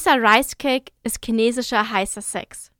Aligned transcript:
Dieser 0.00 0.16
Rice 0.22 0.56
Cake 0.56 0.92
ist 1.02 1.22
chinesischer 1.22 1.90
heißer 1.90 2.22
Sex. 2.22 2.72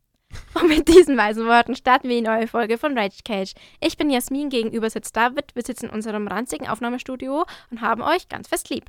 Und 0.54 0.68
mit 0.68 0.88
diesen 0.88 1.18
weisen 1.18 1.46
Worten 1.46 1.76
starten 1.76 2.08
wir 2.08 2.16
die 2.16 2.26
neue 2.26 2.46
Folge 2.46 2.78
von 2.78 2.96
Rage 2.96 3.18
Cage. 3.26 3.52
Ich 3.78 3.98
bin 3.98 4.08
Jasmin, 4.08 4.48
gegenüber 4.48 4.88
sitzt 4.88 5.14
David. 5.14 5.54
Wir 5.54 5.62
sitzen 5.62 5.84
in 5.84 5.90
unserem 5.90 6.28
ranzigen 6.28 6.66
Aufnahmestudio 6.66 7.44
und 7.70 7.82
haben 7.82 8.00
euch 8.00 8.30
ganz 8.30 8.48
fest 8.48 8.70
lieb. 8.70 8.86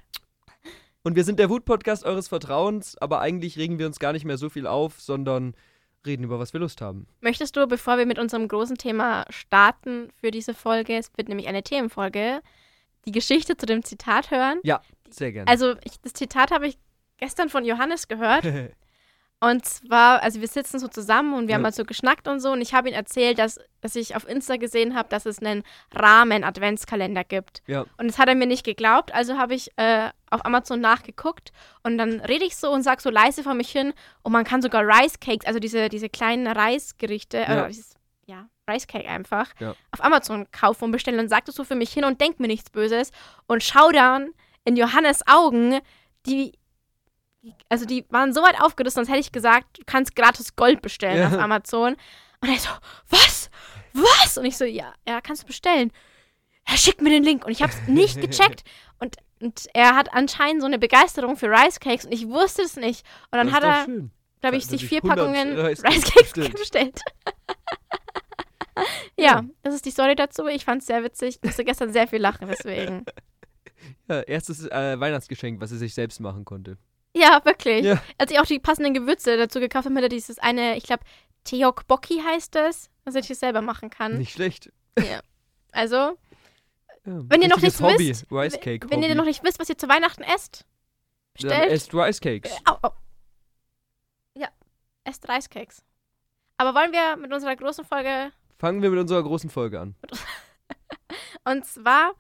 Und 1.04 1.18
wir 1.18 1.26
sind 1.26 1.40
der 1.40 1.50
Wut-Podcast 1.50 2.06
eures 2.06 2.30
Vertrauens, 2.30 2.98
aber 3.00 3.20
eigentlich 3.20 3.58
regen 3.58 3.80
wir 3.80 3.86
uns 3.86 4.00
gar 4.00 4.14
nicht 4.14 4.24
mehr 4.24 4.38
so 4.38 4.50
viel 4.50 4.66
auf, 4.66 5.02
sondern 5.02 5.54
reden 6.06 6.24
über 6.24 6.40
was 6.40 6.54
wir 6.54 6.62
Lust 6.62 6.80
haben. 6.80 7.08
Möchtest 7.20 7.58
du, 7.58 7.68
bevor 7.68 7.98
wir 7.98 8.06
mit 8.06 8.18
unserem 8.18 8.48
großen 8.48 8.78
Thema 8.78 9.26
starten 9.30 10.08
für 10.22 10.32
diese 10.32 10.54
Folge, 10.54 10.96
es 10.96 11.12
wird 11.18 11.28
nämlich 11.28 11.50
eine 11.50 11.64
Themenfolge, 11.64 12.40
die 13.04 13.12
Geschichte 13.12 13.58
zu 13.58 13.66
dem 13.66 13.84
Zitat 13.84 14.32
hören? 14.32 14.62
Ja, 14.64 14.82
sehr 15.10 15.34
gerne. 15.34 15.52
Also, 15.52 15.76
ich, 15.84 16.00
das 16.00 16.14
Zitat 16.14 16.52
habe 16.52 16.68
ich 16.68 16.78
gestern 17.22 17.48
von 17.50 17.64
Johannes 17.64 18.08
gehört. 18.10 18.44
Und 19.44 19.66
zwar, 19.66 20.22
also 20.22 20.40
wir 20.40 20.48
sitzen 20.48 20.78
so 20.78 20.88
zusammen 20.88 21.34
und 21.34 21.48
wir 21.48 21.54
Ja. 21.54 21.56
haben 21.56 21.64
halt 21.64 21.74
so 21.74 21.84
geschnackt 21.84 22.28
und 22.28 22.40
so. 22.42 22.52
Und 22.52 22.62
ich 22.62 22.76
habe 22.76 22.90
ihm 22.90 22.94
erzählt, 22.94 23.40
dass, 23.40 23.60
dass 23.82 23.96
ich 23.96 24.16
auf 24.16 24.28
Insta 24.30 24.58
gesehen 24.58 24.94
habe, 24.94 25.10
dass 25.10 25.26
es 25.26 25.40
einen 25.40 25.64
Rahmen-Adventskalender 25.96 27.24
gibt. 27.24 27.62
ja. 27.68 27.86
Und 27.98 28.08
das 28.08 28.20
hat 28.20 28.28
er 28.28 28.36
mir 28.36 28.46
nicht 28.46 28.64
geglaubt, 28.64 29.14
also 29.14 29.38
habe 29.40 29.56
ich 29.56 29.72
äh, 29.78 30.10
auf 30.30 30.46
Amazon 30.46 30.80
nachgeguckt 30.80 31.52
und 31.84 31.98
dann 31.98 32.20
rede 32.22 32.46
ich 32.46 32.56
so 32.56 32.72
und 32.72 32.84
sage 32.84 33.02
so 33.02 33.10
leise 33.10 33.42
vor 33.44 33.56
mich 33.56 33.72
hin 33.72 33.94
und 34.24 34.32
man 34.32 34.44
kann 34.44 34.62
sogar 34.62 34.84
Rice 34.86 35.20
Cakes, 35.20 35.46
also 35.48 35.60
diese, 35.60 35.90
diese 35.90 36.08
kleinen 36.10 36.46
Reisgerichte, 36.48 37.38
Ja. 37.40 37.46
oder 37.54 37.68
dieses, 37.68 37.96
ja, 38.28 38.48
Rice 38.70 38.86
Cake 38.88 39.10
einfach, 39.10 39.48
Ja. 39.60 39.74
auf 39.92 40.04
Amazon 40.04 40.46
kaufen 40.52 40.86
und 40.86 40.92
bestellen. 40.92 41.20
Und 41.20 41.30
sagt 41.30 41.50
es 41.50 41.56
so 41.56 41.64
für 41.64 41.76
mich 41.76 41.92
hin 41.92 42.06
und 42.06 42.22
denkt 42.22 42.40
mir 42.40 42.48
nichts 42.48 42.70
Böses 42.70 43.12
und 43.48 43.64
schau 43.64 43.92
dann 43.92 44.30
in 44.66 44.76
Johannes 44.76 45.22
Augen, 45.28 45.80
die, 46.28 46.54
also 47.70 47.86
die 47.86 48.06
waren 48.10 48.34
so 48.34 48.42
weit 48.42 48.62
aufgerissen, 48.62 48.96
sonst 49.04 49.10
hätte 49.10 49.20
ich 49.20 49.32
gesagt, 49.32 49.80
du 49.80 49.84
kannst 49.86 50.16
gratis 50.16 50.56
Gold 50.56 50.82
bestellen 50.82 51.18
Ja. 51.18 51.28
auf 51.28 51.34
Amazon. 51.44 51.96
Und 52.42 52.50
er 52.50 52.58
so, 52.58 52.70
was? 53.10 53.50
Was? 53.94 54.38
Und 54.38 54.46
ich 54.46 54.58
so, 54.58 54.66
ja, 54.66 54.94
ja, 55.08 55.22
kannst 55.22 55.44
du 55.44 55.48
bestellen. 55.48 55.92
Er 56.66 56.78
schickt 56.78 57.02
mir 57.02 57.10
den 57.10 57.24
Link 57.24 57.46
und 57.46 57.52
ich 57.52 57.62
habe 57.62 57.72
es 57.74 57.88
nicht 57.88 58.20
gecheckt. 58.22 58.64
Und, 59.00 59.18
und 59.42 59.68
er 59.74 59.96
hat 59.96 60.14
anscheinend 60.14 60.62
so 60.62 60.68
eine 60.68 60.80
Begeisterung 60.80 61.36
für 61.36 61.48
Rice 61.50 61.80
Cakes 61.80 62.06
und 62.06 62.12
ich 62.12 62.28
wusste 62.28 62.62
es 62.62 62.76
nicht. 62.76 63.06
Und 63.32 63.38
dann 63.38 63.52
hat 63.52 63.64
er, 63.64 63.86
glaube 64.42 64.58
ich, 64.58 64.66
sich 64.68 64.84
ich 64.84 64.90
vier 64.90 65.04
100 65.04 65.18
Packungen 65.18 65.60
Rice 65.60 65.82
Cakes 65.84 66.12
bestellt. 66.14 66.54
bestellt. 66.54 67.02
ja, 69.18 69.44
das 69.64 69.76
ist 69.76 69.86
die 69.86 69.92
Story 69.92 70.16
dazu. 70.16 70.48
Ich 70.48 70.66
fand 70.66 70.82
es 70.82 70.88
sehr 70.88 71.04
witzig. 71.04 71.38
Ich 71.38 71.44
musste 71.44 71.64
gestern 71.66 71.92
sehr 71.92 72.08
viel 72.08 72.20
lachen, 72.20 72.48
deswegen. 72.48 73.06
Ja, 74.08 74.22
erstes 74.22 74.68
äh, 74.68 75.00
Weihnachtsgeschenk, 75.00 75.60
was 75.60 75.72
er 75.72 75.80
sich 75.80 75.96
selbst 75.96 76.20
machen 76.20 76.46
konnte. 76.46 76.78
Ja, 77.16 77.42
wirklich. 77.44 77.84
Ja. 77.86 78.02
Als 78.18 78.32
ich 78.32 78.40
auch 78.40 78.46
die 78.46 78.60
passenden 78.60 78.94
Gewürze 78.94 79.36
dazu 79.38 79.60
gekauft 79.60 79.86
habe, 79.86 80.02
hat 80.02 80.12
dieses 80.12 80.40
eine, 80.40 80.78
ich 80.78 80.84
glaube, 80.84 81.04
Teokbokki 81.44 82.22
heißt 82.22 82.56
es, 82.56 82.90
was 83.04 83.16
ich 83.16 83.26
selber 83.38 83.62
machen 83.62 83.90
kann. 83.90 84.18
Nicht 84.18 84.34
schlecht. 84.34 84.72
Also, 85.72 85.96
Ja, 85.96 86.16
Wenn 87.04 87.42
ihr 87.42 87.48
noch 87.50 87.60
nichts 87.62 87.82
Hobby. 87.82 88.10
wisst, 88.10 88.26
Rice 88.32 88.60
Cake. 88.60 88.90
wenn 88.90 89.02
ihr 89.02 89.10
Hobby. 89.10 89.18
noch 89.18 89.26
nicht 89.26 89.44
wisst, 89.44 89.60
was 89.60 89.70
ihr 89.70 89.78
zu 89.78 89.90
Weihnachten 89.90 90.22
esst, 90.24 90.66
Dann 91.40 91.50
bestellt. 91.50 91.72
esst 91.72 91.94
Rice 91.94 92.20
Cakes. 92.22 92.52
Äh, 92.52 92.56
au, 92.66 92.78
au. 92.84 92.92
Ja, 94.36 94.48
esst 95.04 95.28
Reiscakes. 95.28 95.84
Aber 96.58 96.76
wollen 96.76 96.92
wir 96.92 97.18
mit 97.18 97.34
unserer 97.34 97.56
großen 97.56 97.84
Folge 97.86 98.32
Fangen 98.60 98.82
wir 98.84 98.92
mit 98.92 99.00
unserer 99.00 99.24
großen 99.24 99.50
Folge 99.50 99.80
an. 99.80 99.96
Und 101.46 101.66
zwar, 101.66 102.14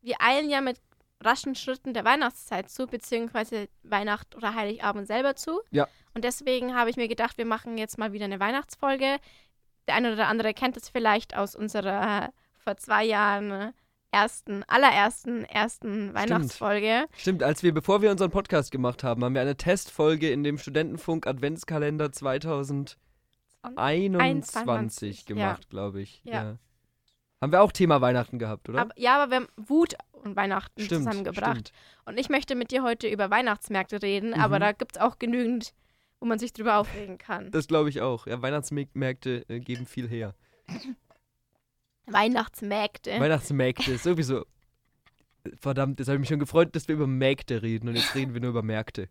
wir 0.00 0.14
eilen 0.20 0.48
ja 0.48 0.60
mit 0.60 0.78
raschen 1.24 1.54
Schritten 1.54 1.94
der 1.94 2.04
Weihnachtszeit 2.04 2.68
zu, 2.70 2.86
beziehungsweise 2.86 3.68
Weihnacht 3.82 4.34
oder 4.34 4.54
Heiligabend 4.54 5.06
selber 5.06 5.34
zu. 5.36 5.60
Ja. 5.70 5.88
Und 6.14 6.24
deswegen 6.24 6.74
habe 6.74 6.90
ich 6.90 6.96
mir 6.96 7.08
gedacht, 7.08 7.38
wir 7.38 7.46
machen 7.46 7.78
jetzt 7.78 7.98
mal 7.98 8.12
wieder 8.12 8.26
eine 8.26 8.40
Weihnachtsfolge. 8.40 9.18
Der 9.88 9.94
eine 9.94 10.12
oder 10.12 10.28
andere 10.28 10.54
kennt 10.54 10.76
es 10.76 10.88
vielleicht 10.88 11.36
aus 11.36 11.56
unserer 11.56 12.32
vor 12.58 12.76
zwei 12.76 13.04
Jahren 13.04 13.72
ersten, 14.12 14.62
allerersten, 14.68 15.44
ersten 15.44 16.14
Weihnachtsfolge. 16.14 17.06
Stimmt, 17.16 17.42
als 17.42 17.62
wir, 17.62 17.72
bevor 17.72 18.02
wir 18.02 18.10
unseren 18.10 18.30
Podcast 18.30 18.70
gemacht 18.70 19.02
haben, 19.02 19.24
haben 19.24 19.34
wir 19.34 19.40
eine 19.40 19.56
Testfolge 19.56 20.30
in 20.30 20.44
dem 20.44 20.58
Studentenfunk 20.58 21.26
Adventskalender 21.26 22.12
2021 22.12 22.98
21, 23.76 25.26
gemacht, 25.26 25.70
glaube 25.70 26.02
ich. 26.02 26.20
Ja. 26.24 26.58
Haben 27.42 27.52
wir 27.52 27.60
auch 27.60 27.72
Thema 27.72 28.00
Weihnachten 28.00 28.38
gehabt, 28.38 28.68
oder? 28.68 28.80
Aber, 28.82 28.92
ja, 28.96 29.20
aber 29.20 29.30
wir 29.32 29.36
haben 29.38 29.48
Wut 29.56 29.94
und 30.12 30.36
Weihnachten 30.36 30.80
stimmt, 30.80 31.04
zusammengebracht. 31.04 31.68
stimmt. 31.68 31.72
Und 32.04 32.18
ich 32.18 32.28
möchte 32.28 32.54
mit 32.54 32.70
dir 32.70 32.84
heute 32.84 33.08
über 33.08 33.30
Weihnachtsmärkte 33.30 34.00
reden, 34.00 34.28
Mhm. 34.30 34.40
aber 34.40 34.60
da 34.60 34.70
gibt 34.72 34.96
es 34.96 35.02
auch 35.02 35.18
genügend, 35.18 35.74
wo 36.20 36.26
man 36.26 36.38
sich 36.38 36.52
drüber 36.52 36.76
aufregen 36.76 37.18
kann. 37.18 37.50
Das 37.50 37.66
glaube 37.66 37.88
ich 37.88 38.00
auch. 38.00 38.26
Ja, 38.28 38.40
Weihnachtsmärkte 38.40 39.44
äh, 39.48 39.58
geben 39.58 39.86
viel 39.86 40.08
her. 40.08 40.34
Weihnachtsmärkte. 42.06 43.18
Weihnachtsmärkte, 43.18 43.98
sowieso. 43.98 44.44
Verdammt, 45.60 45.98
jetzt 45.98 46.06
habe 46.08 46.16
ich 46.16 46.20
mich 46.20 46.28
schon 46.28 46.38
gefreut, 46.38 46.74
dass 46.76 46.86
wir 46.86 46.94
über 46.94 47.08
Märkte 47.08 47.62
reden 47.62 47.88
und 47.88 47.96
jetzt 47.96 48.14
reden 48.14 48.34
wir 48.34 48.40
nur 48.40 48.50
über 48.50 48.62
Märkte. 48.62 49.08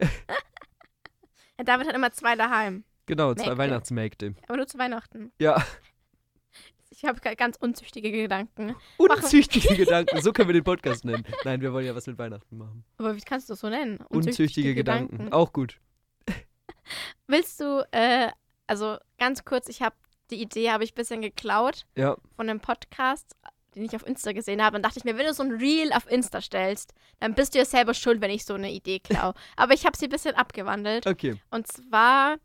David 1.64 1.86
hat 1.86 1.94
immer 1.94 2.10
zwei 2.12 2.34
daheim. 2.34 2.82
Genau, 3.06 3.34
zwei 3.34 3.44
Märkte. 3.44 3.58
Weihnachtsmärkte. 3.58 4.34
Aber 4.48 4.56
nur 4.56 4.66
zu 4.66 4.78
Weihnachten. 4.78 5.30
Ja, 5.38 5.62
Ich 7.02 7.08
habe 7.08 7.18
ganz 7.34 7.56
unzüchtige 7.56 8.12
Gedanken. 8.12 8.76
unzüchtige 8.98 9.74
Gedanken, 9.76 10.20
so 10.20 10.34
können 10.34 10.50
wir 10.50 10.52
den 10.52 10.64
Podcast 10.64 11.06
nennen. 11.06 11.24
Nein, 11.44 11.62
wir 11.62 11.72
wollen 11.72 11.86
ja 11.86 11.94
was 11.94 12.06
mit 12.06 12.18
Weihnachten 12.18 12.58
machen. 12.58 12.84
Aber 12.98 13.16
wie 13.16 13.20
kannst 13.22 13.48
du 13.48 13.54
das 13.54 13.60
so 13.60 13.70
nennen? 13.70 14.00
Unzüchtige, 14.10 14.74
Gedanken. 14.74 15.32
Auch 15.32 15.54
gut. 15.54 15.80
Willst 17.26 17.58
du, 17.58 17.86
äh, 17.92 18.28
also 18.66 18.98
ganz 19.18 19.46
kurz, 19.46 19.70
ich 19.70 19.80
habe 19.80 19.96
die 20.30 20.42
Idee, 20.42 20.70
habe 20.70 20.84
ich 20.84 20.92
ein 20.92 20.94
bisschen 20.94 21.22
geklaut 21.22 21.86
Ja, 21.96 22.18
von 22.36 22.50
einem 22.50 22.60
Podcast, 22.60 23.34
den 23.74 23.82
ich 23.84 23.96
auf 23.96 24.06
Insta 24.06 24.32
gesehen 24.32 24.62
habe. 24.62 24.76
Und 24.76 24.82
dachte 24.82 24.98
ich 24.98 25.04
mir, 25.04 25.16
wenn 25.16 25.26
du 25.26 25.32
so 25.32 25.42
ein 25.42 25.52
Reel 25.52 25.94
auf 25.94 26.06
Insta 26.10 26.42
stellst, 26.42 26.92
dann 27.18 27.34
bist 27.34 27.54
du 27.54 27.60
ja 27.60 27.64
selber 27.64 27.94
schuld, 27.94 28.20
wenn 28.20 28.30
ich 28.30 28.44
so 28.44 28.52
eine 28.52 28.70
Idee 28.70 29.00
klaue. 29.00 29.32
Aber 29.56 29.72
ich 29.72 29.86
habe 29.86 29.96
sie 29.96 30.04
ein 30.04 30.10
bisschen 30.10 30.34
abgewandelt. 30.34 31.06
okay. 31.06 31.40
Und 31.50 31.66
zwar, 31.66 32.36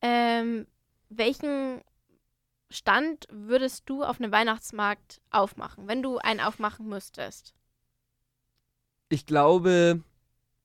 ähm, 0.00 0.66
welchen 1.10 1.82
Stand 2.70 3.26
würdest 3.30 3.84
du 3.88 4.02
auf 4.02 4.20
einem 4.20 4.32
Weihnachtsmarkt 4.32 5.20
aufmachen, 5.30 5.86
wenn 5.86 6.02
du 6.02 6.18
einen 6.18 6.40
aufmachen 6.40 6.88
müsstest? 6.88 7.54
Ich 9.08 9.24
glaube, 9.26 10.02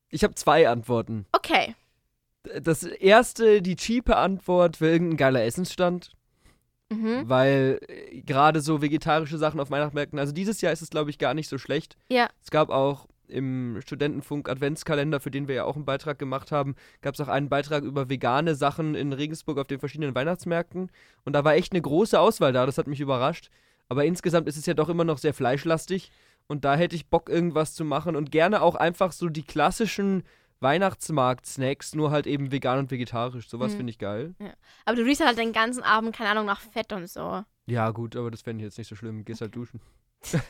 ich 0.09 0.23
habe 0.23 0.33
zwei 0.35 0.67
Antworten. 0.67 1.25
Okay. 1.31 1.75
Das 2.61 2.83
erste, 2.83 3.61
die 3.61 3.75
cheape 3.75 4.17
Antwort 4.17 4.81
wäre 4.81 4.93
irgendein 4.93 5.17
geiler 5.17 5.43
Essensstand, 5.43 6.11
Mhm. 6.91 7.29
weil 7.29 7.79
äh, 7.87 8.21
gerade 8.21 8.59
so 8.59 8.81
vegetarische 8.81 9.37
Sachen 9.37 9.59
auf 9.61 9.69
Weihnachtsmärkten, 9.71 10.19
also 10.19 10.33
dieses 10.33 10.59
Jahr 10.59 10.73
ist 10.73 10.81
es 10.81 10.89
glaube 10.89 11.09
ich 11.11 11.19
gar 11.19 11.33
nicht 11.33 11.47
so 11.47 11.57
schlecht. 11.57 11.95
Ja. 12.09 12.29
Es 12.43 12.51
gab 12.51 12.69
auch 12.69 13.07
im 13.31 13.79
Studentenfunk 13.81 14.47
Adventskalender, 14.49 15.19
für 15.19 15.31
den 15.31 15.47
wir 15.47 15.55
ja 15.55 15.63
auch 15.65 15.75
einen 15.75 15.85
Beitrag 15.85 16.19
gemacht 16.19 16.51
haben, 16.51 16.75
gab 17.01 17.15
es 17.15 17.21
auch 17.21 17.27
einen 17.27 17.49
Beitrag 17.49 17.83
über 17.83 18.09
vegane 18.09 18.55
Sachen 18.55 18.95
in 18.95 19.13
Regensburg 19.13 19.57
auf 19.57 19.67
den 19.67 19.79
verschiedenen 19.79 20.13
Weihnachtsmärkten. 20.13 20.91
Und 21.25 21.33
da 21.33 21.43
war 21.43 21.53
echt 21.55 21.73
eine 21.73 21.81
große 21.81 22.19
Auswahl 22.19 22.53
da, 22.53 22.65
das 22.65 22.77
hat 22.77 22.87
mich 22.87 22.99
überrascht. 22.99 23.49
Aber 23.89 24.05
insgesamt 24.05 24.47
ist 24.47 24.57
es 24.57 24.65
ja 24.65 24.73
doch 24.73 24.89
immer 24.89 25.03
noch 25.03 25.17
sehr 25.17 25.33
fleischlastig. 25.33 26.11
Und 26.47 26.65
da 26.65 26.75
hätte 26.75 26.95
ich 26.95 27.07
Bock, 27.07 27.29
irgendwas 27.29 27.73
zu 27.73 27.85
machen 27.85 28.15
und 28.15 28.31
gerne 28.31 28.61
auch 28.61 28.75
einfach 28.75 29.11
so 29.11 29.29
die 29.29 29.43
klassischen 29.43 30.23
Weihnachtsmarkt-Snacks, 30.59 31.95
nur 31.95 32.11
halt 32.11 32.27
eben 32.27 32.51
vegan 32.51 32.79
und 32.79 32.91
vegetarisch. 32.91 33.49
Sowas 33.49 33.73
Mhm. 33.73 33.77
finde 33.77 33.89
ich 33.91 33.97
geil. 33.99 34.35
Aber 34.85 34.95
du 34.95 35.03
riechst 35.03 35.25
halt 35.25 35.37
den 35.37 35.53
ganzen 35.53 35.81
Abend, 35.83 36.15
keine 36.15 36.29
Ahnung, 36.29 36.45
nach 36.45 36.61
Fett 36.61 36.93
und 36.93 37.07
so. 37.09 37.43
Ja, 37.65 37.89
gut, 37.91 38.15
aber 38.15 38.31
das 38.31 38.41
fände 38.41 38.61
ich 38.63 38.65
jetzt 38.67 38.77
nicht 38.77 38.87
so 38.87 38.95
schlimm. 38.95 39.23
Gehst 39.25 39.41
halt 39.41 39.55
duschen. 39.55 39.79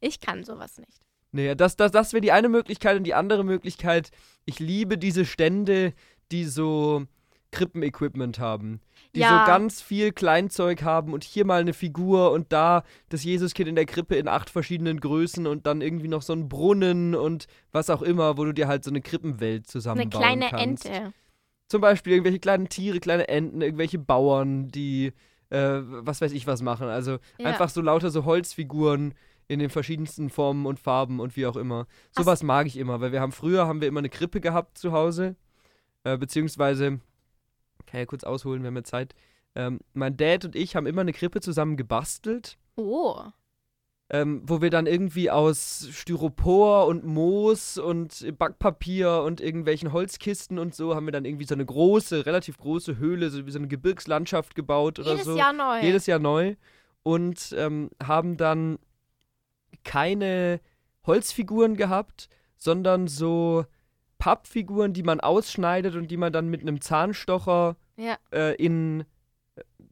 Ich 0.00 0.20
kann 0.20 0.44
sowas 0.44 0.78
nicht. 0.78 1.00
Naja, 1.32 1.54
das, 1.54 1.76
das, 1.76 1.92
das 1.92 2.12
wäre 2.12 2.20
die 2.20 2.32
eine 2.32 2.48
Möglichkeit 2.48 2.96
und 2.96 3.04
die 3.04 3.14
andere 3.14 3.44
Möglichkeit, 3.44 4.10
ich 4.44 4.58
liebe 4.58 4.98
diese 4.98 5.24
Stände, 5.24 5.92
die 6.32 6.44
so 6.44 7.06
Krippen-Equipment 7.52 8.38
haben. 8.38 8.80
Die 9.14 9.20
Ja. 9.20 9.40
so 9.40 9.44
ganz 9.44 9.80
viel 9.82 10.12
Kleinzeug 10.12 10.82
haben 10.82 11.12
und 11.12 11.24
hier 11.24 11.44
mal 11.44 11.60
eine 11.60 11.72
Figur 11.72 12.30
und 12.32 12.52
da 12.52 12.84
das 13.08 13.24
Jesuskind 13.24 13.68
in 13.68 13.74
der 13.74 13.86
Krippe 13.86 14.14
in 14.16 14.28
acht 14.28 14.50
verschiedenen 14.50 15.00
Größen 15.00 15.46
und 15.46 15.66
dann 15.66 15.80
irgendwie 15.80 16.08
noch 16.08 16.22
so 16.22 16.32
ein 16.32 16.48
Brunnen 16.48 17.14
und 17.14 17.46
was 17.72 17.90
auch 17.90 18.02
immer, 18.02 18.36
wo 18.38 18.44
du 18.44 18.52
dir 18.52 18.68
halt 18.68 18.84
so 18.84 18.90
eine 18.90 19.00
Krippenwelt 19.00 19.62
Eine 19.62 19.66
zusammenbauen 19.66 20.22
kleine 20.22 20.46
kannst. 20.50 20.86
Ente. 20.86 21.12
Zum 21.68 21.80
Beispiel 21.80 22.12
irgendwelche 22.12 22.38
kleinen 22.40 22.68
Tiere, 22.68 23.00
kleine 23.00 23.28
Enten, 23.28 23.62
irgendwelche 23.62 23.98
Bauern, 23.98 24.68
die 24.68 25.12
äh, 25.50 25.80
was 25.82 26.20
weiß 26.20 26.30
ich 26.32 26.46
was 26.46 26.62
machen. 26.62 26.86
Also 26.88 27.18
Ja. 27.38 27.46
einfach 27.46 27.68
so 27.68 27.80
lauter 27.80 28.10
so 28.10 28.24
Holzfiguren 28.24 29.14
in 29.50 29.58
den 29.58 29.68
verschiedensten 29.68 30.30
Formen 30.30 30.64
und 30.64 30.78
Farben 30.78 31.18
und 31.18 31.36
wie 31.36 31.44
auch 31.44 31.56
immer. 31.56 31.88
Sowas 32.12 32.44
mag 32.44 32.68
ich 32.68 32.76
immer, 32.76 33.00
weil 33.00 33.10
wir 33.10 33.20
haben 33.20 33.32
früher 33.32 33.66
haben 33.66 33.80
wir 33.80 33.88
immer 33.88 33.98
eine 33.98 34.08
Krippe 34.08 34.40
gehabt 34.40 34.78
zu 34.78 34.92
Hause, 34.92 35.34
äh, 36.04 36.16
beziehungsweise 36.16 37.00
kann 37.86 37.98
ja 37.98 38.06
kurz 38.06 38.22
ausholen, 38.22 38.62
wir 38.62 38.68
haben 38.68 38.76
ja 38.76 38.84
Zeit. 38.84 39.16
Ähm, 39.56 39.80
mein 39.92 40.16
Dad 40.16 40.44
und 40.44 40.54
ich 40.54 40.76
haben 40.76 40.86
immer 40.86 41.00
eine 41.00 41.12
Krippe 41.12 41.40
zusammen 41.40 41.76
gebastelt. 41.76 42.58
Oh. 42.76 43.20
ähm, 44.10 44.42
wo 44.44 44.60
wir 44.62 44.70
dann 44.70 44.86
irgendwie 44.86 45.30
aus 45.30 45.88
Styropor 45.90 46.86
und 46.86 47.04
Moos 47.04 47.76
und 47.76 48.38
Backpapier 48.38 49.22
und 49.24 49.40
irgendwelchen 49.40 49.92
Holzkisten 49.92 50.58
und 50.58 50.74
so 50.74 50.94
haben 50.94 51.06
wir 51.06 51.12
dann 51.12 51.24
irgendwie 51.24 51.46
so 51.46 51.54
eine 51.54 51.66
große, 51.66 52.24
relativ 52.24 52.56
große 52.58 52.98
Höhle, 52.98 53.30
so 53.30 53.46
wie 53.46 53.50
so 53.50 53.58
eine 53.58 53.68
Gebirgslandschaft 53.68 54.54
gebaut 54.54 54.98
oder 55.00 55.12
Jedes 55.12 55.24
so. 55.24 55.36
Jahr 55.36 55.52
neu. 55.52 55.80
Jedes 55.80 56.06
Jahr 56.06 56.20
neu. 56.20 56.54
Und 57.02 57.54
ähm, 57.56 57.90
haben 58.02 58.36
dann 58.36 58.78
keine 59.84 60.60
Holzfiguren 61.06 61.76
gehabt, 61.76 62.28
sondern 62.56 63.08
so 63.08 63.64
Pappfiguren, 64.18 64.92
die 64.92 65.02
man 65.02 65.20
ausschneidet 65.20 65.94
und 65.94 66.10
die 66.10 66.16
man 66.16 66.32
dann 66.32 66.48
mit 66.48 66.60
einem 66.60 66.80
Zahnstocher 66.80 67.76
ja. 67.96 68.16
äh, 68.32 68.54
in 68.56 69.04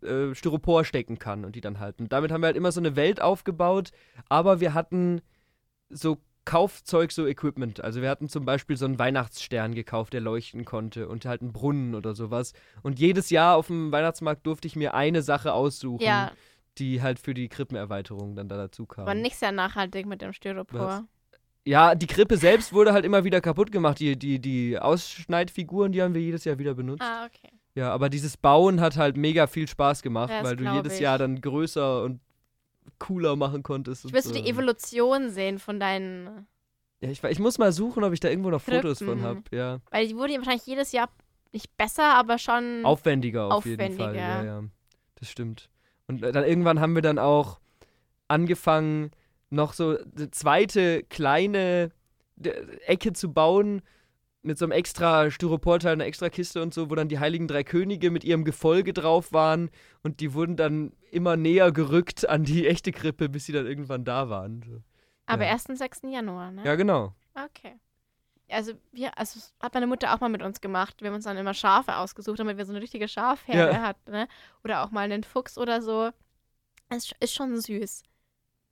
äh, 0.03 0.35
Styropor 0.35 0.85
stecken 0.85 1.19
kann 1.19 1.45
und 1.45 1.57
die 1.57 1.61
dann 1.61 1.81
halten. 1.81 2.09
Damit 2.09 2.31
haben 2.31 2.43
wir 2.43 2.47
halt 2.47 2.57
immer 2.57 2.73
so 2.73 2.81
eine 2.81 2.95
Welt 2.95 3.21
aufgebaut, 3.21 3.91
aber 4.29 4.61
wir 4.61 4.75
hatten 4.75 5.23
so 5.89 6.19
Kaufzeug, 6.45 7.13
so 7.13 7.27
Equipment. 7.27 7.83
Also 7.83 8.01
wir 8.01 8.09
hatten 8.09 8.29
zum 8.29 8.47
Beispiel 8.47 8.77
so 8.79 8.87
einen 8.87 8.99
Weihnachtsstern 8.99 9.75
gekauft, 9.75 10.15
der 10.15 10.23
leuchten 10.23 10.65
konnte 10.65 11.07
und 11.07 11.27
halt 11.27 11.43
einen 11.43 11.53
Brunnen 11.53 11.95
oder 11.95 12.15
sowas. 12.15 12.55
Und 12.83 12.99
jedes 12.99 13.29
Jahr 13.29 13.57
auf 13.57 13.67
dem 13.67 13.93
Weihnachtsmarkt 13.93 14.47
durfte 14.47 14.67
ich 14.67 14.75
mir 14.75 14.95
eine 14.95 15.21
Sache 15.21 15.53
aussuchen, 15.53 16.05
ja, 16.05 16.33
die 16.79 17.03
halt 17.03 17.19
für 17.19 17.35
die 17.35 17.49
Krippenerweiterung 17.49 18.35
dann 18.37 18.49
da 18.49 18.57
dazu 18.57 18.87
kam. 18.87 19.03
aber 19.03 19.15
nicht 19.15 19.37
sehr 19.37 19.53
nachhaltig 19.53 20.07
mit 20.07 20.23
dem 20.23 20.33
Styropor. 20.33 20.81
Was? 20.81 21.03
Ja, 21.65 21.95
die 21.95 22.07
Krippe 22.07 22.37
selbst 22.39 22.73
wurde 22.73 22.93
halt 22.93 23.05
immer 23.05 23.25
wieder 23.25 23.41
kaputt 23.43 23.71
gemacht. 23.71 23.99
Die, 24.01 24.19
die, 24.19 24.39
die 24.39 24.79
Ausschneidfiguren, 24.79 25.93
die 25.93 26.03
haben 26.03 26.15
wir 26.15 26.23
jedes 26.23 26.45
Jahr 26.45 26.59
wieder 26.59 26.75
benutzt. 26.75 27.03
Ah, 27.03 27.27
okay. 27.27 27.53
Ja, 27.75 27.93
aber 27.93 28.09
dieses 28.09 28.37
Bauen 28.37 28.81
hat 28.81 28.97
halt 28.97 29.17
mega 29.17 29.47
viel 29.47 29.69
Spaß 29.69 30.03
gemacht, 30.03 30.31
Ja, 30.31 30.41
das 30.41 30.49
weil 30.49 30.57
du 30.57 30.65
jedes 30.73 30.95
ich. 30.95 31.01
Jahr 31.01 31.19
dann 31.19 31.41
größer 31.41 32.03
und 32.05 32.21
cooler 32.99 33.37
machen 33.37 33.63
konntest. 33.63 34.07
Ich 34.07 34.13
willst 34.13 34.31
du 34.31 34.35
die 34.35 34.49
Evolution 34.49 35.31
sehen 35.31 35.59
von 35.59 35.79
deinen. 35.79 36.47
Ja, 37.01 37.11
ich, 37.11 37.23
ich 37.23 37.39
muss 37.39 37.59
mal 37.59 37.71
suchen, 37.71 38.03
ob 38.03 38.13
ich 38.13 38.21
da 38.21 38.29
irgendwo 38.29 38.51
noch 38.51 38.63
Fotos 38.63 38.99
von 38.99 39.09
Krippen. 39.09 39.23
habe. 39.23 39.43
Ja. 39.53 39.79
Weil 39.91 40.09
die 40.09 40.17
wurde 40.17 40.35
wahrscheinlich 40.39 40.67
jedes 40.67 40.91
Jahr 40.93 41.09
nicht 41.53 41.77
besser, 41.77 42.15
aber 42.15 42.39
schon. 42.39 42.85
Aufwendiger 42.85 43.53
auf 43.55 43.67
jeden 43.67 43.79
Fall. 43.79 44.09
Aufwendiger. 44.09 44.15
Ja, 44.21 44.45
ja. 44.45 44.65
Das 45.17 45.31
stimmt. 45.31 45.69
Und 46.09 46.23
äh, 46.23 46.33
dann 46.33 46.45
irgendwann 46.45 46.81
haben 46.81 46.95
wir 46.95 47.03
dann 47.03 47.19
auch 47.19 47.61
angefangen, 48.27 49.13
noch 49.51 49.73
so 49.73 49.97
eine 50.17 50.31
zweite 50.31 51.03
kleine 51.05 51.91
Ecke 52.87 53.13
zu 53.13 53.33
bauen 53.33 53.83
mit 54.43 54.59
so 54.59 54.65
einem 54.65 54.73
extra 54.73 55.31
Styroporteil, 55.31 55.93
einer 55.93 56.07
extra 56.07 56.29
Kiste 56.29 56.63
und 56.63 56.73
so, 56.73 56.91
wo 56.91 56.95
dann 56.95 57.09
die 57.09 57.19
Heiligen 57.19 57.49
Drei 57.49 57.65
Könige 57.65 58.11
mit 58.11 58.25
ihrem 58.25 58.45
Gefolge 58.45 58.93
drauf 58.93 59.33
waren 59.33 59.71
und 60.03 60.21
die 60.21 60.33
wurden 60.33 60.57
dann 60.57 60.93
immer 61.11 61.37
näher 61.37 61.73
gerückt 61.73 62.29
an 62.29 62.45
die 62.45 62.67
echte 62.67 62.93
Krippe, 62.93 63.29
bis 63.29 63.47
sie 63.47 63.53
dann 63.53 63.67
irgendwann 63.67 64.05
da 64.05 64.29
waren. 64.29 64.63
So. 64.63 64.83
aber 65.27 65.45
ja. 65.45 65.51
erst 65.51 65.69
am 65.71 65.77
6. 65.77 66.03
Januar, 66.11 66.53
ne? 66.53 66.65
Ja, 66.65 66.77
genau. 66.77 67.15
Okay. 67.35 67.75
Also 68.51 68.73
wir, 68.93 69.17
also 69.19 69.39
das 69.39 69.55
hat 69.63 69.75
meine 69.75 69.87
Mutter 69.87 70.15
auch 70.15 70.21
mal 70.21 70.29
mit 70.31 70.43
uns 70.43 70.61
gemacht. 70.61 71.01
Wir 71.01 71.09
haben 71.09 71.17
uns 71.17 71.25
dann 71.25 71.37
immer 71.37 71.55
Schafe 71.55 71.97
ausgesucht, 71.97 72.39
damit 72.39 72.57
wir 72.57 72.65
so 72.65 72.73
eine 72.73 72.81
richtige 72.81 73.07
Schafherde 73.09 73.73
Ja. 73.77 73.83
hatten, 73.83 74.11
ne? 74.11 74.29
Oder 74.65 74.83
auch 74.85 74.91
mal 74.91 75.03
einen 75.03 75.23
Fuchs 75.25 75.59
oder 75.59 75.83
so. 75.83 76.11
Es 76.89 77.13
ist 77.21 77.35
schon 77.35 77.61
süß. 77.61 78.03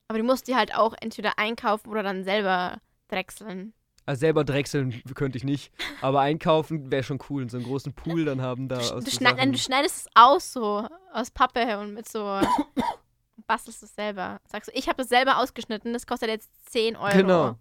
Aber 0.09 0.19
die 0.19 0.23
musst 0.25 0.49
die 0.49 0.55
halt 0.57 0.75
auch 0.75 0.95
entweder 1.01 1.39
einkaufen 1.39 1.91
oder 1.91 2.03
dann 2.03 2.25
selber 2.25 2.81
drechseln. 3.09 3.75
Also 4.07 4.21
selber 4.21 4.45
drechseln 4.45 5.03
könnte 5.17 5.37
ich 5.37 5.43
nicht, 5.43 5.73
aber 6.01 6.21
einkaufen 6.21 6.93
wäre 6.93 7.03
schon 7.03 7.19
cool. 7.29 7.43
Und 7.43 7.51
so 7.51 7.57
einen 7.57 7.67
großen 7.67 7.93
Pool 7.93 8.25
dann 8.25 8.41
haben 8.41 8.69
da 8.69 8.79
Du, 8.79 8.95
aus 8.95 9.05
du, 9.05 9.11
schneid, 9.11 9.33
nein, 9.33 9.37
Sachen. 9.39 9.53
du 9.53 9.59
schneidest 9.59 9.97
es 9.97 10.07
aus 10.15 10.53
so, 10.53 10.87
aus 11.13 11.31
Pappe 11.33 11.79
und 11.81 11.93
mit 11.95 12.09
so 12.09 12.21
bastelst 13.49 13.83
es 13.83 13.95
selber. 13.95 14.41
Sagst 14.47 14.69
du, 14.71 14.79
ich 14.79 14.89
habe 14.89 15.03
es 15.03 15.09
selber 15.09 15.39
ausgeschnitten, 15.39 15.93
das 15.93 16.07
kostet 16.07 16.29
jetzt 16.29 16.51
10 16.71 16.97
Euro. 16.97 17.17
Genau. 17.17 17.57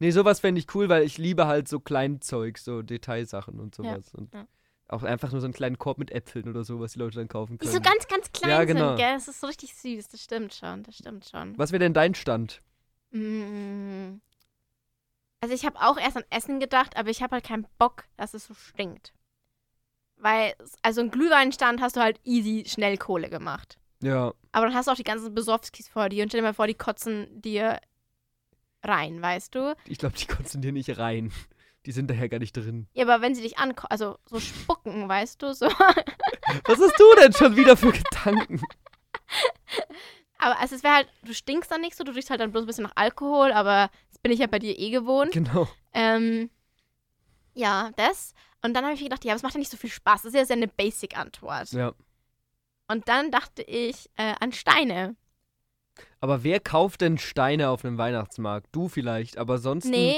Nee, 0.00 0.10
sowas 0.10 0.40
fände 0.40 0.58
ich 0.58 0.74
cool, 0.74 0.88
weil 0.88 1.04
ich 1.04 1.18
liebe 1.18 1.46
halt 1.46 1.68
so 1.68 1.78
Kleinzeug, 1.78 2.58
so 2.58 2.82
Detailsachen 2.82 3.60
und 3.60 3.74
sowas. 3.74 4.12
und 4.14 4.34
ja. 4.34 4.46
auch 4.88 5.02
einfach 5.02 5.30
nur 5.30 5.40
so 5.40 5.46
einen 5.46 5.54
kleinen 5.54 5.78
Korb 5.78 5.98
mit 5.98 6.10
Äpfeln 6.10 6.48
oder 6.48 6.64
so, 6.64 6.80
was 6.80 6.94
die 6.94 6.98
Leute 6.98 7.18
dann 7.18 7.28
kaufen 7.28 7.58
Die 7.58 7.66
können. 7.66 7.72
so 7.72 7.80
ganz, 7.80 8.08
ganz 8.08 8.32
klein 8.32 8.50
Ja, 8.50 8.64
genau. 8.64 8.88
sind, 8.88 8.96
gell? 8.96 9.14
Das 9.14 9.28
ist 9.28 9.40
so 9.40 9.46
richtig 9.46 9.74
süß, 9.76 10.08
das 10.08 10.22
stimmt 10.22 10.54
schon, 10.54 10.82
das 10.82 10.96
stimmt 10.96 11.26
schon. 11.30 11.56
was 11.58 11.70
wäre 11.70 11.80
denn 11.80 11.94
dein 11.94 12.14
Stand? 12.14 12.62
Mm. 13.12 14.20
Also 15.42 15.54
ich 15.54 15.64
habe 15.64 15.80
auch 15.80 15.96
erst 15.96 16.16
an 16.16 16.24
Essen 16.30 16.60
gedacht, 16.60 16.96
aber 16.96 17.08
ich 17.10 17.22
habe 17.22 17.34
halt 17.36 17.44
keinen 17.44 17.66
Bock, 17.78 18.04
dass 18.16 18.34
es 18.34 18.46
so 18.46 18.54
stinkt. 18.54 19.12
Weil, 20.16 20.54
also 20.82 21.00
ein 21.00 21.10
Glühweinstand 21.10 21.80
hast 21.80 21.96
du 21.96 22.00
halt 22.00 22.20
easy 22.24 22.64
schnell 22.66 22.98
Kohle 22.98 23.30
gemacht. 23.30 23.78
Ja, 24.02 24.32
Aber 24.52 24.66
dann 24.66 24.74
hast 24.74 24.86
du 24.88 24.92
auch 24.92 24.96
die 24.96 25.02
ganzen 25.04 25.34
Besowskis 25.34 25.88
vor 25.88 26.08
dir 26.08 26.22
und 26.22 26.30
stell 26.30 26.40
dir 26.40 26.46
mal 26.46 26.54
vor, 26.54 26.66
die 26.66 26.74
kotzen 26.74 27.26
dir 27.40 27.80
rein, 28.82 29.20
weißt 29.20 29.54
du? 29.54 29.74
ich 29.86 29.98
glaube, 29.98 30.16
die 30.16 30.26
kotzen 30.26 30.62
dir 30.62 30.72
nicht 30.72 30.98
rein. 30.98 31.32
Die 31.86 31.92
sind 31.92 32.10
daher 32.10 32.28
gar 32.28 32.38
nicht 32.38 32.54
drin. 32.54 32.88
Ja, 32.92 33.04
aber 33.04 33.22
wenn 33.22 33.34
sie 33.34 33.40
dich 33.40 33.58
anko 33.58 33.86
also 33.88 34.18
so 34.26 34.38
spucken, 34.38 35.08
weißt 35.08 35.40
du, 35.40 35.54
so. 35.54 35.66
Was 35.66 36.78
hast 36.78 36.98
du 36.98 37.14
denn 37.18 37.32
schon 37.32 37.56
wieder 37.56 37.74
für 37.74 37.92
Gedanken? 37.92 38.60
Aber 40.36 40.58
also 40.58 40.74
es 40.74 40.82
wäre 40.82 40.94
halt, 40.94 41.08
du 41.22 41.32
stinkst 41.32 41.70
dann 41.70 41.80
nicht 41.80 41.96
so, 41.96 42.04
du 42.04 42.12
riechst 42.12 42.30
halt 42.30 42.40
dann 42.40 42.52
bloß 42.52 42.64
ein 42.64 42.66
bisschen 42.66 42.84
nach 42.84 42.96
Alkohol, 42.96 43.52
aber 43.52 43.90
das 44.10 44.18
bin 44.18 44.32
ich 44.32 44.40
ja 44.40 44.46
bei 44.46 44.58
dir 44.58 44.78
eh 44.78 44.90
gewohnt. 44.90 45.32
Genau. 45.32 45.68
Ähm, 45.92 46.50
ja, 47.54 47.90
das. 47.96 48.34
Und 48.62 48.74
dann 48.74 48.84
habe 48.84 48.94
ich 48.94 49.02
gedacht, 49.02 49.24
ja, 49.24 49.32
aber 49.32 49.36
es 49.36 49.42
macht 49.42 49.54
ja 49.54 49.58
nicht 49.58 49.70
so 49.70 49.76
viel 49.76 49.90
Spaß. 49.90 50.22
Das 50.22 50.34
ist 50.34 50.48
ja 50.50 50.56
eine 50.56 50.68
Basic-Antwort. 50.68 51.72
Ja. 51.72 51.94
Und 52.88 53.08
dann 53.08 53.30
dachte 53.30 53.62
ich 53.62 54.10
äh, 54.16 54.34
an 54.40 54.52
Steine. 54.52 55.16
Aber 56.20 56.42
wer 56.44 56.60
kauft 56.60 57.00
denn 57.00 57.18
Steine 57.18 57.70
auf 57.70 57.84
einem 57.84 57.98
Weihnachtsmarkt? 57.98 58.68
Du 58.72 58.88
vielleicht, 58.88 59.38
aber 59.38 59.58
sonst 59.58 59.86
Nee. 59.86 60.16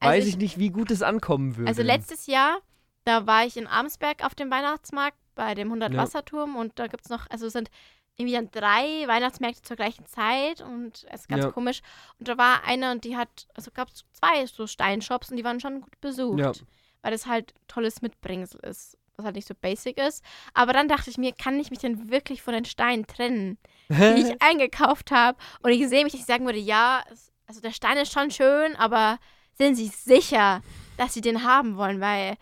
weiß 0.00 0.16
Also 0.24 0.28
ich 0.28 0.36
nicht, 0.36 0.58
wie 0.58 0.70
gut 0.70 0.90
es 0.90 1.02
ankommen 1.02 1.56
würde. 1.56 1.68
Also 1.68 1.82
letztes 1.82 2.26
Jahr, 2.26 2.58
da 3.04 3.26
war 3.26 3.44
ich 3.46 3.56
in 3.56 3.66
Amsberg 3.66 4.24
auf 4.24 4.34
dem 4.34 4.50
Weihnachtsmarkt 4.50 5.16
bei 5.34 5.54
dem 5.54 5.68
100 5.68 5.92
Ja. 5.92 5.98
Wasserturm 6.00 6.56
und 6.56 6.78
da 6.78 6.86
gibt 6.86 7.04
es 7.04 7.10
noch, 7.10 7.26
also 7.30 7.46
es 7.46 7.52
sind 7.52 7.70
irgendwie 8.16 8.34
dann 8.34 8.50
drei 8.50 9.06
Weihnachtsmärkte 9.06 9.62
zur 9.62 9.76
gleichen 9.76 10.04
Zeit 10.06 10.60
und 10.60 11.06
es 11.10 11.22
ist 11.22 11.28
ganz 11.28 11.44
Ja. 11.44 11.50
komisch. 11.50 11.80
Und 12.18 12.28
da 12.28 12.36
war 12.36 12.64
eine 12.64 12.92
und 12.92 13.04
die 13.04 13.16
hat, 13.16 13.46
also 13.54 13.70
gab 13.72 13.88
es 13.88 14.04
zwei 14.12 14.44
so 14.46 14.66
Steinshops 14.66 15.30
und 15.30 15.36
die 15.38 15.44
waren 15.44 15.60
schon 15.60 15.80
gut 15.80 16.00
besucht. 16.00 16.38
Ja. 16.38 16.52
Weil 17.00 17.12
das 17.12 17.26
halt 17.26 17.54
tolles 17.68 18.02
Mitbringsel 18.02 18.60
ist, 18.60 18.96
was 19.16 19.26
halt 19.26 19.36
nicht 19.36 19.48
so 19.48 19.54
basic 19.54 19.98
ist. 19.98 20.24
Aber 20.54 20.72
dann 20.72 20.88
dachte 20.88 21.10
ich 21.10 21.18
mir, 21.18 21.32
kann 21.32 21.58
ich 21.58 21.70
mich 21.70 21.80
denn 21.80 22.10
wirklich 22.10 22.42
von 22.42 22.54
den 22.54 22.64
Steinen 22.64 23.06
trennen, 23.06 23.58
die 23.88 24.22
ich 24.22 24.42
eingekauft 24.42 25.10
habe? 25.10 25.38
Und 25.62 25.72
ich 25.72 25.88
sehe 25.88 26.04
mich, 26.04 26.12
dass 26.12 26.20
ich 26.20 26.26
sagen 26.26 26.46
würde, 26.46 26.58
ja, 26.58 27.04
also 27.46 27.60
der 27.60 27.72
Stein 27.72 27.98
ist 27.98 28.12
schon 28.12 28.30
schön, 28.30 28.76
aber 28.76 29.18
sind 29.54 29.76
Sie 29.76 29.88
sicher, 29.88 30.62
dass 30.96 31.14
Sie 31.14 31.20
den 31.20 31.44
haben 31.44 31.76
wollen? 31.76 32.00
Weil, 32.00 32.36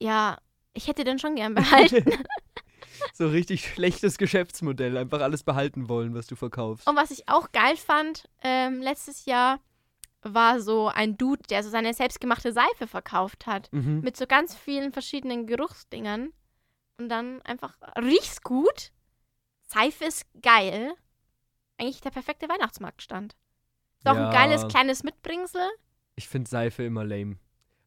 ja, 0.00 0.38
ich 0.72 0.88
hätte 0.88 1.04
den 1.04 1.18
schon 1.18 1.36
gern 1.36 1.54
behalten. 1.54 2.04
so 3.12 3.28
richtig 3.28 3.68
schlechtes 3.68 4.18
Geschäftsmodell. 4.18 4.96
Einfach 4.96 5.20
alles 5.20 5.42
behalten 5.42 5.88
wollen, 5.88 6.14
was 6.14 6.26
du 6.26 6.36
verkaufst. 6.36 6.88
Und 6.88 6.96
was 6.96 7.10
ich 7.10 7.28
auch 7.28 7.52
geil 7.52 7.76
fand 7.76 8.28
ähm, 8.42 8.80
letztes 8.80 9.24
Jahr, 9.24 9.60
war 10.34 10.60
so 10.60 10.88
ein 10.88 11.16
Dude, 11.16 11.42
der 11.50 11.62
so 11.62 11.70
seine 11.70 11.92
selbstgemachte 11.94 12.52
Seife 12.52 12.86
verkauft 12.86 13.46
hat. 13.46 13.72
Mhm. 13.72 14.00
Mit 14.00 14.16
so 14.16 14.26
ganz 14.26 14.54
vielen 14.54 14.92
verschiedenen 14.92 15.46
Geruchsdingern. 15.46 16.32
Und 16.98 17.08
dann 17.08 17.40
einfach, 17.42 17.76
riecht's 18.00 18.42
gut. 18.42 18.92
Seife 19.66 20.04
ist 20.06 20.24
geil. 20.42 20.92
Eigentlich 21.78 22.00
der 22.00 22.10
perfekte 22.10 22.48
Weihnachtsmarktstand. 22.48 23.36
Ist 23.98 24.08
auch 24.08 24.16
Ja. 24.16 24.28
ein 24.28 24.32
geiles 24.32 24.66
kleines 24.68 25.02
Mitbringsel. 25.04 25.60
Ich 26.16 26.28
finde 26.28 26.48
Seife 26.50 26.82
immer 26.82 27.04
lame. 27.04 27.36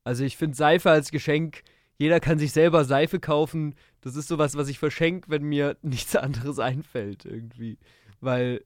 Also 0.04 0.24
ich 0.24 0.38
finde 0.38 0.56
Seife 0.56 0.90
als 0.90 1.12
Geschenk, 1.12 1.64
jeder 1.98 2.20
kann 2.20 2.40
sich 2.40 2.52
selber 2.54 2.86
Seife 2.86 3.20
kaufen. 3.20 3.76
Das 4.02 4.16
ist 4.16 4.28
sowas, 4.28 4.56
was 4.56 4.68
ich 4.70 4.80
verschenke, 4.80 5.30
wenn 5.30 5.44
mir 5.44 5.78
nichts 5.82 6.16
anderes 6.16 6.60
einfällt 6.60 7.26
irgendwie. 7.26 7.78
Weil, 8.22 8.64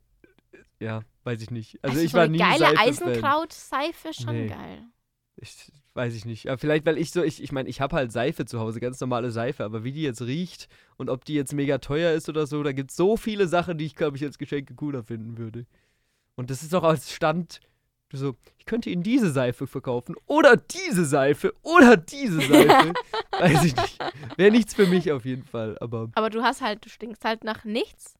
ja, 0.80 1.02
weiß 1.24 1.42
ich 1.42 1.52
nicht. 1.52 1.84
Also, 1.84 2.00
ich 2.00 2.12
so 2.12 2.18
war 2.18 2.28
nie 2.28 2.38
geile. 2.38 2.78
Eisenkraut-Seife, 2.78 4.14
schon 4.14 4.34
Nee. 4.36 4.48
geil. 4.48 4.84
Ich 5.38 5.72
weiß 5.94 6.14
ich 6.14 6.26
nicht. 6.26 6.48
Aber 6.48 6.58
vielleicht, 6.58 6.86
weil 6.86 6.98
ich 6.98 7.12
so, 7.12 7.24
ich, 7.24 7.42
ich 7.42 7.52
meine, 7.52 7.70
ich 7.70 7.82
habe 7.82 7.96
halt 7.96 8.12
Seife 8.12 8.46
zu 8.46 8.60
Hause, 8.60 8.80
ganz 8.80 9.00
normale 9.00 9.32
Seife, 9.32 9.64
aber 9.64 9.84
wie 9.84 9.92
die 9.92 10.02
jetzt 10.04 10.22
riecht 10.22 10.68
und 10.98 11.10
ob 11.10 11.26
die 11.26 11.34
jetzt 11.34 11.54
mega 11.54 11.78
teuer 11.78 12.12
ist 12.14 12.28
oder 12.30 12.48
so, 12.48 12.62
da 12.64 12.72
gibt 12.74 12.92
es 12.92 12.98
so 12.98 13.16
viele 13.18 13.48
Sachen, 13.48 13.78
die 13.78 13.86
ich, 13.86 13.96
glaube 13.96 14.18
ich, 14.18 14.24
als 14.24 14.38
Geschenke 14.38 14.76
cooler 14.76 15.04
finden 15.04 15.38
würde. 15.38 15.66
Und 16.36 16.50
das 16.50 16.64
ist 16.64 16.76
auch 16.76 16.84
als 16.84 17.12
Stand 17.14 17.62
so, 18.12 18.36
ich 18.58 18.66
könnte 18.66 18.90
Ihnen 18.90 19.04
diese 19.04 19.32
Seife 19.32 19.68
verkaufen 19.68 20.16
oder 20.26 20.56
diese 20.56 21.06
Seife 21.06 21.54
oder 21.64 21.98
diese 21.98 22.40
Seife. 22.48 22.94
weiß 23.32 23.64
ich 23.66 23.76
nicht. 23.76 24.00
Wäre 24.38 24.52
nichts 24.52 24.74
für 24.74 24.88
mich 24.88 25.12
auf 25.12 25.26
jeden 25.26 25.44
Fall, 25.44 25.78
aber 25.82 26.10
Aber 26.16 26.30
du 26.30 26.42
hast 26.44 26.62
halt, 26.62 26.86
du 26.86 26.90
stinkst 26.90 27.26
halt 27.26 27.44
nach 27.44 27.66
nichts. 27.66 28.16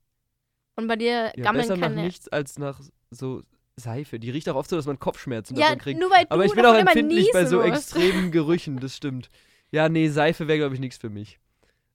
Und 0.76 0.88
bei 0.88 0.96
dir 0.96 1.32
ja, 1.36 1.42
gammeln 1.42 1.62
besser 1.62 1.76
nach 1.76 1.88
keine. 1.88 2.02
nichts 2.02 2.28
als 2.28 2.58
nach 2.58 2.80
so 3.10 3.42
Seife. 3.76 4.18
Die 4.18 4.30
riecht 4.30 4.48
auch 4.48 4.56
oft 4.56 4.70
so, 4.70 4.76
dass 4.76 4.86
man 4.86 4.98
Kopfschmerzen 4.98 5.56
ja, 5.56 5.66
davon 5.66 5.78
kriegt. 5.78 6.00
nur 6.00 6.10
weil 6.10 6.24
du 6.24 6.30
Aber 6.30 6.44
ich 6.44 6.52
bin 6.52 6.64
auch 6.64 6.74
empfindlich 6.74 7.30
bei 7.32 7.44
so 7.46 7.58
musst. 7.58 7.68
extremen 7.68 8.30
Gerüchen, 8.30 8.78
das 8.78 8.96
stimmt. 8.96 9.28
Ja, 9.70 9.88
nee, 9.88 10.08
Seife 10.08 10.48
wäre, 10.48 10.58
glaube 10.58 10.74
ich, 10.74 10.80
nichts 10.80 10.98
für 10.98 11.10
mich. 11.10 11.38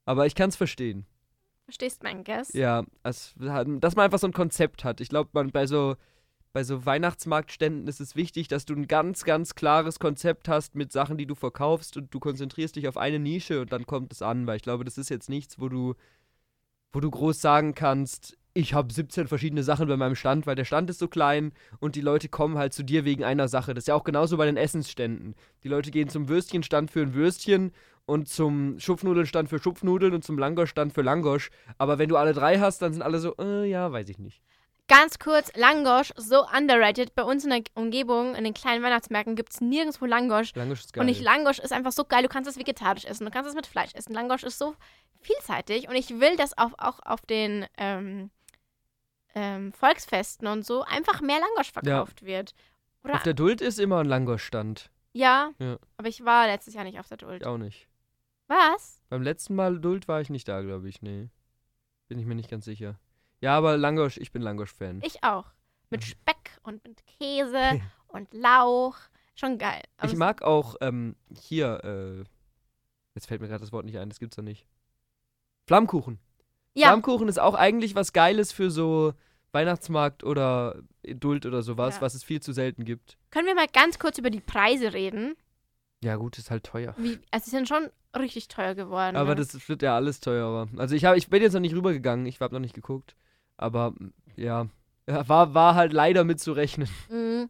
Aber 0.05 0.25
ich 0.25 0.35
kann 0.35 0.49
es 0.49 0.55
verstehen. 0.55 1.05
Verstehst 1.65 2.03
mein 2.03 2.23
Guess? 2.23 2.53
Ja, 2.53 2.83
es, 3.03 3.33
dass 3.37 3.95
man 3.95 4.05
einfach 4.05 4.19
so 4.19 4.27
ein 4.27 4.33
Konzept 4.33 4.83
hat. 4.83 4.99
Ich 4.99 5.09
glaube, 5.09 5.29
man 5.33 5.51
bei 5.51 5.65
so 5.65 5.95
bei 6.53 6.63
so 6.63 6.85
Weihnachtsmarktständen 6.85 7.87
ist 7.87 8.01
es 8.01 8.15
wichtig, 8.15 8.47
dass 8.47 8.65
du 8.65 8.75
ein 8.75 8.87
ganz, 8.87 9.23
ganz 9.23 9.55
klares 9.55 9.99
Konzept 9.99 10.47
hast 10.49 10.75
mit 10.75 10.91
Sachen, 10.91 11.17
die 11.17 11.25
du 11.25 11.35
verkaufst 11.35 11.95
und 11.97 12.13
du 12.13 12.19
konzentrierst 12.19 12.75
dich 12.75 12.87
auf 12.87 12.97
eine 12.97 13.19
Nische 13.19 13.61
und 13.61 13.71
dann 13.71 13.85
kommt 13.85 14.11
es 14.11 14.21
an, 14.21 14.47
weil 14.47 14.57
ich 14.57 14.61
glaube, 14.61 14.83
das 14.83 14.97
ist 14.97 15.09
jetzt 15.09 15.29
nichts, 15.29 15.59
wo 15.59 15.69
du, 15.69 15.95
wo 16.91 16.99
du 16.99 17.09
groß 17.09 17.39
sagen 17.39 17.73
kannst, 17.73 18.37
ich 18.53 18.73
habe 18.73 18.93
17 18.93 19.27
verschiedene 19.27 19.63
Sachen 19.63 19.87
bei 19.87 19.97
meinem 19.97 20.15
Stand, 20.15 20.45
weil 20.45 20.55
der 20.55 20.65
Stand 20.65 20.89
ist 20.89 20.99
so 20.99 21.07
klein 21.07 21.53
und 21.79 21.95
die 21.95 22.01
Leute 22.01 22.29
kommen 22.29 22.57
halt 22.57 22.73
zu 22.73 22.83
dir 22.83 23.05
wegen 23.05 23.23
einer 23.23 23.47
Sache. 23.47 23.73
Das 23.73 23.83
ist 23.83 23.87
ja 23.87 23.95
auch 23.95 24.03
genauso 24.03 24.37
bei 24.37 24.45
den 24.45 24.57
Essensständen. 24.57 25.35
Die 25.63 25.69
Leute 25.69 25.91
gehen 25.91 26.09
zum 26.09 26.27
Würstchenstand 26.27 26.91
für 26.91 27.01
ein 27.01 27.13
Würstchen 27.13 27.71
und 28.05 28.27
zum 28.27 28.79
Schupfnudelnstand 28.79 29.49
für 29.49 29.59
Schupfnudeln 29.59 30.13
und 30.13 30.23
zum 30.23 30.37
Langoschstand 30.37 30.93
für 30.93 31.01
Langosch. 31.01 31.49
Aber 31.77 31.97
wenn 31.97 32.09
du 32.09 32.17
alle 32.17 32.33
drei 32.33 32.59
hast, 32.59 32.81
dann 32.81 32.93
sind 32.93 33.01
alle 33.01 33.19
so, 33.19 33.35
äh, 33.39 33.69
ja, 33.69 33.91
weiß 33.91 34.09
ich 34.09 34.19
nicht. 34.19 34.41
Ganz 34.87 35.19
kurz, 35.19 35.55
Langosch, 35.55 36.11
so 36.17 36.43
underrated. 36.57 37.15
Bei 37.15 37.23
uns 37.23 37.45
in 37.45 37.51
der 37.51 37.61
Umgebung, 37.75 38.35
in 38.35 38.43
den 38.43 38.53
kleinen 38.53 38.83
Weihnachtsmärkten, 38.83 39.37
gibt 39.37 39.53
es 39.53 39.61
nirgendwo 39.61 40.05
Langosch. 40.05 40.53
Langosch 40.55 40.81
ist 40.81 40.91
geil. 40.91 41.03
Und 41.03 41.07
ich, 41.07 41.21
Langosch 41.21 41.59
ist 41.59 41.71
einfach 41.71 41.93
so 41.93 42.03
geil. 42.03 42.23
Du 42.23 42.27
kannst 42.27 42.49
es 42.49 42.57
vegetarisch 42.57 43.05
essen, 43.05 43.23
du 43.23 43.31
kannst 43.31 43.49
es 43.49 43.55
mit 43.55 43.67
Fleisch 43.67 43.91
essen. 43.93 44.13
Langosch 44.13 44.43
ist 44.43 44.57
so 44.59 44.75
vielseitig 45.21 45.87
und 45.87 45.95
ich 45.95 46.19
will, 46.19 46.35
dass 46.35 46.57
auch, 46.57 46.73
auch 46.77 46.99
auf 47.05 47.21
den 47.21 47.65
ähm, 47.77 48.31
ähm, 49.35 49.73
Volksfesten 49.73 50.47
und 50.47 50.65
so 50.65 50.83
einfach 50.83 51.21
mehr 51.21 51.39
Langosch 51.39 51.71
verkauft 51.71 52.23
wird. 52.23 52.53
Oder, 53.03 53.15
auf 53.15 53.23
der 53.23 53.33
Duld 53.33 53.61
ist 53.61 53.79
immer 53.79 53.99
ein 53.99 54.05
Langoschstand. 54.05 54.91
ja, 55.13 55.51
Ja. 55.59 55.77
aber 55.97 56.07
ich 56.07 56.23
war 56.23 56.47
letztes 56.47 56.73
Jahr 56.73 56.83
nicht 56.83 56.99
auf 56.99 57.07
der 57.07 57.17
Duld. 57.17 57.41
Ich 57.41 57.47
auch 57.47 57.57
nicht. 57.57 57.87
Was? 58.47 59.01
Beim 59.09 59.21
letzten 59.23 59.55
Mal 59.55 59.79
Duld 59.79 60.07
war 60.07 60.21
ich 60.21 60.29
nicht 60.29 60.47
da, 60.47 60.61
glaube 60.61 60.89
ich. 60.89 61.01
Nee. 61.01 61.29
Bin 62.09 62.19
ich 62.19 62.25
mir 62.25 62.35
nicht 62.35 62.49
ganz 62.49 62.65
sicher. 62.65 62.99
Ja, 63.39 63.57
aber 63.57 63.77
Langosch, 63.77 64.17
ich 64.17 64.31
bin 64.31 64.41
Langosch-Fan. 64.41 65.01
Ich 65.03 65.23
auch. 65.23 65.45
Mit. 65.89 66.03
Speck 66.03 66.51
und 66.63 66.83
mit 66.85 67.01
Käse 67.05 67.81
und 68.09 68.33
Lauch. 68.33 68.97
Schon 69.35 69.57
geil. 69.57 69.81
Aber 69.97 70.11
Ich 70.11 70.17
mag 70.17 70.41
auch 70.41 70.75
ähm, 70.81 71.15
hier, 71.33 71.81
äh, 71.83 72.23
jetzt 73.15 73.27
fällt 73.27 73.41
mir 73.41 73.47
gerade 73.47 73.61
das 73.61 73.71
Wort 73.71 73.85
nicht 73.85 73.97
ein, 73.97 74.09
das 74.09 74.19
gibt's 74.19 74.35
doch 74.35 74.43
nicht. 74.43 74.67
Flammkuchen. 75.65 76.19
Ja, 76.73 76.87
Flammkuchen 76.87 77.27
ist 77.27 77.39
auch 77.39 77.55
eigentlich 77.55 77.95
was 77.95 78.13
Geiles 78.13 78.51
für 78.51 78.71
so 78.71 79.13
Weihnachtsmarkt 79.51 80.23
oder 80.23 80.81
Duld 81.03 81.45
oder 81.45 81.61
sowas, 81.61 81.95
Ja. 81.95 82.01
was 82.01 82.13
es 82.13 82.23
viel 82.23 82.41
zu 82.41 82.53
selten 82.53 82.85
gibt. 82.85 83.17
können 83.31 83.47
wir 83.47 83.55
mal 83.55 83.67
ganz 83.67 83.99
kurz 83.99 84.17
über 84.17 84.29
die 84.29 84.39
Preise 84.39 84.93
reden? 84.93 85.35
Ja, 86.03 86.15
gut, 86.15 86.37
ist 86.37 86.49
halt 86.49 86.63
teuer. 86.63 86.95
Wie, 86.97 87.19
also, 87.31 87.45
sie 87.45 87.51
sind 87.51 87.67
schon 87.67 87.89
richtig 88.17 88.47
teuer 88.47 88.73
geworden. 88.75 89.15
Aber 89.15 89.31
ne? 89.31 89.35
das 89.35 89.67
wird 89.69 89.81
ja 89.81 89.95
alles 89.95 90.19
teurer. 90.19 90.67
Also 90.77 90.95
ich, 90.95 91.05
hab, 91.05 91.15
ich 91.15 91.29
bin 91.29 91.41
jetzt 91.43 91.53
noch 91.53 91.59
nicht 91.59 91.75
rübergegangen, 91.75 92.25
ich 92.25 92.39
habe 92.39 92.53
noch 92.53 92.59
nicht 92.61 92.73
geguckt. 92.73 93.15
Aber 93.57 93.93
ja, 94.35 94.67
war, 95.05 95.53
war 95.53 95.75
halt 95.75 95.93
leider 95.93 96.23
mitzurechnen. 96.23 96.89
Mhm. 97.09 97.49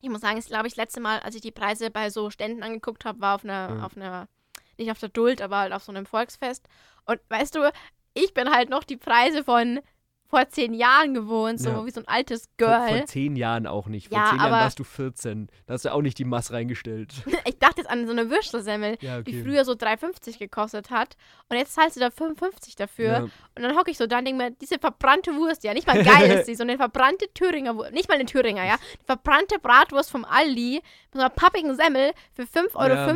Ich 0.00 0.10
muss 0.10 0.20
sagen, 0.20 0.36
das 0.36 0.46
glaube 0.46 0.66
ich 0.66 0.76
letzte 0.76 1.00
Mal, 1.00 1.20
als 1.20 1.34
ich 1.36 1.40
die 1.42 1.52
Preise 1.52 1.90
bei 1.90 2.10
so 2.10 2.28
Ständen 2.30 2.62
angeguckt 2.62 3.04
habe, 3.04 3.20
war 3.20 3.36
auf 3.36 3.44
einer, 3.44 3.70
Mhm. 3.76 3.80
auf 3.84 3.96
einer, 3.96 4.28
nicht 4.76 4.90
auf 4.90 4.98
der 4.98 5.08
Duld, 5.10 5.40
aber 5.40 5.58
halt 5.58 5.72
auf 5.72 5.84
so 5.84 5.92
einem 5.92 6.06
Volksfest. 6.06 6.68
Und 7.06 7.20
weißt 7.28 7.54
du, 7.54 7.70
ich 8.14 8.34
bin 8.34 8.50
halt 8.50 8.70
noch 8.70 8.84
die 8.84 8.96
Preise 8.96 9.44
von 9.44 9.80
vor 10.28 10.48
zehn 10.48 10.72
Jahren 10.72 11.12
gewohnt, 11.12 11.60
so 11.60 11.68
Ja. 11.68 11.84
wie 11.84 11.90
so 11.90 12.00
ein 12.00 12.08
altes 12.08 12.44
Vor, 12.58 12.68
Girl. 12.68 12.88
vor 12.88 13.04
zehn 13.04 13.36
Jahren 13.36 13.66
auch 13.66 13.86
nicht. 13.86 14.08
Vor 14.08 14.16
Ja, 14.16 14.30
zehn 14.30 14.38
Jahren 14.38 14.50
warst 14.50 14.78
du 14.78 14.84
14. 14.84 15.48
Da 15.66 15.74
hast 15.74 15.84
du 15.84 15.92
auch 15.92 16.00
nicht 16.00 16.16
die 16.16 16.24
Mass 16.24 16.52
reingestellt. 16.52 17.12
Ich 17.44 17.58
dachte 17.58 17.82
jetzt 17.82 17.90
an 17.90 18.06
so 18.06 18.12
eine 18.12 18.30
Würstelsemmel, 18.30 18.96
Ja, 19.02 19.20
die 19.20 19.32
okay. 19.32 19.42
früher 19.42 19.66
so 19.66 19.72
3,50 19.72 20.38
gekostet 20.38 20.88
hat. 20.90 21.18
Und 21.50 21.58
jetzt 21.58 21.74
zahlst 21.74 21.96
du 21.96 22.00
da 22.00 22.10
55 22.10 22.76
dafür. 22.76 23.24
Und 23.54 23.62
dann 23.62 23.76
hocke 23.76 23.90
ich 23.90 23.98
so 23.98 24.06
da 24.06 24.20
und 24.20 24.24
denke 24.24 24.42
mir, 24.42 24.50
diese 24.52 24.78
verbrannte 24.78 25.36
Wurst, 25.36 25.64
ja, 25.64 25.74
nicht 25.74 25.86
mal 25.86 26.02
geil 26.02 26.30
ist 26.40 26.46
sie, 26.46 26.54
so 26.54 26.62
eine 26.62 26.78
verbrannte 26.78 27.26
Thüringer 27.34 27.76
Wurst, 27.76 27.92
nicht 27.92 28.08
mal 28.08 28.14
eine 28.14 28.24
Thüringer, 28.24 28.64
ja, 28.64 28.72
eine 28.76 29.04
verbrannte 29.04 29.58
Bratwurst 29.58 30.10
vom 30.10 30.24
Aldi 30.24 30.76
mit 30.76 31.12
so 31.12 31.18
einer 31.18 31.28
pappigen 31.28 31.76
Semmel 31.76 32.12
für 32.32 32.44
5,50 32.44 32.74
Euro 32.74 33.10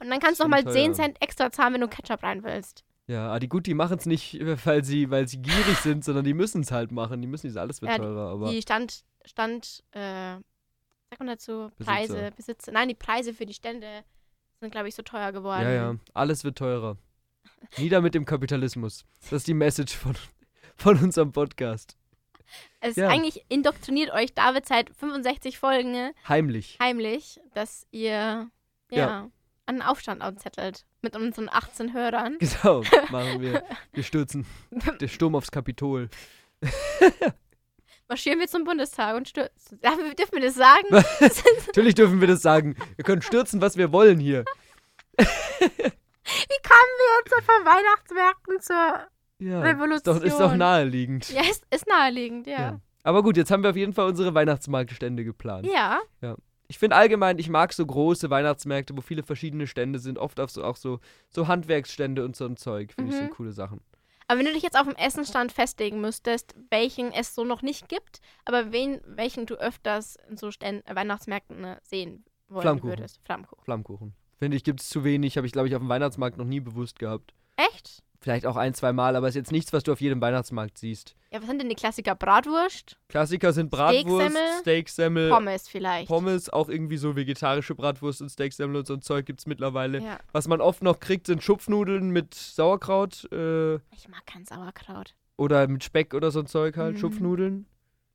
und 0.00 0.10
dann 0.10 0.18
kannst 0.18 0.40
du 0.40 0.44
nochmal 0.44 0.64
teuer. 0.64 0.72
10 0.72 0.94
Cent 0.94 1.22
extra 1.22 1.52
zahlen, 1.52 1.74
wenn 1.74 1.80
du 1.82 1.88
Ketchup 1.88 2.24
rein 2.24 2.42
willst. 2.42 2.82
Ja, 3.06 3.28
aber 3.28 3.40
die 3.40 3.48
gut, 3.48 3.66
die 3.66 3.74
machen 3.74 3.98
es 3.98 4.06
nicht, 4.06 4.34
äh, 4.40 4.56
weil 4.66 4.84
sie, 4.84 5.10
weil 5.10 5.28
sie 5.28 5.38
gierig 5.42 5.78
sind, 5.78 6.04
sondern 6.04 6.24
die 6.24 6.34
müssen 6.34 6.62
es 6.62 6.70
halt 6.72 6.90
machen. 6.92 7.20
Die 7.20 7.28
müssen 7.28 7.46
nicht, 7.46 7.56
alles 7.56 7.80
wird 7.82 7.92
Ja, 7.92 7.98
teurer. 7.98 8.32
Aber 8.32 8.50
Die 8.50 8.62
Stand, 8.62 9.04
Stand, 9.24 9.84
äh, 9.92 10.00
sagt 11.10 11.18
man 11.20 11.28
dazu, 11.28 11.70
Besitzer. 11.76 11.84
Preise, 11.92 12.30
Besitzer, 12.36 12.72
nein, 12.72 12.88
die 12.88 12.94
Preise 12.94 13.32
für 13.32 13.46
die 13.46 13.54
Stände 13.54 14.04
sind, 14.60 14.70
glaube 14.70 14.88
ich, 14.88 14.94
so 14.94 15.02
teuer 15.02 15.32
geworden. 15.32 15.62
ja, 15.62 15.70
ja, 15.70 15.94
alles 16.14 16.42
wird 16.44 16.58
teurer. 16.58 16.96
Nieder 17.78 18.00
mit 18.00 18.14
dem 18.14 18.24
Kapitalismus. 18.24 19.04
Das 19.22 19.32
ist 19.32 19.46
die 19.46 19.54
Message 19.54 19.94
von, 19.96 20.14
von 20.76 20.98
unserem 20.98 21.32
Podcast. 21.32 21.96
Es 22.80 22.90
ist 22.90 22.96
Ja. 22.98 23.08
eigentlich 23.08 23.44
indoktriniert 23.48 24.12
euch 24.12 24.32
David 24.34 24.66
seit 24.66 24.90
65 24.90 25.58
Folgen 25.58 25.90
ne, 25.92 26.14
Heimlich. 26.28 26.78
heimlich, 26.80 27.40
dass 27.54 27.86
ihr, 27.90 28.12
ja, 28.12 28.50
Ja. 28.90 29.30
einen 29.66 29.82
Aufstand 29.82 30.22
anzettelt 30.22 30.86
mit 31.06 31.14
unseren 31.16 31.48
18 31.48 31.92
Hörern. 31.92 32.36
Genau, 32.62 32.82
machen 33.10 33.40
wir. 33.40 33.62
Wir 33.92 34.02
stürzen. 34.02 34.44
Der 35.00 35.08
Sturm 35.08 35.34
aufs 35.36 35.50
Kapitol. 35.50 36.08
marschieren 38.08 38.38
wir 38.38 38.46
zum 38.48 38.64
Bundestag 38.64 39.16
und 39.16 39.28
stürzen. 39.28 39.78
Dürfen 39.80 40.32
wir 40.32 40.40
das 40.40 40.54
sagen? 40.54 40.86
Natürlich 41.66 41.94
dürfen 41.94 42.20
wir 42.20 42.28
das 42.28 42.40
sagen. 42.42 42.76
Wir 42.96 43.04
können 43.04 43.22
stürzen, 43.22 43.60
was 43.60 43.76
wir 43.76 43.92
wollen 43.92 44.18
hier. 44.18 44.44
Wie 45.18 45.24
kamen 46.62 46.92
wir 46.98 47.18
jetzt 47.18 47.34
von 47.44 47.64
Weihnachtsmärkten 47.64 48.60
zur 48.60 49.06
Ja. 49.38 49.60
Revolution? 49.60 50.16
Doch, 50.16 50.22
ist 50.22 50.38
doch 50.38 50.54
naheliegend. 50.54 51.30
Ja, 51.30 51.42
ist, 51.42 51.64
ist 51.70 51.86
naheliegend, 51.86 52.46
ja. 52.46 52.60
Ja. 52.60 52.80
Aber 53.02 53.22
gut, 53.22 53.36
jetzt 53.36 53.50
haben 53.50 53.62
wir 53.62 53.70
auf 53.70 53.76
jeden 53.76 53.92
Fall 53.92 54.06
unsere 54.06 54.34
Weihnachtsmarktstände 54.34 55.24
geplant. 55.24 55.66
Ja, 55.66 56.00
Ich 56.68 56.78
finde 56.78 56.96
allgemein, 56.96 57.38
ich 57.38 57.48
mag 57.48 57.72
so 57.72 57.84
große 57.86 58.28
Weihnachtsmärkte, 58.30 58.96
wo 58.96 59.00
viele 59.00 59.22
verschiedene 59.22 59.66
Stände 59.66 59.98
sind, 59.98 60.18
oft 60.18 60.40
auf 60.40 60.50
so, 60.50 60.64
auch 60.64 60.76
so, 60.76 61.00
so 61.28 61.46
Handwerksstände 61.48 62.24
und 62.24 62.34
so 62.36 62.44
ein 62.46 62.56
Zeug. 62.56 62.92
Finde 62.92 63.10
ich 63.10 63.16
Mhm. 63.16 63.20
sind 63.26 63.30
coole 63.34 63.52
Sachen. 63.52 63.80
aber 64.28 64.38
wenn 64.40 64.46
du 64.46 64.52
dich 64.52 64.64
jetzt 64.64 64.76
auf 64.76 64.86
dem 64.88 64.96
Essenstand 64.96 65.52
festlegen 65.52 66.00
müsstest, 66.00 66.54
welchen 66.70 67.12
es 67.12 67.34
so 67.36 67.44
noch 67.44 67.62
nicht 67.62 67.88
gibt, 67.88 68.20
aber 68.44 68.72
wen, 68.72 69.00
welchen 69.06 69.46
du 69.46 69.54
öfters 69.54 70.16
in 70.28 70.36
so 70.36 70.50
Ständ 70.50 70.82
Weihnachtsmärkten 70.92 71.62
äh, 71.62 71.76
sehen 71.84 72.24
wollen 72.48 72.62
Flammkuchen. 72.62 72.90
würdest. 72.90 73.20
Flammkuchen. 73.24 73.64
Flammkuchen. 73.64 74.14
Finde 74.38 74.56
ich, 74.56 74.64
gibt 74.64 74.80
es 74.80 74.88
zu 74.88 75.04
wenig, 75.04 75.36
habe 75.36 75.46
ich, 75.46 75.52
glaube 75.52 75.68
ich, 75.68 75.74
auf 75.76 75.80
dem 75.82 75.88
Weihnachtsmarkt 75.88 76.36
noch 76.38 76.44
nie 76.44 76.58
bewusst 76.60 76.98
gehabt. 76.98 77.32
Echt? 77.56 78.02
Vielleicht 78.26 78.44
auch 78.44 78.56
ein, 78.56 78.74
zwei 78.74 78.92
Mal, 78.92 79.14
aber 79.14 79.28
ist 79.28 79.36
jetzt 79.36 79.52
nichts, 79.52 79.72
was 79.72 79.84
du 79.84 79.92
auf 79.92 80.00
jedem 80.00 80.20
Weihnachtsmarkt 80.20 80.78
siehst. 80.78 81.14
Ja, 81.30 81.38
was 81.38 81.46
sind 81.46 81.60
denn 81.60 81.68
die 81.68 81.76
Klassiker? 81.76 82.16
Bratwurst, 82.16 82.98
Klassiker 83.08 83.52
sind 83.52 83.70
Bratwurst, 83.70 84.36
Steaksemmel, 84.62 85.30
Pommes 85.30 85.68
vielleicht. 85.68 86.08
Pommes, 86.08 86.50
auch 86.50 86.68
irgendwie 86.68 86.96
so 86.96 87.14
vegetarische 87.14 87.76
Bratwurst 87.76 88.22
und 88.22 88.30
Steaksemmel 88.30 88.78
und 88.78 88.86
so 88.88 88.94
ein 88.94 89.00
Zeug 89.00 89.26
gibt 89.26 89.38
es 89.38 89.46
mittlerweile. 89.46 90.00
Ja. 90.00 90.18
Was 90.32 90.48
man 90.48 90.60
oft 90.60 90.82
noch 90.82 90.98
kriegt, 90.98 91.28
sind 91.28 91.40
Schupfnudeln 91.40 92.10
mit 92.10 92.34
Sauerkraut 92.34 93.28
äh, 93.30 93.76
Ich 93.94 94.08
mag 94.08 94.26
kein 94.26 94.44
Sauerkraut. 94.44 95.14
oder 95.36 95.68
mit 95.68 95.84
Speck 95.84 96.12
oder 96.12 96.32
so 96.32 96.40
ein 96.40 96.46
Zeug 96.46 96.76
halt, 96.76 96.94
Mhm. 96.96 96.98
Schupfnudeln. 96.98 97.66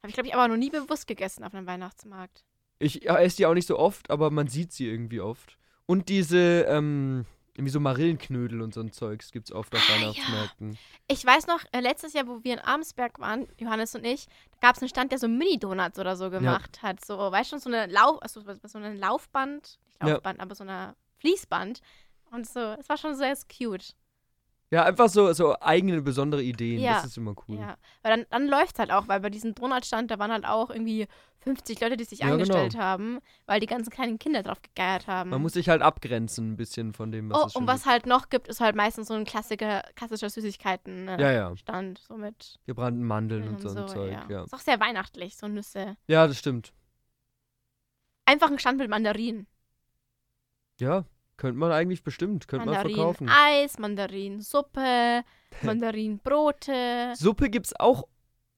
Habe 0.03 0.09
ich, 0.09 0.13
glaube 0.13 0.27
ich, 0.27 0.35
aber 0.35 0.49
noch 0.49 0.57
nie 0.57 0.71
bewusst 0.71 1.07
gegessen 1.07 1.45
auf 1.45 1.53
einem 1.55 1.67
Weihnachtsmarkt. 1.67 2.43
Ich 2.79 2.95
ja, 3.05 3.17
esse 3.17 3.37
die 3.37 3.45
auch 3.45 3.53
nicht 3.53 3.67
so 3.67 3.79
oft, 3.79 4.09
aber 4.09 4.29
man 4.29 4.47
sieht 4.47 4.73
sie 4.73 4.89
irgendwie 4.89 5.21
oft. 5.21 5.57
Und 5.85 6.09
diese, 6.09 6.65
ähm, 6.67 7.23
irgendwie 7.53 7.71
so 7.71 7.79
Marillenknödel 7.79 8.61
und 8.61 8.73
so 8.73 8.79
ein 8.81 8.91
Zeugs 8.91 9.31
gibt 9.31 9.49
es 9.49 9.55
oft 9.55 9.75
auf 9.75 9.81
Ah, 9.81 9.93
ja. 9.93 10.01
Weihnachtsmärkten. 10.01 10.77
Ich 11.07 11.25
weiß 11.25 11.47
noch, 11.47 11.59
äh, 11.73 11.81
letztes 11.81 12.13
Jahr, 12.13 12.27
wo 12.27 12.43
wir 12.43 12.53
in 12.53 12.59
Armsberg 12.59 13.19
waren, 13.19 13.47
Johannes 13.57 13.93
und 13.95 14.05
ich, 14.05 14.27
da 14.51 14.67
gab 14.67 14.75
es 14.77 14.81
einen 14.81 14.89
Stand, 14.89 15.11
der 15.11 15.19
so 15.19 15.27
Mini-Donuts 15.27 15.99
oder 15.99 16.15
so 16.15 16.29
gemacht 16.29 16.81
hat. 16.81 17.03
So, 17.03 17.17
weißt 17.17 17.51
du, 17.51 17.59
so 17.59 17.69
eine 17.69 17.87
Lauf, 17.87 18.21
also 18.21 18.41
so 18.63 18.77
ein 18.77 18.97
Laufband, 18.97 19.63
nicht 19.63 19.79
Ja. 20.01 20.07
Laufband, 20.13 20.39
aber 20.39 20.55
so 20.55 20.63
eine 20.63 20.95
Fließband. 21.19 21.81
Und 22.31 22.47
so, 22.47 22.59
es 22.79 22.87
war 22.87 22.97
schon 22.97 23.15
sehr 23.15 23.35
cute. 23.57 23.95
Ja, 24.71 24.85
einfach 24.85 25.09
so, 25.09 25.33
so 25.33 25.59
eigene 25.59 26.01
besondere 26.01 26.41
Ideen. 26.41 26.79
Ja. 26.79 26.93
Das 26.93 27.05
ist 27.05 27.17
immer 27.17 27.35
cool. 27.47 27.57
Ja. 27.57 27.75
Weil 28.03 28.17
dann, 28.17 28.25
dann 28.29 28.47
läuft 28.47 28.75
es 28.75 28.79
halt 28.79 28.91
auch, 28.91 29.09
weil 29.09 29.19
bei 29.19 29.29
diesem 29.29 29.53
Donutstand, 29.53 30.09
da 30.09 30.17
waren 30.17 30.31
halt 30.31 30.45
auch 30.45 30.69
irgendwie 30.69 31.07
50 31.39 31.81
Leute, 31.81 31.97
die 31.97 32.05
sich 32.05 32.19
Ja, 32.19 32.27
genau. 32.27 32.35
angestellt 32.35 32.77
haben, 32.77 33.19
weil 33.47 33.59
die 33.59 33.65
ganzen 33.65 33.89
kleinen 33.89 34.17
Kinder 34.17 34.43
drauf 34.43 34.61
gegeiert 34.61 35.07
haben. 35.07 35.29
Man 35.29 35.41
muss 35.41 35.53
sich 35.53 35.67
halt 35.67 35.81
abgrenzen 35.81 36.53
ein 36.53 36.55
bisschen 36.55 36.93
von 36.93 37.11
dem, 37.11 37.29
was 37.29 37.43
oh, 37.43 37.47
es 37.47 37.55
und 37.57 37.67
was 37.67 37.85
halt 37.85 38.05
noch 38.05 38.29
gibt, 38.29 38.47
ist 38.47 38.61
halt 38.61 38.77
meistens 38.77 39.09
so 39.09 39.13
ein 39.13 39.25
klassischer, 39.25 39.83
klassischer 39.95 40.29
Süßigkeiten. 40.29 41.07
gibt. 41.07 41.19
Ja, 41.19 41.31
ja. 41.33 41.55
Stand, 41.57 41.99
so 41.99 42.15
mit 42.15 42.57
Gebrannten 42.65 43.03
Mandeln 43.03 43.43
und 43.49 43.65
und 43.65 43.69
so 43.69 43.77
ein 43.77 43.87
Zeug, 43.89 44.13
ja. 44.13 44.25
ja. 44.29 44.43
Ist 44.43 44.53
auch 44.53 44.59
sehr 44.59 44.79
weihnachtlich, 44.79 45.35
so 45.35 45.49
Nüsse. 45.49 45.97
Ja, 46.07 46.27
das 46.27 46.37
stimmt. 46.37 46.71
Einfach 48.23 48.49
ein 48.49 48.59
Stand 48.59 48.77
mit 48.77 48.89
Mandarinen. 48.89 49.47
Ja, 50.79 51.03
könnte 51.41 51.57
man 51.57 51.71
eigentlich 51.71 52.03
bestimmt, 52.03 52.47
könnte 52.47 52.67
man 52.67 52.75
verkaufen. 52.81 53.25
Mandarinen-Eis, 53.25 53.79
Mandarinsuppe, 53.79 55.23
Mandarinbrote. 55.63 57.13
Suppe 57.15 57.49
gibt's 57.49 57.73
auch 57.79 58.07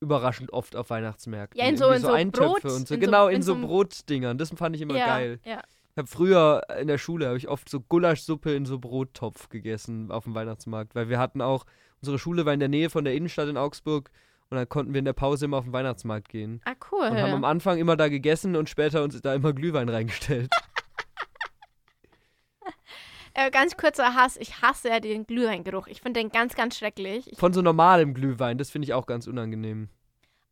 überraschend 0.01 0.51
oft 0.51 0.75
auf 0.75 0.89
Weihnachtsmärkten. 0.89 1.59
Ja, 1.59 1.67
in 1.67 1.77
so- 1.77 1.89
in 1.89 2.01
so 2.01 2.11
Eintöpfe 2.11 2.45
Brot- 2.61 2.63
und 2.65 2.87
so. 2.87 2.95
in 2.95 3.01
so- 3.01 3.05
genau, 3.05 3.27
in, 3.29 3.37
in 3.37 3.41
so 3.41 3.53
so 3.53 3.57
einem- 3.57 3.67
Brotdingern. 3.67 4.37
Das 4.37 4.49
fand 4.49 4.75
ich 4.75 4.81
immer 4.81 4.97
ja, 4.97 5.05
geil. 5.07 5.39
Ja. 5.45 5.61
Ich 5.91 5.97
habe 5.97 6.07
früher 6.07 6.61
in 6.79 6.87
der 6.87 6.97
Schule 6.97 7.27
habe 7.27 7.37
ich 7.37 7.47
oft 7.47 7.69
so 7.69 7.79
Gulaschsuppe 7.79 8.53
in 8.53 8.65
so 8.65 8.79
Brottopf 8.79 9.47
gegessen 9.49 10.11
auf 10.11 10.25
dem 10.25 10.35
Weihnachtsmarkt, 10.35 10.93
weil 10.95 11.07
wir 11.07 11.19
hatten 11.19 11.41
auch 11.41 11.65
unsere 12.01 12.19
Schule 12.19 12.45
war 12.45 12.53
in 12.53 12.59
der 12.59 12.67
Nähe 12.69 12.89
von 12.89 13.05
der 13.05 13.13
Innenstadt 13.13 13.47
in 13.47 13.55
Augsburg 13.57 14.09
Und 14.49 14.57
dann 14.57 14.67
konnten 14.67 14.93
wir 14.93 14.99
in 14.99 15.05
der 15.05 15.13
Pause 15.13 15.45
immer 15.45 15.57
auf 15.57 15.63
den 15.63 15.71
Weihnachtsmarkt 15.73 16.27
gehen. 16.29 16.61
Ah, 16.65 16.73
cool. 16.91 17.07
Und 17.07 17.17
haben 17.21 17.33
am 17.33 17.43
Anfang 17.45 17.77
immer 17.77 17.95
da 17.95 18.07
gegessen 18.09 18.55
und 18.57 18.69
später 18.69 19.03
uns 19.03 19.19
da 19.21 19.33
immer 19.33 19.53
Glühwein 19.53 19.87
reingestellt. 19.89 20.49
Äh, 23.35 23.49
ganz 23.51 23.75
kurzer 23.77 24.13
Hass. 24.15 24.37
Ich 24.37 24.61
hasse 24.61 24.89
ja 24.89 24.99
den 24.99 25.25
Glühweingeruch. 25.25 25.87
Ich 25.87 26.01
finde 26.01 26.19
den 26.19 26.29
ganz, 26.29 26.55
ganz 26.55 26.77
schrecklich. 26.77 27.31
Ich, 27.31 27.37
Von 27.39 27.51
so 27.53 27.61
normalem 27.61 28.13
Glühwein, 28.13 28.57
das 28.57 28.69
finde 28.69 28.85
ich 28.85 28.93
auch 28.93 29.05
ganz 29.07 29.25
unangenehm. 29.27 29.89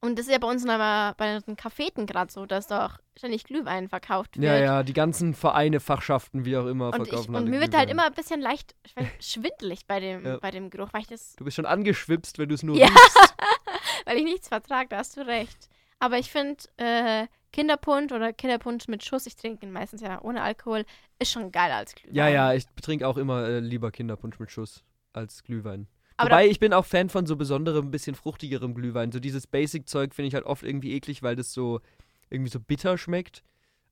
und 0.03 0.17
das 0.17 0.25
ist 0.25 0.31
ja 0.31 0.39
bei 0.39 0.47
uns 0.47 0.63
immer 0.63 1.13
bei 1.15 1.39
den 1.39 1.55
Cafeten 1.55 2.07
gerade 2.07 2.31
so, 2.31 2.47
dass 2.47 2.65
doch 2.67 2.97
ständig 3.15 3.43
Glühwein 3.43 3.87
verkauft 3.87 4.35
wird. 4.35 4.45
Ja, 4.45 4.57
ja, 4.57 4.81
die 4.83 4.93
ganzen 4.93 5.35
Vereine, 5.35 5.79
Fachschaften, 5.79 6.43
wie 6.43 6.57
auch 6.57 6.65
immer, 6.65 6.87
Und, 6.87 7.01
ich, 7.03 7.09
verkaufen 7.09 7.29
und 7.31 7.35
alle 7.35 7.45
mir 7.51 7.59
wird 7.59 7.75
halt 7.75 7.89
Glühwein. 7.89 7.89
immer 7.89 8.05
ein 8.07 8.13
bisschen 8.13 8.41
leicht 8.41 8.73
ich 8.83 8.93
schwindelig 9.33 9.85
bei 9.85 9.99
dem, 9.99 10.25
Ja. 10.25 10.37
bei 10.39 10.49
dem 10.49 10.71
Geruch, 10.71 10.89
weil 10.91 11.01
ich, 11.01 11.07
das, 11.07 11.35
Du 11.35 11.43
bist 11.45 11.55
schon 11.57 11.67
angeschwipst, 11.67 12.39
wenn 12.39 12.49
du 12.49 12.55
es 12.55 12.63
nur 12.63 12.75
Ja. 12.77 12.87
riechst. 12.87 13.35
weil 14.05 14.17
ich 14.17 14.23
nichts 14.23 14.47
vertrage, 14.47 14.89
da 14.89 14.97
hast 14.97 15.15
du 15.17 15.21
recht. 15.21 15.69
Aber 16.01 16.17
ich 16.17 16.31
finde, 16.31 16.57
äh, 16.77 17.27
Kinderpunsch 17.53 18.11
oder 18.11 18.33
Kinderpunsch 18.33 18.87
mit 18.87 19.03
Schuss, 19.03 19.27
ich 19.27 19.35
trinke 19.35 19.65
ihn 19.65 19.71
meistens 19.71 20.01
ja 20.01 20.19
ohne 20.21 20.41
Alkohol, 20.41 20.83
ist 21.19 21.31
schon 21.31 21.51
geiler 21.51 21.75
als 21.75 21.93
Glühwein. 21.93 22.15
Ja, 22.15 22.27
ja, 22.27 22.53
ich 22.53 22.65
trinke 22.81 23.07
auch 23.07 23.17
immer 23.17 23.45
äh, 23.47 23.59
lieber 23.59 23.91
Kinderpunsch 23.91 24.39
mit 24.39 24.49
Schuss 24.49 24.83
als 25.13 25.43
Glühwein. 25.43 25.87
Aber 26.17 26.31
Wobei, 26.31 26.47
ich 26.47 26.59
bin 26.59 26.73
auch 26.73 26.85
Fan 26.85 27.09
von 27.09 27.25
so 27.27 27.35
besonderem, 27.35 27.87
ein 27.87 27.91
bisschen 27.91 28.15
fruchtigerem 28.15 28.73
Glühwein. 28.73 29.11
So 29.11 29.19
dieses 29.19 29.45
Basic-Zeug 29.45 30.15
finde 30.15 30.29
ich 30.29 30.33
halt 30.33 30.45
oft 30.45 30.63
irgendwie 30.63 30.93
eklig, 30.93 31.21
weil 31.21 31.35
das 31.35 31.53
so 31.53 31.81
irgendwie 32.29 32.51
so 32.51 32.59
bitter 32.59 32.97
schmeckt. 32.97 33.43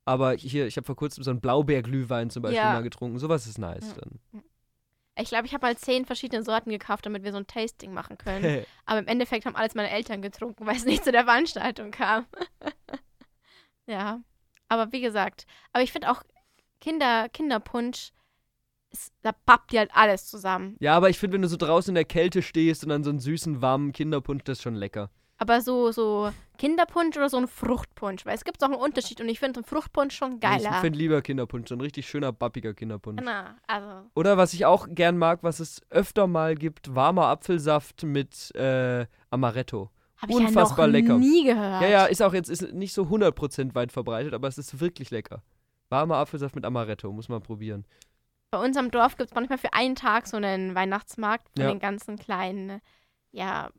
Aber 0.05 0.33
hier, 0.33 0.65
ich 0.65 0.77
habe 0.77 0.85
vor 0.85 0.95
kurzem 0.95 1.23
so 1.23 1.29
einen 1.29 1.41
Blaubeerglühwein 1.41 2.31
zum 2.31 2.41
Beispiel 2.41 2.57
Ja. 2.57 2.73
mal 2.73 2.81
getrunken. 2.81 3.19
Sowas 3.19 3.45
ist 3.45 3.59
nice 3.59 3.95
Ja. 3.95 4.01
dann. 4.01 4.43
Ich 5.19 5.29
glaube, 5.29 5.45
ich 5.45 5.53
habe 5.53 5.65
mal 5.65 5.77
zehn 5.77 6.05
verschiedene 6.05 6.43
Sorten 6.43 6.69
gekauft, 6.69 7.05
damit 7.05 7.23
wir 7.23 7.31
so 7.31 7.37
ein 7.37 7.47
Tasting 7.47 7.93
machen 7.93 8.17
können. 8.17 8.65
Aber 8.85 8.99
im 8.99 9.07
Endeffekt 9.07 9.45
haben 9.45 9.55
alles 9.55 9.75
meine 9.75 9.89
Eltern 9.89 10.21
getrunken, 10.21 10.65
weil 10.65 10.75
es 10.75 10.85
nicht 10.85 11.03
zu 11.03 11.11
der 11.11 11.25
Veranstaltung 11.25 11.91
kam. 11.91 12.25
ja. 13.85 14.21
Aber 14.69 14.91
wie 14.91 15.01
gesagt, 15.01 15.47
aber 15.73 15.83
ich 15.83 15.91
finde 15.91 16.11
auch 16.11 16.21
Kinder, 16.79 17.27
Kinderpunsch, 17.29 18.11
ist, 18.91 19.13
da 19.23 19.31
pappt 19.31 19.71
die 19.71 19.79
halt 19.79 19.89
alles 19.93 20.27
zusammen. 20.27 20.77
ja, 20.79 20.95
aber 20.95 21.09
ich 21.09 21.17
finde, 21.17 21.35
wenn 21.35 21.41
du 21.41 21.47
so 21.47 21.57
draußen 21.57 21.89
in 21.89 21.95
der 21.95 22.05
Kälte 22.05 22.41
stehst 22.41 22.83
und 22.83 22.89
dann 22.89 23.03
so 23.03 23.09
einen 23.09 23.19
süßen, 23.19 23.63
warmen 23.63 23.91
Kinderpunsch, 23.91 24.43
das 24.43 24.59
ist 24.59 24.63
schon 24.63 24.75
lecker. 24.75 25.09
Aber 25.41 25.61
so, 25.61 25.91
so 25.91 26.31
Kinderpunsch 26.57 27.15
oder 27.15 27.29
so 27.29 27.37
ein 27.37 27.47
Fruchtpunsch, 27.47 28.25
weil 28.25 28.35
es 28.35 28.43
gibt 28.43 28.61
auch 28.61 28.67
einen 28.67 28.75
Unterschied 28.75 29.21
und 29.21 29.29
ich 29.29 29.39
finde 29.39 29.59
so 29.59 29.61
ein 29.61 29.65
Fruchtpunsch 29.65 30.13
schon 30.15 30.33
Ich 30.33 30.39
geiler. 30.41 30.73
finde 30.81 30.99
lieber 30.99 31.21
Kinderpunsch, 31.21 31.69
so 31.69 31.75
ein 31.75 31.81
richtig 31.81 32.07
schöner, 32.09 32.33
bappiger 32.33 32.73
Kinderpunsch. 32.73 33.19
Genau, 33.21 33.43
also. 33.65 34.09
Oder 34.15 34.35
was 34.37 34.53
ich 34.53 34.65
auch 34.65 34.87
gern 34.89 35.17
mag, 35.17 35.39
was 35.41 35.61
es 35.61 35.81
öfter 35.89 36.27
mal 36.27 36.55
gibt, 36.55 36.93
warmer 36.93 37.27
Apfelsaft 37.27 38.03
mit 38.03 38.53
äh, 38.55 39.05
Amaretto. 39.29 39.89
Habe 40.17 40.33
ich 40.33 40.39
ja 40.39 40.47
Unfassbar 40.47 40.87
noch 40.87 40.91
lecker. 40.93 41.17
nie 41.17 41.45
gehört. 41.45 41.81
Ja, 41.83 41.87
ja, 41.87 42.05
ist 42.05 42.21
auch 42.21 42.33
jetzt 42.33 42.49
ist 42.49 42.73
nicht 42.73 42.93
so 42.93 43.03
100% 43.03 43.73
weit 43.73 43.93
verbreitet, 43.93 44.33
aber 44.33 44.49
es 44.49 44.57
ist 44.57 44.81
wirklich 44.81 45.11
lecker. 45.11 45.41
Warmer 45.87 46.17
Apfelsaft 46.17 46.53
mit 46.55 46.65
Amaretto, 46.65 47.11
muss 47.13 47.29
man 47.29 47.41
probieren. 47.41 47.85
Bei 48.51 48.61
uns 48.61 48.75
am 48.75 48.91
Dorf 48.91 49.15
gibt 49.15 49.29
es 49.29 49.35
manchmal 49.35 49.57
für 49.59 49.71
einen 49.73 49.95
Tag 49.95 50.27
so 50.27 50.35
einen 50.35 50.75
Weihnachtsmarkt 50.75 51.47
von 51.55 51.63
Ja. 51.63 51.69
den 51.71 51.79
ganzen 51.79 52.17
kleinen, 52.17 52.81
ja, 53.31 53.69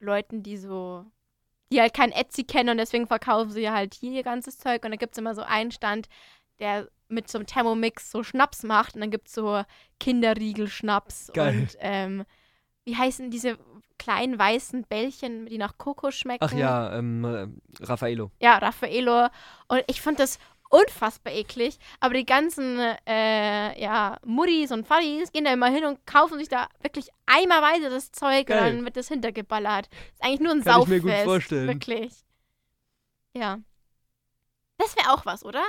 Leuten, 0.00 0.42
die 0.42 0.56
so, 0.56 1.04
die 1.72 1.80
halt 1.80 1.94
kein 1.94 2.12
Etsy 2.12 2.44
kennen 2.44 2.70
und 2.70 2.78
deswegen 2.78 3.06
verkaufen 3.06 3.50
sie 3.50 3.70
halt 3.70 3.94
hier 3.94 4.12
ihr 4.12 4.22
ganzes 4.22 4.58
Zeug. 4.58 4.84
Und 4.84 4.90
da 4.90 4.96
gibt 4.96 5.12
es 5.12 5.18
immer 5.18 5.34
so 5.34 5.42
einen 5.42 5.70
Stand, 5.70 6.08
der 6.58 6.88
mit 7.08 7.30
so 7.30 7.38
einem 7.38 7.46
Thermomix 7.46 8.10
so 8.10 8.22
Schnaps 8.22 8.62
macht 8.62 8.94
und 8.94 9.00
dann 9.00 9.10
gibt 9.10 9.28
es 9.28 9.34
so 9.34 9.62
Kinderriegel-Schnaps 10.00 11.30
und 11.30 11.68
ähm, 11.80 12.24
wie 12.84 12.96
heißen 12.96 13.30
diese 13.30 13.58
kleinen 13.98 14.38
weißen 14.38 14.84
Bällchen, 14.84 15.46
die 15.46 15.58
nach 15.58 15.76
Kokos 15.76 16.14
schmecken? 16.14 16.44
Ach 16.44 16.52
ja, 16.52 16.96
ähm, 16.96 17.24
äh, 17.24 17.48
Raffaello. 17.84 18.30
Ja, 18.40 18.58
Raffaello. 18.58 19.28
Und 19.68 19.84
ich 19.88 20.00
fand 20.00 20.18
das 20.20 20.38
unfassbar 20.68 21.32
eklig. 21.32 21.78
Aber 22.00 22.14
die 22.14 22.26
ganzen, 22.26 22.78
äh, 23.06 23.80
ja, 23.80 24.18
Muddies 24.24 24.72
und 24.72 24.86
Faddies 24.86 25.32
gehen 25.32 25.44
da 25.44 25.52
immer 25.52 25.68
hin 25.68 25.84
und 25.84 26.06
kaufen 26.06 26.38
sich 26.38 26.48
da 26.48 26.68
wirklich 26.82 27.08
eimerweise 27.26 27.90
das 27.90 28.12
Zeug 28.12 28.46
Geil. 28.46 28.58
und 28.58 28.76
dann 28.76 28.84
wird 28.84 28.96
das 28.96 29.08
hintergeballert. 29.08 29.88
Ist 30.12 30.22
eigentlich 30.22 30.40
nur 30.40 30.52
ein 30.52 30.62
Kann 30.62 30.72
ich 30.72 30.86
Sauffest. 30.86 31.04
mir 31.04 31.16
gut 31.16 31.24
vorstellen. 31.24 31.68
Wirklich. 31.68 32.12
Ja. 33.34 33.58
Das 34.78 34.96
wäre 34.96 35.12
auch 35.12 35.26
was, 35.26 35.44
oder? 35.44 35.62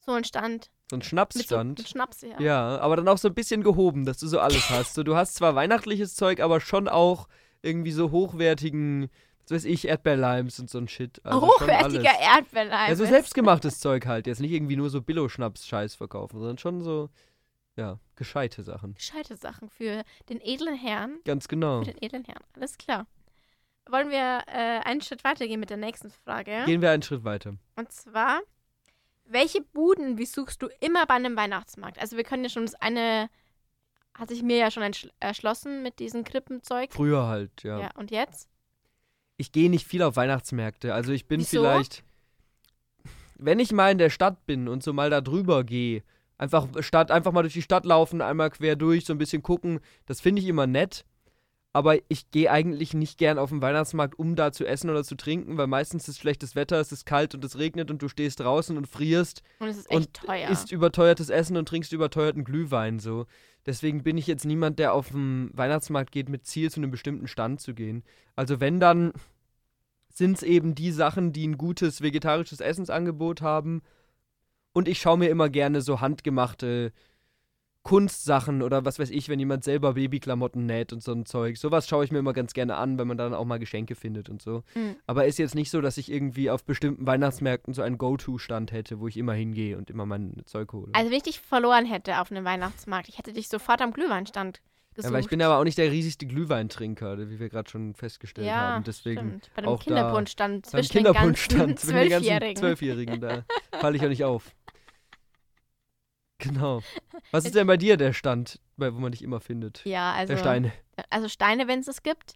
So 0.00 0.12
ein 0.12 0.24
Stand. 0.24 0.70
So 0.90 0.96
ein 0.96 1.02
so 1.02 1.08
Schnapsstand. 1.08 1.78
mit 1.78 1.88
Schnaps, 1.88 2.22
ja. 2.22 2.40
ja, 2.40 2.78
aber 2.78 2.96
dann 2.96 3.08
auch 3.08 3.18
so 3.18 3.28
ein 3.28 3.34
bisschen 3.34 3.62
gehoben, 3.62 4.06
dass 4.06 4.18
du 4.18 4.26
so 4.26 4.40
alles 4.40 4.70
hast. 4.70 4.94
So, 4.94 5.02
du 5.02 5.16
hast 5.16 5.34
zwar 5.34 5.54
weihnachtliches 5.54 6.14
Zeug, 6.14 6.40
aber 6.40 6.60
schon 6.60 6.88
auch 6.88 7.28
irgendwie 7.60 7.92
so 7.92 8.10
hochwertigen, 8.10 9.10
was 9.50 9.64
weiß 9.64 9.64
ich, 9.64 9.88
Erdbeerlimes 9.88 10.60
und 10.60 10.70
so 10.70 10.78
ein 10.78 10.88
Shit. 10.88 11.24
Also 11.24 11.40
schon 11.40 11.48
Hochwertiger 11.48 12.10
alles. 12.10 12.20
Erdbeerleim. 12.20 12.88
Ja, 12.90 12.96
so 12.96 13.04
selbstgemachtes 13.04 13.80
Zeug 13.80 14.06
halt. 14.06 14.26
Jetzt 14.26 14.40
nicht 14.40 14.52
irgendwie 14.52 14.76
nur 14.76 14.90
so 14.90 15.02
Billo-Schnaps-Scheiß 15.02 15.94
verkaufen, 15.94 16.38
sondern 16.38 16.58
schon 16.58 16.82
so, 16.82 17.10
ja, 17.76 17.98
gescheite 18.16 18.62
Sachen. 18.62 18.94
Gescheite 18.94 19.36
Sachen 19.36 19.68
für 19.68 20.02
den 20.28 20.40
edlen 20.40 20.74
Herrn. 20.74 21.18
Ganz 21.24 21.48
genau. 21.48 21.82
Für 21.82 21.92
den 21.92 22.02
edlen 22.02 22.24
Herrn. 22.24 22.42
Alles 22.54 22.76
klar. 22.78 23.06
Wollen 23.90 24.10
wir 24.10 24.42
äh, 24.46 24.80
einen 24.84 25.00
Schritt 25.00 25.24
weitergehen 25.24 25.60
mit 25.60 25.70
der 25.70 25.78
nächsten 25.78 26.10
Frage? 26.10 26.62
Gehen 26.66 26.82
wir 26.82 26.90
einen 26.90 27.02
Schritt 27.02 27.24
weiter. 27.24 27.54
Und 27.76 27.90
zwar, 27.90 28.40
welche 29.24 29.62
Buden 29.62 30.16
besuchst 30.16 30.62
du 30.62 30.68
immer 30.80 31.06
bei 31.06 31.14
einem 31.14 31.36
Weihnachtsmarkt? 31.36 31.98
Also 31.98 32.16
wir 32.16 32.24
können 32.24 32.42
ja 32.42 32.50
schon 32.50 32.66
das 32.66 32.74
eine, 32.74 33.30
hat 34.14 34.28
sich 34.28 34.42
mir 34.42 34.58
ja 34.58 34.70
schon 34.70 34.82
erschlossen 35.20 35.82
mit 35.82 36.00
diesem 36.00 36.24
Krippenzeug. 36.24 36.92
Früher 36.92 37.26
halt, 37.28 37.62
ja. 37.62 37.80
Ja, 37.80 37.90
und 37.94 38.10
jetzt? 38.10 38.47
Ich 39.38 39.52
gehe 39.52 39.70
nicht 39.70 39.86
viel 39.86 40.02
auf 40.02 40.16
Weihnachtsmärkte. 40.16 40.92
Also 40.92 41.12
ich 41.12 41.26
bin 41.26 41.40
Wieso? 41.40 41.50
vielleicht, 41.50 42.04
wenn 43.38 43.60
ich 43.60 43.72
mal 43.72 43.92
in 43.92 43.98
der 43.98 44.10
Stadt 44.10 44.44
bin 44.44 44.68
und 44.68 44.82
so 44.82 44.92
mal 44.92 45.08
da 45.08 45.22
drüber 45.22 45.64
gehe, 45.64 46.02
einfach 46.36 46.66
Stadt, 46.80 47.10
einfach 47.10 47.32
mal 47.32 47.42
durch 47.42 47.54
die 47.54 47.62
Stadt 47.62 47.86
laufen, 47.86 48.20
einmal 48.20 48.50
quer 48.50 48.76
durch, 48.76 49.06
so 49.06 49.14
ein 49.14 49.18
bisschen 49.18 49.42
gucken, 49.42 49.80
das 50.06 50.20
finde 50.20 50.42
ich 50.42 50.48
immer 50.48 50.66
nett. 50.66 51.06
Aber 51.72 51.96
ich 52.08 52.30
gehe 52.30 52.50
eigentlich 52.50 52.94
nicht 52.94 53.18
gern 53.18 53.38
auf 53.38 53.50
den 53.50 53.60
Weihnachtsmarkt, 53.60 54.18
um 54.18 54.36
da 54.36 54.52
zu 54.52 54.66
essen 54.66 54.88
oder 54.90 55.04
zu 55.04 55.16
trinken, 55.16 55.58
weil 55.58 55.66
meistens 55.66 56.08
ist 56.08 56.18
schlechtes 56.18 56.56
Wetter, 56.56 56.80
es 56.80 56.92
ist 56.92 57.04
kalt 57.04 57.34
und 57.34 57.44
es 57.44 57.58
regnet 57.58 57.90
und 57.90 58.00
du 58.00 58.08
stehst 58.08 58.40
draußen 58.40 58.76
und 58.76 58.88
frierst 58.88 59.42
Und 59.58 59.68
es 59.68 59.78
ist 59.78 59.90
echt 59.90 59.96
und 59.96 60.14
teuer. 60.14 60.50
isst 60.50 60.72
überteuertes 60.72 61.28
Essen 61.28 61.56
und 61.56 61.68
trinkst 61.68 61.92
überteuerten 61.92 62.44
Glühwein 62.44 62.98
so. 62.98 63.26
Deswegen 63.66 64.02
bin 64.02 64.16
ich 64.16 64.26
jetzt 64.26 64.46
niemand, 64.46 64.78
der 64.78 64.94
auf 64.94 65.10
den 65.10 65.50
Weihnachtsmarkt 65.52 66.10
geht 66.10 66.30
mit 66.30 66.46
Ziel, 66.46 66.70
zu 66.70 66.80
einem 66.80 66.90
bestimmten 66.90 67.28
Stand 67.28 67.60
zu 67.60 67.74
gehen. 67.74 68.02
Also 68.34 68.60
wenn, 68.60 68.80
dann 68.80 69.12
sind 70.08 70.38
es 70.38 70.42
eben 70.42 70.74
die 70.74 70.90
Sachen, 70.90 71.32
die 71.32 71.46
ein 71.46 71.58
gutes 71.58 72.00
vegetarisches 72.00 72.60
Essensangebot 72.60 73.42
haben. 73.42 73.82
Und 74.72 74.88
ich 74.88 75.00
schaue 75.00 75.18
mir 75.18 75.28
immer 75.28 75.48
gerne 75.48 75.82
so 75.82 76.00
handgemachte 76.00 76.92
Kunstsachen 77.88 78.60
oder 78.60 78.84
was 78.84 78.98
weiß 78.98 79.08
ich, 79.08 79.30
wenn 79.30 79.38
jemand 79.38 79.64
selber 79.64 79.94
Babyklamotten 79.94 80.66
näht 80.66 80.92
und 80.92 81.02
so 81.02 81.12
ein 81.12 81.24
Zeug. 81.24 81.56
Sowas 81.56 81.88
schaue 81.88 82.04
ich 82.04 82.12
mir 82.12 82.18
immer 82.18 82.34
ganz 82.34 82.52
gerne 82.52 82.76
an, 82.76 82.98
wenn 82.98 83.08
man 83.08 83.16
dann 83.16 83.32
auch 83.32 83.46
mal 83.46 83.58
Geschenke 83.58 83.94
findet 83.94 84.28
und 84.28 84.42
so. 84.42 84.62
Mhm. 84.74 84.96
Aber 85.06 85.24
ist 85.24 85.38
jetzt 85.38 85.54
nicht 85.54 85.70
so, 85.70 85.80
dass 85.80 85.96
ich 85.96 86.12
irgendwie 86.12 86.50
auf 86.50 86.64
bestimmten 86.64 87.06
Weihnachtsmärkten 87.06 87.72
so 87.72 87.80
einen 87.80 87.96
Go-To-Stand 87.96 88.72
hätte, 88.72 89.00
wo 89.00 89.08
ich 89.08 89.16
immer 89.16 89.32
hingehe 89.32 89.78
und 89.78 89.88
immer 89.88 90.04
mein 90.04 90.42
Zeug 90.44 90.70
hole. 90.74 90.92
Also 90.92 91.10
wenn 91.10 91.16
ich 91.16 91.22
dich 91.22 91.40
verloren 91.40 91.86
hätte 91.86 92.20
auf 92.20 92.30
einem 92.30 92.44
Weihnachtsmarkt, 92.44 93.08
ich 93.08 93.16
hätte 93.16 93.32
dich 93.32 93.48
sofort 93.48 93.80
am 93.80 93.94
Glühweinstand 93.94 94.60
gesucht. 94.94 95.04
Ja, 95.04 95.08
aber 95.08 95.20
ich 95.20 95.28
bin 95.28 95.40
aber 95.40 95.56
auch 95.56 95.64
nicht 95.64 95.78
der 95.78 95.90
riesigste 95.90 96.26
Glühweintrinker, 96.26 97.30
wie 97.30 97.40
wir 97.40 97.48
gerade 97.48 97.70
schon 97.70 97.94
festgestellt 97.94 98.48
ja, 98.48 98.54
haben. 98.54 98.84
Deswegen 98.84 99.40
stimmt. 99.40 99.50
Bei 99.56 99.62
da- 99.62 99.76
Kinderpunschstand 99.76 100.70
beim 100.70 100.82
zwischen 100.82 101.04
den 101.04 101.04
ganzen 101.04 101.34
Kinderpunschstand 101.34 101.80
zwischen 101.80 101.96
den 101.96 102.10
ganzen 102.10 102.26
Zwölfjährigen. 102.26 102.56
Zwölfjährigen, 102.56 103.20
da 103.22 103.44
falle 103.80 103.96
ich 103.96 104.04
auch 104.04 104.08
nicht 104.10 104.24
auf. 104.24 104.54
Genau. 106.38 106.82
Was 107.32 107.44
ist 107.44 107.54
denn 107.54 107.66
bei 107.66 107.76
dir 107.76 107.96
der 107.96 108.12
Stand, 108.12 108.60
wo 108.76 108.90
man 108.92 109.12
dich 109.12 109.22
immer 109.22 109.40
findet? 109.40 109.84
Ja, 109.84 110.12
also, 110.12 110.32
der 110.34 110.38
Steine. 110.40 110.72
also 111.10 111.28
Steine, 111.28 111.66
wenn 111.68 111.80
es 111.80 111.88
es 111.88 112.02
gibt. 112.02 112.34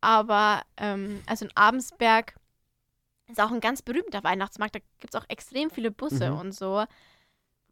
Aber 0.00 0.62
ähm, 0.76 1.22
also 1.26 1.44
in 1.44 1.56
Abensberg 1.56 2.34
ist 3.28 3.40
auch 3.40 3.50
ein 3.50 3.60
ganz 3.60 3.82
berühmter 3.82 4.22
Weihnachtsmarkt. 4.24 4.74
Da 4.76 4.80
gibt 5.00 5.14
es 5.14 5.20
auch 5.20 5.24
extrem 5.28 5.70
viele 5.70 5.90
Busse 5.90 6.30
Mhm. 6.30 6.38
und 6.38 6.52
so. 6.52 6.84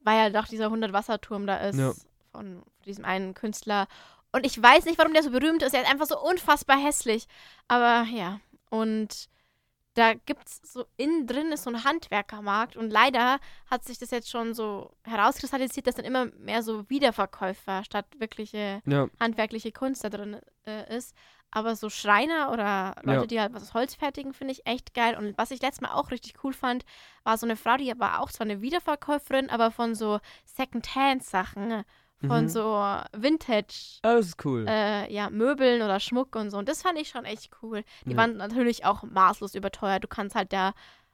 Weil 0.03 0.17
ja 0.19 0.31
doch 0.31 0.49
dieser 0.49 0.69
100-Wasserturm 0.69 1.47
da 1.47 1.57
ist 1.59 1.79
Ja. 1.79 1.93
von 2.33 2.63
diesem 2.85 3.05
einen 3.05 3.35
Künstler. 3.35 3.87
Und 4.33 4.47
ich 4.47 4.61
weiß 4.61 4.85
nicht, 4.85 4.99
warum 4.99 5.13
der 5.13 5.23
so 5.23 5.31
berühmt 5.31 5.63
ist. 5.63 5.75
Er 5.75 5.83
ist 5.83 5.91
einfach 5.91 6.07
so 6.07 6.19
unfassbar 6.21 6.79
hässlich. 6.79 7.27
Aber 7.69 8.07
ja. 8.11 8.41
Und 8.71 9.29
da 10.01 10.15
gibt 10.15 10.49
es 10.49 10.61
so 10.73 10.85
innen 10.97 11.27
drin 11.27 11.53
ist 11.53 11.63
so 11.65 11.71
ein 11.71 11.85
Handwerkermarkt. 11.85 12.77
Und 12.77 12.91
leider 12.91 13.39
hat 13.71 13.85
sich 13.85 13.99
das 13.99 14.11
jetzt 14.11 14.29
schon 14.31 14.55
so 14.55 14.91
herauskristallisiert, 15.05 15.87
dass 15.87 15.95
dann 15.95 16.05
immer 16.05 16.27
mehr 16.39 16.63
so 16.63 16.89
Wiederverkäufer 16.91 17.85
statt 17.85 18.07
wirkliche 18.19 18.83
Ja, 18.87 19.09
handwerkliche 19.21 19.71
Kunst 19.73 20.03
da 20.03 20.09
drin 20.09 20.41
äh, 20.67 20.97
ist. 20.97 21.15
Aber 21.53 21.75
so 21.75 21.91
Schreiner 21.91 22.53
oder 22.53 22.95
Leute, 23.03 23.21
Ja. 23.21 23.27
die 23.27 23.41
halt 23.41 23.53
was 23.53 23.63
aus 23.65 23.75
Holz 23.75 23.95
fertigen, 23.97 24.33
finde 24.35 24.53
ich 24.53 24.67
echt 24.67 24.95
geil. 24.95 25.17
Und 25.17 25.37
was 25.37 25.51
ich 25.51 25.61
letztes 25.61 25.81
Mal 25.81 25.95
auch 25.95 26.11
richtig 26.13 26.35
cool 26.45 26.53
fand, 26.53 26.85
war 27.25 27.37
so 27.39 27.47
eine 27.47 27.57
Frau, 27.57 27.77
die 27.77 27.93
war 27.99 28.21
auch 28.21 28.31
zwar 28.31 28.47
eine 28.47 28.61
Wiederverkäuferin, 28.61 29.51
aber 29.51 29.71
von 29.73 29.95
so 29.97 30.21
Second-Hand-Sachen. 30.45 31.85
Von 32.27 32.45
Mhm. 32.45 32.49
so 32.49 32.63
Vintage 33.17 33.99
Ah, 34.03 34.15
das 34.15 34.27
ist 34.27 34.45
cool. 34.45 34.67
äh, 34.69 35.13
ja, 35.13 35.31
Möbeln 35.31 35.83
oder 35.83 36.01
Schmuck 36.01 36.37
und 36.37 36.51
so. 36.51 36.59
Und 36.59 36.69
das 36.69 36.83
fand 36.83 36.99
ich 36.99 37.09
schon 37.09 37.25
echt 37.25 37.51
cool. 37.63 37.83
Die 38.05 38.11
Ja. 38.13 38.17
waren 38.19 38.37
natürlich 38.37 38.85
auch 38.85 39.03
maßlos 39.05 39.55
überteuert. 39.55 40.05
Du 40.05 40.09
kannst 40.09 40.35
halt 40.35 40.53
da 40.53 40.73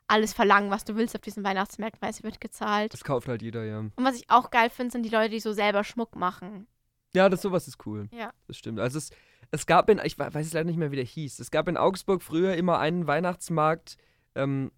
alles 0.09 0.33
verlangen, 0.33 0.71
was 0.71 0.85
du 0.85 0.95
willst 0.97 1.15
auf 1.15 1.21
diesen 1.21 1.43
Weihnachtsmärkten, 1.45 2.01
weil 2.03 2.11
es 2.11 2.23
wird 2.23 2.41
gezahlt. 2.41 2.93
Das 2.93 3.03
kauft 3.05 3.29
halt 3.29 3.43
jeder, 3.43 3.65
ja. 3.65 3.79
Und 3.79 3.93
was 3.99 4.17
ich 4.17 4.31
auch 4.31 4.51
geil 4.51 4.71
finde, 4.71 4.93
sind 4.93 5.03
die 5.03 5.09
Leute, 5.11 5.31
die 5.31 5.41
so 5.41 5.53
selber 5.53 5.83
Schmuck 5.85 6.15
machen. 6.17 6.67
Ja, 7.15 7.29
das 7.29 7.43
sowas 7.43 7.67
ist 7.67 7.85
cool. 7.87 8.09
Ja. 8.13 8.31
Das 8.47 8.57
stimmt. 8.57 8.79
Also 8.79 8.99
es, 8.99 9.11
es 9.51 9.67
gab 9.67 9.89
in, 9.89 10.01
ich 10.05 10.19
we- 10.19 10.33
weiß 10.33 10.47
es 10.47 10.53
leider 10.53 10.67
nicht 10.67 10.77
mehr, 10.77 10.91
wie 10.93 10.97
der 10.97 11.05
hieß. 11.05 11.39
Es 11.41 11.51
gab 11.51 11.67
in 11.67 11.77
Augsburg 11.77 12.23
früher 12.23 12.55
immer 12.57 12.79
einen 12.79 13.07
Weihnachtsmarkt, 13.07 13.97
ähm, 14.35 14.71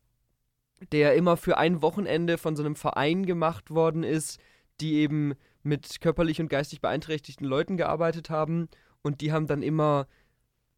der 0.92 1.14
immer 1.14 1.36
für 1.36 1.58
ein 1.58 1.82
Wochenende 1.82 2.38
von 2.38 2.54
so 2.54 2.62
einem 2.62 2.76
Verein 2.76 3.26
gemacht 3.26 3.70
worden 3.70 4.04
ist, 4.04 4.40
die 4.80 4.94
eben 4.94 5.34
mit 5.62 6.00
körperlich 6.00 6.40
und 6.40 6.48
geistig 6.48 6.80
beeinträchtigten 6.80 7.46
Leuten 7.46 7.76
gearbeitet 7.76 8.30
haben. 8.30 8.68
Und 9.02 9.20
die 9.20 9.32
haben 9.32 9.46
dann 9.46 9.62
immer 9.62 10.06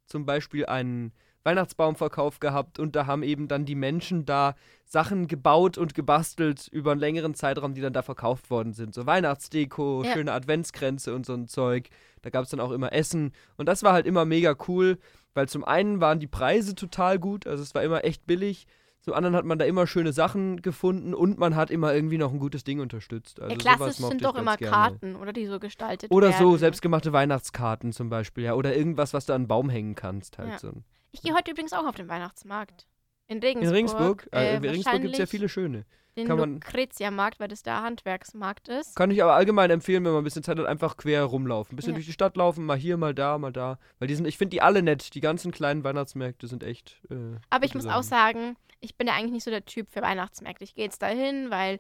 zum 0.06 0.26
Beispiel 0.26 0.66
einen 0.66 1.12
Weihnachtsbaumverkauf 1.42 2.38
gehabt 2.38 2.78
und 2.78 2.96
da 2.96 3.06
haben 3.06 3.22
eben 3.22 3.48
dann 3.48 3.64
die 3.64 3.74
Menschen 3.74 4.26
da 4.26 4.54
Sachen 4.84 5.26
gebaut 5.26 5.78
und 5.78 5.94
gebastelt 5.94 6.68
über 6.68 6.90
einen 6.92 7.00
längeren 7.00 7.34
Zeitraum, 7.34 7.72
die 7.74 7.80
dann 7.80 7.94
da 7.94 8.02
verkauft 8.02 8.50
worden 8.50 8.74
sind. 8.74 8.94
So 8.94 9.06
Weihnachtsdeko, 9.06 10.02
Ja. 10.04 10.12
schöne 10.12 10.32
Adventskränze 10.32 11.14
und 11.14 11.24
so 11.24 11.32
ein 11.32 11.48
Zeug. 11.48 11.88
Da 12.22 12.30
gab 12.30 12.44
es 12.44 12.50
dann 12.50 12.60
auch 12.60 12.72
immer 12.72 12.92
Essen 12.92 13.32
und 13.56 13.66
das 13.66 13.82
war 13.82 13.94
halt 13.94 14.06
immer 14.06 14.24
mega 14.26 14.54
cool, 14.68 14.98
weil 15.32 15.48
zum 15.48 15.64
einen 15.64 16.00
waren 16.00 16.20
die 16.20 16.26
Preise 16.26 16.74
total 16.74 17.18
gut, 17.18 17.46
also 17.46 17.62
es 17.62 17.74
war 17.74 17.82
immer 17.82 18.04
echt 18.04 18.26
billig. 18.26 18.66
Zum 19.02 19.14
anderen 19.14 19.34
hat 19.34 19.46
man 19.46 19.58
da 19.58 19.64
immer 19.64 19.86
schöne 19.86 20.12
Sachen 20.12 20.60
gefunden 20.60 21.14
und 21.14 21.38
man 21.38 21.56
hat 21.56 21.70
immer 21.70 21.94
irgendwie 21.94 22.18
noch 22.18 22.32
ein 22.32 22.38
gutes 22.38 22.64
Ding 22.64 22.80
unterstützt. 22.80 23.40
Also 23.40 23.52
ja, 23.52 23.58
klassisch 23.58 23.96
sind 23.96 24.22
doch 24.22 24.34
immer 24.34 24.56
gerne. 24.58 24.76
Karten, 24.76 25.16
oder 25.16 25.32
die 25.32 25.46
so 25.46 25.58
gestaltet 25.58 26.10
Oder 26.10 26.28
werden. 26.28 26.38
so 26.38 26.56
selbstgemachte 26.58 27.12
Weihnachtskarten 27.12 27.92
zum 27.92 28.10
Beispiel, 28.10 28.44
ja. 28.44 28.54
Oder 28.54 28.76
irgendwas, 28.76 29.14
was 29.14 29.24
du 29.24 29.32
an 29.32 29.42
den 29.42 29.48
Baum 29.48 29.70
hängen 29.70 29.94
kannst. 29.94 30.36
Halt 30.38 30.50
Ja. 30.50 30.58
so. 30.58 30.72
Ich 31.12 31.22
gehe 31.22 31.34
heute 31.34 31.50
übrigens 31.50 31.72
auch 31.72 31.86
auf 31.86 31.94
den 31.94 32.08
Weihnachtsmarkt. 32.08 32.86
In 33.30 33.38
Regensburg. 33.38 33.68
In 33.68 33.74
Regensburg? 33.74 34.28
Äh, 34.32 34.38
Äh, 34.38 34.56
in 34.56 34.64
Regensburg 34.64 35.00
gibt 35.02 35.12
es 35.14 35.18
ja 35.18 35.26
viele 35.26 35.48
schöne. 35.48 35.84
Den 36.16 36.26
kann 36.26 36.38
man- 36.38 36.54
Lucretia-Markt, 36.54 37.38
weil 37.38 37.46
das 37.48 37.62
der 37.62 37.80
Handwerksmarkt 37.82 38.68
ist. 38.68 38.96
Kann 38.96 39.12
ich 39.12 39.22
aber 39.22 39.34
allgemein 39.34 39.70
empfehlen, 39.70 40.04
wenn 40.04 40.12
man 40.12 40.22
ein 40.22 40.24
bisschen 40.24 40.42
Zeit 40.42 40.58
hat, 40.58 40.66
einfach 40.66 40.96
quer 40.96 41.22
rumlaufen. 41.22 41.72
Ein 41.72 41.76
bisschen 41.76 41.92
Ja. 41.92 41.94
durch 41.98 42.06
die 42.06 42.12
Stadt 42.12 42.36
laufen, 42.36 42.66
mal 42.66 42.76
hier, 42.76 42.96
mal 42.96 43.14
da, 43.14 43.38
mal 43.38 43.52
da. 43.52 43.78
Weil 44.00 44.08
die 44.08 44.16
sind, 44.16 44.26
ich 44.26 44.36
finde 44.36 44.50
die 44.50 44.60
alle 44.60 44.82
nett. 44.82 45.14
Die 45.14 45.20
ganzen 45.20 45.52
kleinen 45.52 45.84
Weihnachtsmärkte 45.84 46.48
sind 46.48 46.64
echt. 46.64 47.00
Äh, 47.10 47.36
Aber 47.48 47.64
ich 47.64 47.74
muss 47.74 47.86
auch 47.86 48.02
Sachen. 48.02 48.34
sagen, 48.34 48.56
ich 48.80 48.96
bin 48.96 49.06
ja 49.06 49.14
eigentlich 49.14 49.30
nicht 49.32 49.44
so 49.44 49.50
der 49.52 49.64
Typ 49.64 49.88
für 49.88 50.02
Weihnachtsmärkte. 50.02 50.64
Ich 50.64 50.74
gehe 50.74 50.84
jetzt 50.84 51.00
dahin, 51.00 51.50
weil 51.50 51.78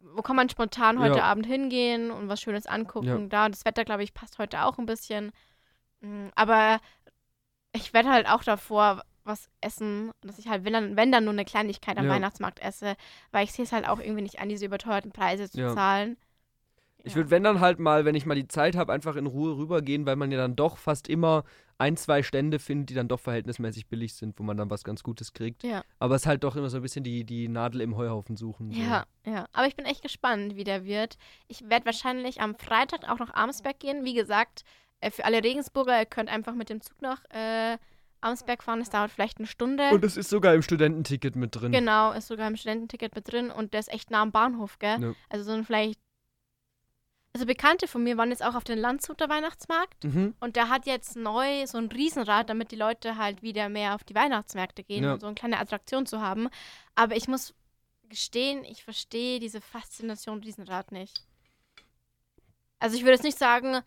wo 0.00 0.22
kann 0.22 0.36
man 0.36 0.48
spontan 0.48 1.00
heute 1.00 1.18
Ja. 1.18 1.24
Abend 1.24 1.46
hingehen 1.46 2.10
und 2.10 2.28
was 2.28 2.40
Schönes 2.40 2.66
angucken? 2.66 3.06
Ja. 3.22 3.26
Da 3.28 3.48
das 3.48 3.64
Wetter, 3.64 3.84
glaube 3.84 4.02
ich, 4.04 4.14
passt 4.14 4.38
heute 4.38 4.62
auch 4.64 4.78
ein 4.78 4.86
bisschen. 4.86 5.32
Mm, 6.00 6.28
Aber 6.34 6.80
ich 7.72 7.92
werde 7.92 8.10
halt 8.10 8.28
auch 8.28 8.44
davor 8.44 9.02
was 9.26 9.48
essen, 9.60 10.10
dass 10.22 10.38
ich 10.38 10.48
halt, 10.48 10.64
wenn 10.64 10.72
dann, 10.72 10.96
wenn 10.96 11.12
dann 11.12 11.24
nur 11.24 11.32
eine 11.32 11.44
Kleinigkeit 11.44 11.98
am 11.98 12.06
Ja. 12.06 12.12
Weihnachtsmarkt 12.12 12.60
esse, 12.60 12.96
weil 13.32 13.44
ich 13.44 13.52
sehe 13.52 13.64
es 13.64 13.72
halt 13.72 13.86
auch 13.88 14.00
irgendwie 14.00 14.22
nicht 14.22 14.40
an, 14.40 14.48
diese 14.48 14.66
überteuerten 14.66 15.12
Preise 15.12 15.50
zu 15.50 15.60
Ja. 15.60 15.74
zahlen. 15.74 16.16
Ich 17.02 17.14
würde, 17.14 17.30
wenn 17.30 17.44
dann 17.44 17.60
halt 17.60 17.78
mal, 17.78 18.04
wenn 18.04 18.16
ich 18.16 18.26
mal 18.26 18.34
die 18.34 18.48
Zeit 18.48 18.74
habe, 18.74 18.92
einfach 18.92 19.14
in 19.14 19.26
Ruhe 19.26 19.56
rübergehen, 19.56 20.06
weil 20.06 20.16
man 20.16 20.32
ja 20.32 20.38
dann 20.38 20.56
doch 20.56 20.76
fast 20.76 21.08
immer 21.08 21.44
ein, 21.78 21.96
zwei 21.96 22.24
Stände 22.24 22.58
findet, 22.58 22.90
die 22.90 22.94
dann 22.94 23.06
doch 23.06 23.20
verhältnismäßig 23.20 23.86
billig 23.86 24.14
sind, 24.14 24.36
wo 24.40 24.42
man 24.42 24.56
dann 24.56 24.70
was 24.70 24.82
ganz 24.82 25.04
Gutes 25.04 25.32
kriegt. 25.32 25.62
Ja. 25.62 25.84
Aber 26.00 26.16
es 26.16 26.22
ist 26.22 26.26
halt 26.26 26.42
doch 26.42 26.56
immer 26.56 26.68
so 26.68 26.78
ein 26.78 26.82
bisschen 26.82 27.04
die, 27.04 27.22
die 27.22 27.46
Nadel 27.46 27.80
im 27.82 27.96
Heuhaufen 27.96 28.36
suchen. 28.36 28.72
So. 28.72 28.80
Ja, 28.80 29.04
ja. 29.24 29.46
Aber 29.52 29.68
ich 29.68 29.76
bin 29.76 29.84
echt 29.86 30.02
gespannt, 30.02 30.56
wie 30.56 30.64
der 30.64 30.84
wird. 30.84 31.16
Ich 31.46 31.68
werde 31.70 31.86
wahrscheinlich 31.86 32.40
am 32.40 32.56
Freitag 32.56 33.08
auch 33.08 33.18
nach 33.20 33.34
Amsberg 33.34 33.78
gehen. 33.78 34.04
Wie 34.04 34.14
gesagt, 34.14 34.64
äh, 34.98 35.12
für 35.12 35.24
alle 35.26 35.44
Regensburger, 35.44 36.00
ihr 36.00 36.06
könnt 36.06 36.28
einfach 36.28 36.54
mit 36.54 36.70
dem 36.70 36.80
Zug 36.80 37.00
nach 37.02 37.22
äh, 37.30 37.76
Amsberg 38.26 38.62
fahren. 38.62 38.80
Es 38.80 38.90
dauert 38.90 39.10
vielleicht 39.10 39.38
eine 39.38 39.46
Stunde. 39.46 39.90
Und 39.90 40.04
es 40.04 40.16
ist 40.16 40.28
sogar 40.30 40.54
im 40.54 40.62
Studententicket 40.62 41.36
mit 41.36 41.54
drin. 41.54 41.72
genau, 41.72 42.12
ist 42.12 42.28
sogar 42.28 42.48
im 42.48 42.56
Studententicket 42.56 43.14
mit 43.14 43.30
drin 43.32 43.50
und 43.50 43.72
der 43.72 43.80
ist 43.80 43.92
echt 43.92 44.10
nah 44.10 44.22
am 44.22 44.32
Bahnhof, 44.32 44.78
gell? 44.78 45.00
Ja. 45.00 45.12
Also 45.30 45.44
so 45.44 45.52
ein 45.52 45.64
vielleicht. 45.64 45.98
Also 47.32 47.44
Bekannte 47.44 47.86
von 47.86 48.02
mir 48.02 48.16
waren 48.16 48.30
jetzt 48.30 48.42
auch 48.42 48.54
auf 48.54 48.64
den 48.64 48.78
Landshuter 48.78 49.28
Weihnachtsmarkt 49.28 50.04
Mhm. 50.04 50.34
und 50.40 50.56
der 50.56 50.70
hat 50.70 50.86
jetzt 50.86 51.16
neu 51.16 51.66
so 51.66 51.76
ein 51.76 51.88
Riesenrad, 51.88 52.48
damit 52.48 52.70
die 52.70 52.76
Leute 52.76 53.18
halt 53.18 53.42
wieder 53.42 53.68
mehr 53.68 53.94
auf 53.94 54.04
die 54.04 54.14
Weihnachtsmärkte 54.14 54.82
gehen 54.82 55.04
Ja. 55.04 55.12
und 55.12 55.20
so 55.20 55.26
eine 55.26 55.34
kleine 55.34 55.58
Attraktion 55.60 56.06
zu 56.06 56.22
haben. 56.22 56.48
Aber 56.94 57.14
ich 57.14 57.28
muss 57.28 57.52
gestehen, 58.08 58.64
ich 58.64 58.84
verstehe 58.84 59.38
diese 59.38 59.60
Faszination 59.60 60.40
Riesenrad 60.42 60.92
nicht. 60.92 61.20
Also 62.78 62.96
ich 62.96 63.02
würde 63.02 63.12
jetzt 63.14 63.24
nicht 63.24 63.38
sagen, 63.38 63.80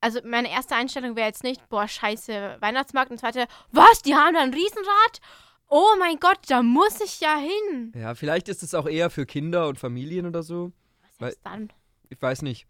also 0.00 0.20
meine 0.24 0.50
erste 0.50 0.74
Einstellung 0.74 1.16
wäre 1.16 1.26
jetzt 1.26 1.44
nicht, 1.44 1.68
boah, 1.68 1.88
scheiße, 1.88 2.56
Weihnachtsmarkt 2.60 3.10
und 3.10 3.18
zweite, 3.18 3.46
was, 3.72 4.02
die 4.02 4.14
haben 4.14 4.34
da 4.34 4.40
ein 4.40 4.54
Riesenrad? 4.54 5.20
Oh 5.68 5.96
mein 5.98 6.18
Gott, 6.18 6.38
da 6.48 6.62
muss 6.62 7.00
ich 7.00 7.20
ja 7.20 7.36
hin. 7.36 7.92
Ja, 7.94 8.14
vielleicht 8.14 8.48
ist 8.48 8.62
es 8.62 8.74
auch 8.74 8.86
eher 8.86 9.10
für 9.10 9.26
Kinder 9.26 9.68
und 9.68 9.78
Familien 9.78 10.26
oder 10.26 10.42
so. 10.42 10.72
Was 11.18 11.34
ist 11.34 11.44
dann? 11.44 11.72
Ich 12.08 12.20
weiß 12.20 12.42
nicht. 12.42 12.66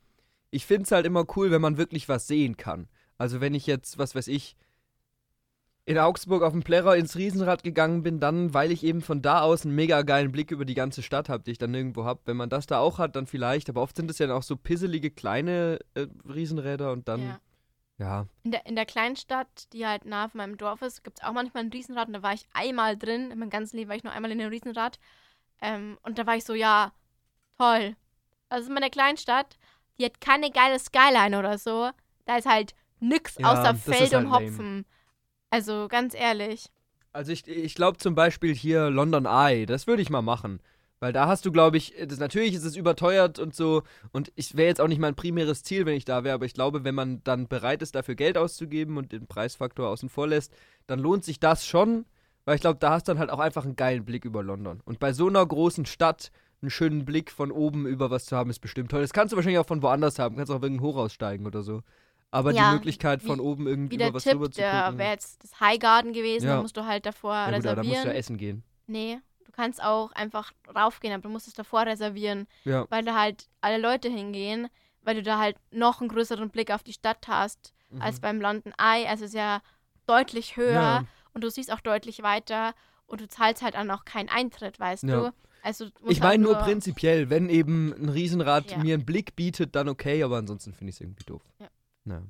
Ich 0.51 0.67
finde 0.67 0.85
es 0.85 0.91
halt 0.91 1.07
immer 1.07 1.25
cool, 1.37 1.51
wenn 1.51 1.61
man 1.61 1.77
wirklich 1.77 2.09
was 2.09 2.27
sehen 2.27 2.57
kann. 2.57 2.88
Also 3.19 3.41
wenn 3.41 3.55
ich 3.55 3.67
jetzt, 3.67 3.99
was 3.99 4.14
weiß 4.14 4.29
ich, 4.29 4.57
in 5.88 5.96
Augsburg 5.98 6.42
auf 6.42 6.53
dem 6.53 6.62
Plärrer 6.62 6.96
ins 6.96 7.16
Riesenrad 7.16 7.62
gegangen 7.62 8.03
bin, 8.03 8.20
dann, 8.20 8.53
weil 8.53 8.72
ich 8.72 8.85
eben 8.85 9.01
von 9.01 9.22
da 9.22 9.40
aus 9.40 9.64
einen 9.64 9.74
mega 9.74 10.03
geilen 10.03 10.31
Blick 10.31 10.51
über 10.51 10.66
die 10.66 10.74
ganze 10.74 11.03
Stadt 11.03 11.31
habe, 11.31 11.42
die 11.42 11.53
ich 11.53 11.59
dann 11.59 11.70
nirgendwo 11.70 12.05
habe. 12.05 12.20
Wenn 12.27 12.37
man 12.37 12.51
das 12.51 12.66
da 12.66 12.79
auch 12.79 12.98
hat, 12.98 13.16
dann 13.16 13.27
vielleicht. 13.27 13.70
Aber 13.70 13.81
oft 13.81 13.96
sind 13.96 14.11
es 14.11 14.18
ja 14.18 14.27
dann 14.27 14.37
auch 14.37 14.42
so 14.42 14.55
pisselige 14.55 15.11
kleine 15.11 15.79
äh, 15.94 16.07
Riesenräder 16.29 16.92
und 16.92 17.09
dann, 17.09 17.22
Ja. 17.22 17.40
ja. 17.96 18.27
In 18.42 18.51
der, 18.51 18.66
in 18.66 18.77
der 18.77 18.85
Kleinstadt, 18.85 19.72
die 19.72 19.87
halt 19.87 20.05
nah 20.05 20.29
von 20.29 20.37
meinem 20.37 20.59
Dorf 20.59 20.83
ist, 20.83 21.05
gibt 21.05 21.20
es 21.20 21.24
auch 21.24 21.33
manchmal 21.33 21.64
ein 21.64 21.72
Riesenrad 21.72 22.09
und 22.09 22.12
da 22.12 22.22
war 22.22 22.35
ich 22.35 22.46
einmal 22.53 22.98
drin. 22.98 23.31
In 23.31 23.38
meinem 23.38 23.48
ganzen 23.48 23.79
Leben 23.79 23.88
war 23.88 23.96
ich 23.96 24.05
nur 24.05 24.12
einmal 24.12 24.31
in 24.31 24.38
einem 24.42 24.51
Riesenrad. 24.51 24.98
Ähm, 25.62 25.96
und 26.03 26.18
da 26.18 26.27
war 26.27 26.37
ich 26.37 26.44
so, 26.44 26.53
ja, 26.53 26.92
toll. 27.59 27.96
Also 28.51 28.68
in 28.68 28.74
meiner 28.74 28.90
Kleinstadt, 28.90 29.57
die 29.98 30.05
hat 30.05 30.20
keine 30.20 30.51
geile 30.51 30.79
Skyline 30.79 31.38
oder 31.38 31.57
so. 31.57 31.88
Da 32.27 32.37
ist 32.37 32.46
halt 32.46 32.74
nix 33.01 33.38
Ja, 33.38 33.53
außer 33.53 33.74
Feld 33.74 34.12
halt 34.12 34.27
und 34.27 34.31
lame. 34.31 34.85
Also 35.51 35.89
ganz 35.89 36.15
ehrlich. 36.15 36.71
Also 37.13 37.33
ich, 37.33 37.49
ich 37.49 37.75
glaube 37.75 37.99
zum 37.99 38.15
Beispiel 38.15 38.55
hier 38.55 38.91
London 38.91 39.27
Eye, 39.27 39.67
das 39.67 39.87
würde 39.87 40.03
ich 40.03 40.11
mal 40.11 40.23
machen. 40.23 40.61
Weil 41.01 41.13
da 41.13 41.29
hast 41.29 41.47
du, 41.47 41.53
glaube 41.53 41.77
ich, 41.77 41.95
das, 42.07 42.19
natürlich 42.19 42.55
ist 42.55 42.65
es 42.65 42.77
überteuert 42.77 43.39
und 43.39 43.55
so. 43.55 43.83
Und 44.11 44.33
ich 44.35 44.57
wäre 44.57 44.69
jetzt 44.69 44.81
auch 44.81 44.89
nicht 44.89 45.01
mein 45.01 45.15
primäres 45.15 45.63
Ziel, 45.63 45.87
wenn 45.87 45.97
ich 45.97 46.05
da 46.05 46.25
wäre. 46.25 46.35
Aber 46.35 46.45
ich 46.45 46.55
glaube, 46.55 46.83
wenn 46.83 46.95
man 46.95 47.23
dann 47.23 47.47
bereit 47.47 47.83
ist, 47.83 47.95
dafür 47.95 48.17
Geld 48.17 48.37
auszugeben 48.37 48.97
und 48.97 49.13
den 49.13 49.27
Preisfaktor 49.29 49.89
außen 49.89 50.09
vor 50.09 50.27
lässt, 50.27 50.53
dann 50.87 50.99
lohnt 50.99 51.25
sich 51.25 51.39
das 51.39 51.67
schon. 51.67 52.05
Weil 52.45 52.57
ich 52.57 52.63
glaube, 52.63 52.79
da 52.81 52.91
hast 52.91 53.07
du 53.07 53.13
dann 53.13 53.21
halt 53.21 53.31
auch 53.31 53.39
einfach 53.39 53.65
einen 53.65 53.77
geilen 53.77 54.05
Blick 54.05 54.25
über 54.25 54.43
London. 54.43 54.81
Und 54.85 54.99
bei 54.99 55.13
so 55.13 55.29
einer 55.29 55.45
großen 55.47 55.87
Stadt 55.87 56.33
einen 56.63 56.71
schönen 56.71 57.05
Blick 57.05 57.31
von 57.31 57.53
oben 57.53 57.87
über 57.87 58.11
was 58.11 58.25
zu 58.25 58.37
haben, 58.37 58.51
ist 58.51 58.59
bestimmt 58.59 58.91
toll. 58.91 59.03
Das 59.03 59.13
kannst 59.13 59.33
du 59.33 59.37
wahrscheinlich 59.37 59.61
auch 59.61 59.67
von 59.67 59.83
woanders 59.83 60.19
haben. 60.19 60.37
Kannst 60.37 60.51
auch 60.51 60.63
wegen 60.63 60.81
Hoch 60.81 60.97
aussteigen 60.97 61.47
oder 61.47 61.63
so. 61.63 61.83
Aber 62.31 62.53
Ja, 62.53 62.69
die 62.71 62.75
Möglichkeit 62.77 63.23
von 63.23 63.38
wie- 63.38 63.43
oben 63.43 63.67
irgendwie 63.67 63.93
Wie 63.93 63.97
über 63.97 64.05
der 64.07 64.14
was 64.14 64.25
Tipp, 64.25 64.35
rüber 64.35 64.51
zu 64.51 64.61
der 64.61 64.83
gucken. 64.85 64.99
wäre 64.99 65.11
jetzt 65.12 65.43
das 65.43 65.61
Highgarden 65.61 66.12
gewesen. 66.12 66.47
Ja. 66.47 66.57
Da 66.57 66.62
musst 66.62 66.77
du 66.77 66.85
halt 66.85 67.07
davor 67.07 67.35
ja, 67.35 67.47
gut, 67.51 67.67
aber 67.67 67.77
da 67.77 67.83
musst 67.83 67.85
du 67.85 67.91
reservieren. 67.91 68.07
ja 68.09 68.12
essen 68.19 68.37
gehen. 68.37 68.62
nee, 68.87 69.19
du 69.45 69.53
kannst 69.53 69.83
auch 69.83 70.12
einfach 70.12 70.53
raufgehen, 70.75 71.12
aber 71.14 71.23
du 71.23 71.29
musst 71.31 71.49
es 71.49 71.55
davor 71.55 71.87
reservieren. 71.87 72.47
Ja. 72.64 72.87
weil 72.91 73.03
da 73.05 73.19
halt 73.19 73.49
alle 73.61 73.79
Leute 73.79 74.09
hingehen, 74.09 74.69
weil 75.03 75.14
du 75.17 75.23
da 75.23 75.38
halt 75.38 75.57
noch 75.71 76.01
einen 76.01 76.09
größeren 76.11 76.51
Blick 76.51 76.71
auf 76.71 76.83
die 76.83 76.93
Stadt 76.93 77.27
hast 77.29 77.73
Mhm. 77.91 78.03
als 78.03 78.21
beim 78.21 78.41
London 78.41 78.73
Eye. 78.79 79.07
Also 79.09 79.25
es 79.25 79.31
ist 79.31 79.35
ja 79.37 79.62
deutlich 80.07 80.57
höher 80.57 80.73
Ja. 80.73 81.05
und 81.33 81.43
du 81.45 81.51
siehst 81.51 81.73
auch 81.73 81.81
deutlich 81.81 82.23
weiter 82.23 82.75
und 83.07 83.21
du 83.23 83.29
zahlst 83.29 83.62
halt 83.62 83.75
dann 83.75 83.91
auch 83.91 84.05
keinen 84.05 84.29
Eintritt, 84.29 84.79
weißt 84.79 85.05
Ja. 85.05 85.21
du? 85.21 85.33
Also 85.62 85.87
Ich 86.07 86.21
halt 86.21 86.33
meine 86.33 86.43
nur 86.45 86.55
prinzipiell, 86.57 87.31
wenn 87.31 87.49
eben 87.49 87.93
ein 87.95 88.09
Riesenrad 88.11 88.71
Ja. 88.71 88.79
mir 88.79 88.95
einen 88.95 89.05
Blick 89.07 89.35
bietet, 89.35 89.75
dann 89.75 89.88
okay, 89.88 90.23
aber 90.23 90.37
ansonsten 90.37 90.73
finde 90.73 90.91
ich 90.91 90.97
es 90.97 91.01
irgendwie 91.01 91.25
doof. 91.25 91.43
Ja. 91.59 91.67
Na, 92.09 92.23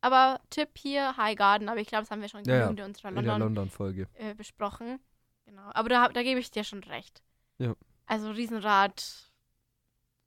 Aber 0.00 0.40
Tipp 0.50 0.70
hier, 0.78 1.16
High 1.16 1.36
Garden, 1.36 1.68
aber 1.68 1.80
ich 1.80 1.88
glaube, 1.88 2.02
das 2.04 2.10
haben 2.10 2.20
wir 2.22 2.28
schon 2.28 2.44
Ja, 2.44 2.54
ja. 2.54 2.60
genügend 2.66 2.78
in 2.80 2.84
unserer 2.86 3.08
in 3.08 3.14
der 3.16 3.24
London 3.24 3.40
London-Folge. 3.54 4.08
äh, 4.14 4.34
besprochen. 4.34 5.00
Genau. 5.46 5.70
Aber 5.74 5.88
da, 5.88 6.08
da 6.08 6.22
gebe 6.22 6.40
ich 6.40 6.50
dir 6.50 6.64
schon 6.64 6.82
recht. 6.84 7.22
Ja. 7.58 7.74
Also 8.06 8.30
Riesenrad 8.30 9.30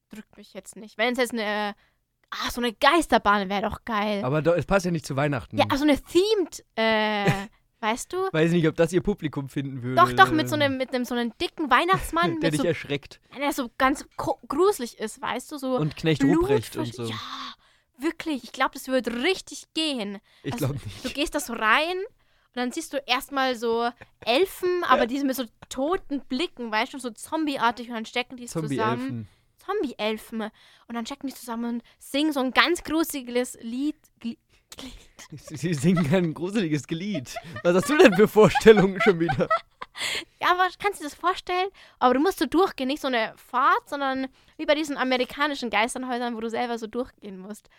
drückt 0.10 0.38
mich 0.38 0.54
jetzt 0.54 0.76
nicht. 0.76 0.98
Wenn 0.98 1.14
es 1.14 1.20
jetzt 1.20 1.34
eine, 1.34 1.76
ah, 2.32 2.50
so 2.52 2.62
eine 2.62 2.74
Geisterbahn 2.74 3.50
wäre 3.50 3.64
doch 3.64 3.84
geil. 3.86 4.24
Aber 4.24 4.46
es 4.58 4.66
passt 4.66 4.86
ja 4.86 4.92
nicht 4.92 5.06
zu 5.06 5.16
Weihnachten. 5.16 5.58
Ja, 5.58 5.66
also 5.70 5.84
eine 5.84 6.00
themed, 6.02 6.64
äh, 6.76 7.30
weißt 7.82 8.14
du? 8.14 8.18
Weiß 8.32 8.52
nicht, 8.52 8.68
ob 8.68 8.76
das 8.76 8.94
ihr 8.94 9.02
Publikum 9.02 9.50
finden 9.50 9.84
würde. 9.84 9.96
Doch, 9.96 10.14
doch, 10.14 10.32
mit 10.32 10.50
so 10.50 10.56
einem, 10.56 10.78
mit 10.78 10.94
einem 10.94 11.06
so 11.06 11.14
einem 11.16 11.34
dicken 11.40 11.70
Weihnachtsmann, 11.70 12.40
Der 12.42 12.52
dich 12.52 12.62
so, 12.62 12.68
erschreckt. 12.68 13.20
der 13.38 13.52
so 13.54 13.70
ganz 13.78 14.06
gruselig 14.18 14.98
ist, 15.00 15.22
weißt 15.22 15.52
du, 15.52 15.58
so 15.58 15.76
Und 15.78 15.96
Knecht 15.98 16.22
Blut 16.22 16.38
Ruprecht 16.44 16.78
und 16.78 16.94
so. 16.94 17.04
Ja, 17.04 17.16
wirklich, 17.98 18.44
ich 18.44 18.52
glaube, 18.52 18.72
das 18.74 18.88
würde 18.88 19.24
richtig 19.24 19.66
gehen. 19.74 20.20
ich 20.44 20.54
also, 20.54 20.68
glaube 20.68 20.80
Du 20.80 21.08
nicht. 21.08 21.16
gehst 21.16 21.36
da 21.36 21.40
so 21.40 21.54
rein 21.54 21.98
und 21.98 22.56
dann 22.56 22.72
siehst 22.72 22.94
du 22.94 22.98
erstmal 23.06 23.56
so 23.56 23.90
Elfen, 24.26 24.84
aber 24.86 25.06
die 25.08 25.18
sind 25.18 25.28
mit 25.28 25.36
so 25.36 25.46
toten 25.70 26.22
Blicken, 26.22 26.72
weißt 26.72 26.94
du, 26.94 27.00
so 27.00 27.10
zombieartig 27.12 27.90
und 27.90 27.96
dann 27.96 28.06
stecken 28.06 28.38
die 28.38 28.46
zusammen. 28.46 28.70
Zombie-Elfen. 28.70 29.28
Zombie-Elfen. 29.66 30.42
Und 30.42 30.96
dann 30.96 31.06
checken 31.06 31.28
die 31.30 31.36
zusammen 31.36 31.76
und 31.76 31.84
singen 32.00 32.32
so 32.34 32.40
ein 32.40 32.52
ganz 32.52 32.84
gruseliges 32.84 33.58
Lied. 33.62 33.96
Gli 34.20 34.38
Sie 35.32 35.74
singen 35.74 36.14
ein 36.14 36.34
gruseliges 36.34 36.88
Glied. 36.88 37.36
Was 37.64 37.76
hast 37.76 37.90
du 37.90 37.98
denn 37.98 38.14
für 38.14 38.28
Vorstellungen 38.28 39.02
schon 39.02 39.20
wieder? 39.20 39.50
Ja, 40.40 40.52
aber 40.52 40.68
kannst 40.80 41.00
du 41.00 41.04
dir 41.04 41.10
das 41.10 41.20
vorstellen? 41.20 41.70
Aber 42.00 42.14
du 42.14 42.20
musst 42.20 42.40
so 42.40 42.46
durchgehen, 42.46 42.88
nicht 42.88 43.02
so 43.02 43.08
eine 43.08 43.34
Fahrt, 43.38 43.90
sondern 43.90 44.28
wie 44.58 44.66
bei 44.66 44.76
diesen 44.76 44.98
amerikanischen 44.98 45.70
Geisternhäusern, 45.70 46.36
wo 46.36 46.42
du 46.42 46.50
selber 46.50 46.78
so 46.78 46.88
durchgehen 46.88 47.40
musst. 47.40 47.70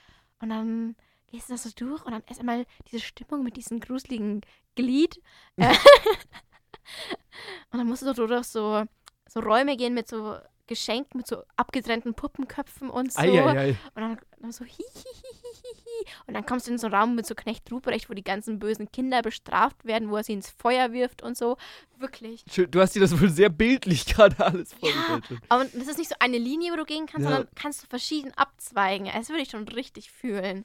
Und 0.41 0.51
dann 0.51 0.97
gehst 1.31 1.49
du 1.49 1.55
das 1.55 1.65
so 1.65 1.71
durch 1.77 2.05
und 2.05 2.13
dann 2.13 2.23
erst 2.27 2.41
einmal 2.41 2.67
diese 2.91 3.01
Stimmung 3.01 3.43
mit 3.43 3.57
diesem 3.57 3.81
gruseligen 3.81 4.41
Glied. 4.75 5.21
Äh, 5.57 5.75
und 7.71 7.79
dann 7.79 7.87
musst 7.87 8.03
du 8.03 8.13
durch 8.13 8.47
so, 8.47 8.85
so 9.29 9.41
Räume 9.41 9.77
gehen 9.77 9.95
mit 9.95 10.09
so 10.09 10.37
Geschenken, 10.69 11.19
mit 11.19 11.27
so 11.27 11.43
abgetrennten 11.57 12.15
Puppenköpfen 12.15 12.89
und 12.91 13.13
so. 13.13 13.19
Eieiei. 13.21 13.71
Und 13.95 14.01
dann, 14.03 14.19
dann 14.41 14.53
so 14.53 14.65
hihihihihi. 14.65 16.07
Und 16.27 16.35
dann 16.35 16.47
kommst 16.47 16.67
du 16.69 16.71
in 16.73 16.79
so 16.79 16.87
einen 16.87 16.95
Raum 16.95 17.15
mit 17.17 17.27
so 17.27 17.35
Knecht 17.35 17.71
Ruprecht, 17.73 18.09
wo 18.09 18.15
die 18.15 18.23
ganzen 18.23 18.59
bösen 18.59 18.91
Kinder 18.93 19.23
bestraft 19.23 19.85
werden, 19.85 20.11
wo 20.11 20.17
er 20.17 20.25
sie 20.25 20.35
ins 20.35 20.51
Feuer 20.51 20.93
wirft 20.93 21.23
und 21.23 21.37
so. 21.37 21.57
Wirklich. 21.99 22.45
Du 22.71 22.81
hast 22.81 22.95
dir 22.95 23.01
das 23.01 23.21
wohl 23.21 23.29
sehr 23.31 23.49
bildlich 23.49 24.07
gerade 24.15 24.39
alles 24.45 24.71
Ja, 24.81 24.91
vorgestellt. 24.93 25.41
aber 25.49 25.65
das 25.65 25.89
ist 25.89 25.99
nicht 25.99 26.11
so 26.11 26.17
eine 26.21 26.39
Linie, 26.39 26.73
wo 26.73 26.77
du 26.77 26.85
gehen 26.85 27.07
kannst, 27.07 27.25
Ja. 27.29 27.35
sondern 27.37 27.49
kannst 27.57 27.83
du 27.83 27.87
verschieden 27.89 28.33
abzweigen. 28.37 29.09
Das 29.13 29.29
würde 29.31 29.43
ich 29.43 29.51
schon 29.51 29.67
richtig 29.69 30.11
fühlen. 30.13 30.65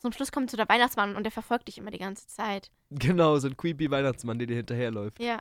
Zum 0.00 0.12
Schluss 0.12 0.32
kommt 0.32 0.50
so 0.50 0.56
der 0.56 0.68
Weihnachtsmann 0.68 1.16
und 1.16 1.22
der 1.22 1.32
verfolgt 1.32 1.68
dich 1.68 1.78
immer 1.78 1.90
die 1.90 1.98
ganze 1.98 2.26
Zeit. 2.26 2.70
Genau, 2.90 3.38
so 3.38 3.48
ein 3.48 3.56
creepy 3.56 3.90
Weihnachtsmann, 3.90 4.38
der 4.38 4.46
dir 4.46 4.56
hinterherläuft. 4.56 5.18
Ja. 5.20 5.38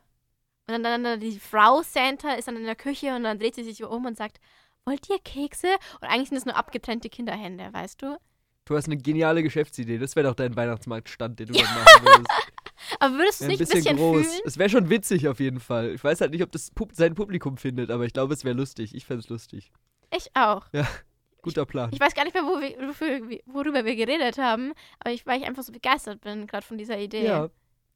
Und 0.68 0.84
dann, 0.84 1.04
dann 1.04 1.20
die 1.20 1.40
Frau 1.40 1.82
Santa 1.82 2.34
ist 2.34 2.48
dann 2.48 2.56
in 2.56 2.64
der 2.64 2.76
Küche 2.76 3.16
und 3.16 3.24
dann 3.24 3.38
dreht 3.38 3.56
sie 3.56 3.64
sich 3.64 3.84
um 3.84 4.06
und 4.06 4.18
sagt, 4.18 4.40
wollt 4.86 5.10
ihr 5.10 5.20
Kekse? 5.20 5.68
Und 6.02 6.08
eigentlich 6.08 6.30
sind 6.30 6.38
es 6.38 6.46
nur 6.46 6.56
abgetrennte 6.56 7.10
Kinderhände, 7.10 7.70
weißt 7.72 8.02
du? 8.02 8.18
Du 8.66 8.76
hast 8.78 8.86
eine 8.86 8.98
geniale 8.98 9.44
Geschäftsidee. 9.44 9.98
Das 9.98 10.16
wäre 10.16 10.28
doch 10.28 10.36
dein 10.36 10.56
Weihnachtsmarktstand, 10.56 11.40
den 11.40 11.48
du 11.48 11.54
dann 11.54 11.66
machen 11.66 12.06
würdest. 12.06 12.28
Aber 13.00 13.16
würdest 13.16 13.42
du 13.42 13.46
es 13.46 13.50
nicht 13.50 13.62
ein 13.62 13.68
bisschen, 13.68 13.98
groß. 13.98 14.26
fühlen? 14.26 14.42
Es 14.46 14.58
wäre 14.58 14.70
schon 14.70 14.90
witzig 14.90 15.28
auf 15.28 15.40
jeden 15.40 15.60
Fall. 15.60 15.94
Ich 15.94 16.04
weiß 16.04 16.22
halt 16.22 16.32
nicht, 16.32 16.44
ob 16.44 16.52
das 16.52 16.72
Pub 16.72 16.92
sein 16.94 17.16
Publikum 17.16 17.58
findet, 17.58 17.90
aber 17.90 18.06
ich 18.06 18.14
glaube, 18.14 18.34
es 18.34 18.44
wäre 18.44 18.56
lustig. 18.56 18.94
Ich 18.94 19.06
fände 19.06 19.22
es 19.22 19.30
lustig. 19.30 19.72
Ich 20.16 20.30
auch. 20.36 20.68
Guter 21.42 21.66
Plan. 21.66 21.90
Ich 21.94 22.00
weiß 22.00 22.14
gar 22.14 22.24
nicht 22.24 22.34
mehr, 22.34 22.44
wo 22.44 22.60
wir, 22.60 22.88
wofür, 22.88 23.22
worüber 23.46 23.84
wir 23.84 23.96
geredet 23.96 24.38
haben, 24.38 24.74
aber 25.00 25.12
ich, 25.12 25.26
weil 25.26 25.42
ich 25.42 25.46
einfach 25.46 25.64
so 25.64 25.72
begeistert 25.72 26.22
bin, 26.22 26.48
gerade 26.48 26.66
von 26.66 26.78
dieser 26.78 26.98
Idee. 26.98 27.26
Ja, 27.26 27.50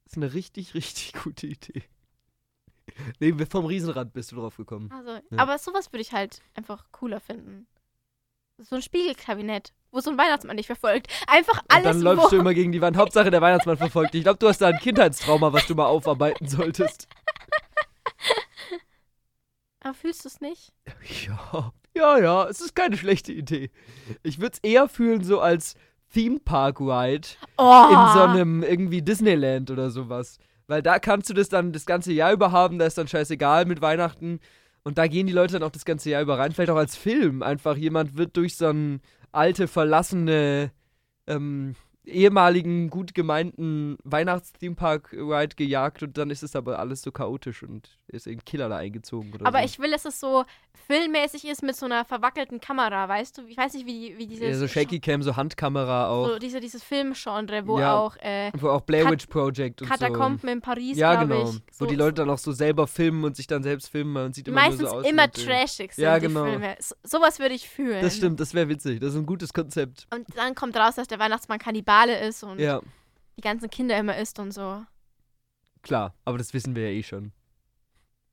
ist 0.04 0.16
eine 0.16 0.34
richtig, 0.34 0.74
richtig 0.74 1.14
gute 1.14 1.46
Idee. 1.46 1.82
Nee, 3.20 3.34
vom 3.48 3.64
Riesenrad 3.66 4.12
bist 4.12 4.32
du 4.32 4.36
drauf 4.36 4.56
gekommen. 4.56 4.90
Also, 4.92 5.10
Ja. 5.30 5.38
aber 5.38 5.58
sowas 5.58 5.92
würde 5.92 6.02
ich 6.02 6.12
halt 6.12 6.40
einfach 6.54 6.84
cooler 6.92 7.20
finden. 7.20 7.66
So 8.58 8.74
ein 8.76 8.82
Spiegelkabinett, 8.82 9.72
wo 9.92 10.00
so 10.00 10.10
ein 10.10 10.18
Weihnachtsmann 10.18 10.56
dich 10.56 10.66
verfolgt. 10.66 11.06
Einfach 11.28 11.62
Und 11.62 11.70
alles, 11.70 11.84
dann 11.84 12.00
läufst 12.00 12.24
wo, 12.26 12.28
du 12.30 12.36
immer 12.38 12.54
gegen 12.54 12.72
die 12.72 12.80
Wand. 12.80 12.96
Hauptsache, 12.96 13.30
der 13.30 13.40
Weihnachtsmann 13.40 13.76
verfolgt 13.76 14.14
dich. 14.14 14.20
Ich 14.20 14.24
glaube, 14.24 14.38
du 14.40 14.48
hast 14.48 14.58
da 14.60 14.68
ein 14.68 14.78
Kindheitstrauma, 14.78 15.52
was 15.52 15.66
du 15.68 15.74
mal 15.76 15.86
aufarbeiten 15.86 16.48
solltest. 16.48 17.06
Aber 19.80 19.94
fühlst 19.94 20.24
du 20.24 20.28
es 20.28 20.40
nicht? 20.40 20.72
Ja, 21.26 21.72
ja, 21.94 22.18
ja, 22.18 22.48
es 22.48 22.60
ist 22.60 22.74
keine 22.76 22.96
schlechte 22.96 23.32
Idee. 23.32 23.70
Ich 24.22 24.38
würde 24.38 24.54
es 24.54 24.58
eher 24.68 24.88
fühlen 24.88 25.24
so 25.24 25.40
als 25.40 25.74
Theme 26.12 26.38
Park 26.40 26.80
Ride 26.80 27.26
Oh! 27.56 27.86
in 27.90 28.12
so 28.14 28.20
einem 28.22 28.62
irgendwie 28.62 29.02
Disneyland 29.02 29.70
oder 29.70 29.90
sowas. 29.90 30.38
Weil 30.68 30.82
da 30.82 30.98
kannst 30.98 31.28
du 31.30 31.34
das 31.34 31.48
dann 31.48 31.72
das 31.72 31.86
ganze 31.86 32.12
Jahr 32.12 32.32
über 32.32 32.52
haben, 32.52 32.78
da 32.78 32.86
ist 32.86 32.98
dann 32.98 33.08
scheißegal 33.08 33.64
mit 33.64 33.80
Weihnachten. 33.80 34.38
Und 34.84 34.98
da 34.98 35.06
gehen 35.06 35.26
die 35.26 35.32
Leute 35.32 35.54
dann 35.54 35.62
auch 35.64 35.72
das 35.72 35.84
ganze 35.84 36.10
Jahr 36.10 36.22
über 36.22 36.38
rein. 36.38 36.52
Vielleicht 36.52 36.70
auch 36.70 36.76
als 36.76 36.94
Film. 36.94 37.42
Einfach 37.42 37.76
jemand 37.76 38.16
wird 38.16 38.36
durch 38.36 38.56
so 38.56 38.68
einen 38.68 39.00
alte, 39.32 39.66
verlassene, 39.66 40.70
ähm, 41.26 41.74
ehemaligen, 42.08 42.90
gut 42.90 43.14
gemeinten 43.14 43.96
Weihnachts-Theme-Park-Ride 44.04 45.56
gejagt 45.56 46.02
und 46.02 46.16
dann 46.18 46.30
ist 46.30 46.42
es 46.42 46.56
aber 46.56 46.78
alles 46.78 47.02
so 47.02 47.12
chaotisch 47.12 47.62
und 47.62 47.98
ist 48.08 48.26
ein 48.26 48.42
Killer 48.44 48.68
da 48.68 48.76
eingezogen 48.78 49.32
oder 49.34 49.46
Aber 49.46 49.58
so. 49.60 49.64
ich 49.66 49.78
will, 49.78 49.90
dass 49.90 50.04
es 50.04 50.18
so 50.18 50.44
filmmäßig 50.86 51.46
ist 51.46 51.62
mit 51.62 51.76
so 51.76 51.84
einer 51.86 52.04
verwackelten 52.04 52.60
Kamera, 52.60 53.08
weißt 53.08 53.36
du? 53.38 53.42
Ich 53.46 53.56
weiß 53.56 53.74
nicht, 53.74 53.84
wie, 53.86 54.08
die- 54.10 54.18
wie 54.18 54.26
dieses. 54.26 54.46
ja, 54.48 54.54
so 54.54 54.66
Shaky 54.68 55.00
Cam, 55.00 55.22
so 55.22 55.36
Handkamera 55.36 56.08
auch. 56.08 56.28
So 56.28 56.38
diese, 56.38 56.60
dieses 56.60 56.82
Filmgenre, 56.82 57.66
wo 57.66 57.78
Ja. 57.78 57.98
auch 57.98 58.16
äh, 58.20 58.50
Wo 58.58 58.70
auch 58.70 58.80
Blair 58.82 59.10
Witch 59.10 59.26
Project 59.26 59.82
und 59.82 59.88
Katakomben 59.88 60.48
in 60.48 60.60
Paris, 60.62 60.94
so. 60.94 61.00
Ja, 61.00 61.22
genau. 61.22 61.50
ich. 61.50 61.60
Wo 61.78 61.84
die 61.86 61.96
Leute 61.96 62.14
dann 62.14 62.30
auch 62.30 62.38
so 62.38 62.52
selber 62.52 62.86
filmen 62.86 63.24
und 63.24 63.36
sich 63.36 63.46
dann 63.46 63.62
selbst 63.62 63.88
filmen. 63.90 64.12
Man 64.12 64.32
sieht 64.32 64.48
immer 64.48 64.62
meistens 64.62 64.80
nur 64.82 64.90
so 64.90 64.96
aus. 64.98 65.06
immer 65.06 65.30
trashig 65.30 65.92
sind 65.92 66.04
Ja, 66.04 66.18
die 66.18 66.28
genau. 66.28 66.44
Filme. 66.44 66.76
So, 66.80 66.94
sowas 67.02 67.38
würde 67.38 67.54
ich 67.54 67.68
fühlen. 67.68 68.00
Das 68.00 68.16
stimmt, 68.16 68.40
das 68.40 68.54
wäre 68.54 68.68
witzig. 68.68 69.00
Das 69.00 69.10
ist 69.10 69.16
ein 69.18 69.26
gutes 69.26 69.52
Konzept. 69.52 70.06
Und 70.14 70.24
dann 70.36 70.54
kommt 70.54 70.76
raus, 70.76 70.94
dass 70.94 71.08
der 71.08 71.18
Weihnachtsmann 71.18 71.58
Kannibale 71.98 72.26
ist 72.28 72.42
und 72.42 72.58
Ja, 72.58 72.80
die 73.36 73.40
ganzen 73.40 73.70
Kinder 73.70 73.98
immer 73.98 74.16
isst 74.16 74.38
und 74.38 74.52
so. 74.52 74.84
klar. 75.82 76.14
Aber 76.24 76.38
das 76.38 76.52
wissen 76.54 76.74
wir 76.76 76.90
ja 76.90 76.98
eh 76.98 77.02
schon. 77.02 77.32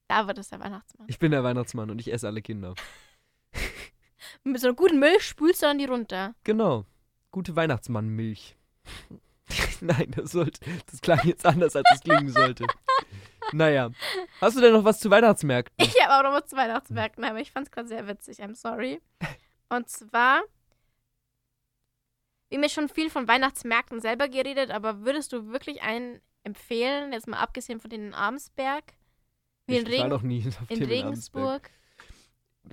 Da 0.07 0.27
wird 0.27 0.37
es 0.37 0.49
der 0.49 0.59
Weihnachtsmann. 0.59 1.07
Ich 1.09 1.19
bin 1.19 1.31
der 1.31 1.43
Weihnachtsmann 1.43 1.89
und 1.89 1.99
ich 1.99 2.11
esse 2.13 2.27
alle 2.27 2.41
Kinder. 2.41 2.75
Mit 4.43 4.59
so 4.61 4.67
einer 4.67 4.75
guten 4.75 4.99
Milch 4.99 5.23
spülst 5.23 5.61
du 5.61 5.67
dann 5.67 5.77
die 5.79 5.85
runter. 5.85 6.35
Genau. 6.43 6.85
Gute 7.31 7.55
Weihnachtsmannmilch. 7.55 8.55
Nein, 9.81 10.11
das 10.15 10.31
sollte. 10.31 10.59
Das 10.91 11.01
klang 11.01 11.19
jetzt 11.25 11.45
anders, 11.45 11.75
als 11.75 11.89
es 11.93 12.01
klingen 12.01 12.29
sollte. 12.29 12.65
Naja. 13.51 13.91
Hast 14.41 14.57
du 14.57 14.61
denn 14.61 14.73
noch 14.73 14.83
was 14.85 14.99
zu 14.99 15.11
Weihnachtsmärkten? 15.11 15.75
Ich 15.77 15.93
habe 16.03 16.15
auch 16.17 16.23
noch 16.31 16.35
was 16.41 16.49
zu 16.49 16.55
Weihnachtsmärkten, 16.55 17.23
aber 17.23 17.39
ich 17.39 17.51
fand 17.51 17.67
es 17.67 17.71
gerade 17.71 17.87
sehr 17.87 18.07
witzig. 18.07 18.41
I'm 18.41 18.55
sorry. 18.55 18.99
Und 19.69 19.87
zwar, 19.87 20.41
wir 22.55 22.59
haben 22.59 22.63
ja 22.63 22.69
schon 22.69 22.89
viel 22.89 23.09
von 23.09 23.27
Weihnachtsmärkten 23.27 23.99
selber 23.99 24.27
geredet, 24.29 24.71
aber 24.71 25.03
würdest 25.05 25.33
du 25.33 25.47
wirklich 25.51 25.81
einen 25.81 26.19
empfehlen, 26.43 27.11
jetzt 27.11 27.27
mal 27.27 27.37
abgesehen 27.39 27.79
von 27.79 27.89
den 27.89 28.07
in 28.07 28.13
Armsberg? 28.13 28.83
Wie 29.67 29.77
in, 29.77 29.81
ich 29.85 29.91
war 29.91 29.97
Regen 29.97 30.09
noch 30.09 30.21
nie 30.21 30.43
auf 30.47 30.69
in. 30.69 30.83
Regensburg? 30.83 31.69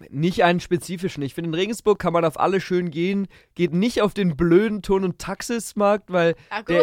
Nicht 0.09 0.43
einen 0.43 0.61
spezifischen. 0.61 1.23
Ich 1.23 1.35
finde, 1.35 1.49
in 1.49 1.55
Regensburg 1.55 1.99
kann 1.99 2.15
man 2.15 2.25
auf 2.25 2.41
alle 2.41 2.63
schön 2.63 2.91
gehen. 2.91 3.29
Geht 3.55 3.75
nicht 3.75 4.01
auf 4.01 4.15
den 4.15 4.37
blöden 4.39 4.81
Ton- 4.81 5.05
und 5.05 5.19
Taxismarkt, 5.19 6.11
weil 6.11 6.35
Ah, 6.49 6.63
Der- 6.63 6.81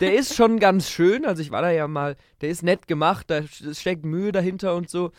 der 0.00 0.14
ist 0.16 0.34
schon 0.34 0.58
ganz 0.58 0.90
schön. 0.90 1.26
Also 1.26 1.42
ich 1.42 1.52
war 1.52 1.62
da 1.62 1.70
ja 1.70 1.86
mal, 1.86 2.16
der 2.40 2.48
ist 2.48 2.64
nett 2.64 2.88
gemacht, 2.88 3.30
da 3.30 3.42
steckt 3.46 4.04
Mühe 4.04 4.32
dahinter 4.32 4.74
und 4.74 4.90
so. 4.90 5.12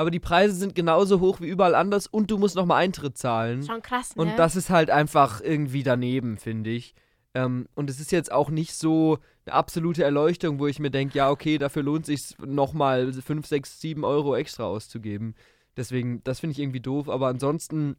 Aber 0.00 0.10
die 0.10 0.18
Preise 0.18 0.54
sind 0.54 0.74
genauso 0.74 1.20
hoch 1.20 1.42
wie 1.42 1.48
überall 1.48 1.74
anders 1.74 2.06
und 2.06 2.30
du 2.30 2.38
musst 2.38 2.56
nochmal 2.56 2.82
Eintritt 2.82 3.18
zahlen. 3.18 3.64
Schon 3.64 3.82
krass, 3.82 4.16
ne? 4.16 4.22
Und 4.22 4.38
das 4.38 4.56
ist 4.56 4.70
halt 4.70 4.88
einfach 4.88 5.42
irgendwie 5.42 5.82
daneben, 5.82 6.38
finde 6.38 6.70
ich. 6.70 6.94
Ähm, 7.34 7.68
und 7.74 7.90
es 7.90 8.00
ist 8.00 8.10
jetzt 8.10 8.32
auch 8.32 8.48
nicht 8.48 8.74
so 8.74 9.18
eine 9.44 9.54
absolute 9.54 10.02
Erleuchtung, 10.02 10.58
wo 10.58 10.66
ich 10.68 10.78
mir 10.78 10.90
denke, 10.90 11.18
ja, 11.18 11.28
okay, 11.28 11.58
dafür 11.58 11.82
lohnt 11.82 12.06
sich 12.06 12.34
nochmal 12.38 13.12
5, 13.12 13.46
6, 13.46 13.78
7 13.78 14.02
Euro 14.02 14.34
extra 14.34 14.64
auszugeben. 14.64 15.34
Deswegen, 15.76 16.24
das 16.24 16.40
finde 16.40 16.52
ich 16.52 16.60
irgendwie 16.60 16.80
doof. 16.80 17.10
Aber 17.10 17.28
ansonsten 17.28 17.96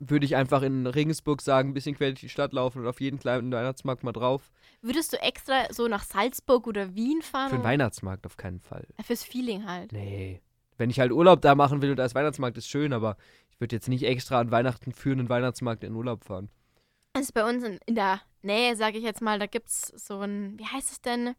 würde 0.00 0.26
ich 0.26 0.34
einfach 0.34 0.62
in 0.62 0.84
Regensburg 0.88 1.42
sagen, 1.42 1.68
ein 1.68 1.74
bisschen 1.74 1.94
quer 1.94 2.08
durch 2.08 2.22
die 2.22 2.28
Stadt 2.28 2.52
laufen 2.52 2.80
und 2.80 2.88
auf 2.88 3.00
jeden 3.00 3.20
kleinen 3.20 3.52
Weihnachtsmarkt 3.52 4.02
mal 4.02 4.10
drauf. 4.10 4.50
Würdest 4.82 5.12
du 5.12 5.22
extra 5.22 5.72
so 5.72 5.86
nach 5.86 6.02
Salzburg 6.02 6.66
oder 6.66 6.96
Wien 6.96 7.22
fahren? 7.22 7.50
Für 7.50 7.58
den 7.58 7.64
Weihnachtsmarkt 7.64 8.26
auf 8.26 8.36
keinen 8.36 8.58
Fall. 8.58 8.88
Ja, 8.98 9.04
Fürs 9.04 9.22
Feeling 9.22 9.68
halt. 9.68 9.92
Nee. 9.92 10.40
Wenn 10.80 10.88
ich 10.88 10.98
halt 10.98 11.12
Urlaub 11.12 11.42
da 11.42 11.54
machen 11.54 11.82
will 11.82 11.90
und 11.90 11.96
da 11.98 12.06
ist 12.06 12.14
Weihnachtsmarkt, 12.14 12.56
ist 12.56 12.66
schön, 12.70 12.94
aber 12.94 13.18
ich 13.50 13.60
würde 13.60 13.76
jetzt 13.76 13.90
nicht 13.90 14.02
extra 14.02 14.40
an 14.40 14.50
Weihnachten 14.50 14.92
für 14.92 15.12
einen 15.12 15.28
Weihnachtsmarkt 15.28 15.84
in 15.84 15.94
Urlaub 15.94 16.24
fahren. 16.24 16.48
Das 17.12 17.24
ist 17.24 17.32
bei 17.32 17.46
uns 17.46 17.62
in, 17.62 17.78
in 17.84 17.94
der 17.96 18.22
Nähe, 18.40 18.74
sage 18.76 18.96
ich 18.96 19.04
jetzt 19.04 19.20
mal, 19.20 19.38
da 19.38 19.44
gibt 19.44 19.68
es 19.68 19.88
so 19.88 20.20
ein, 20.20 20.58
wie 20.58 20.64
heißt 20.64 20.90
es 20.90 21.02
denn, 21.02 21.34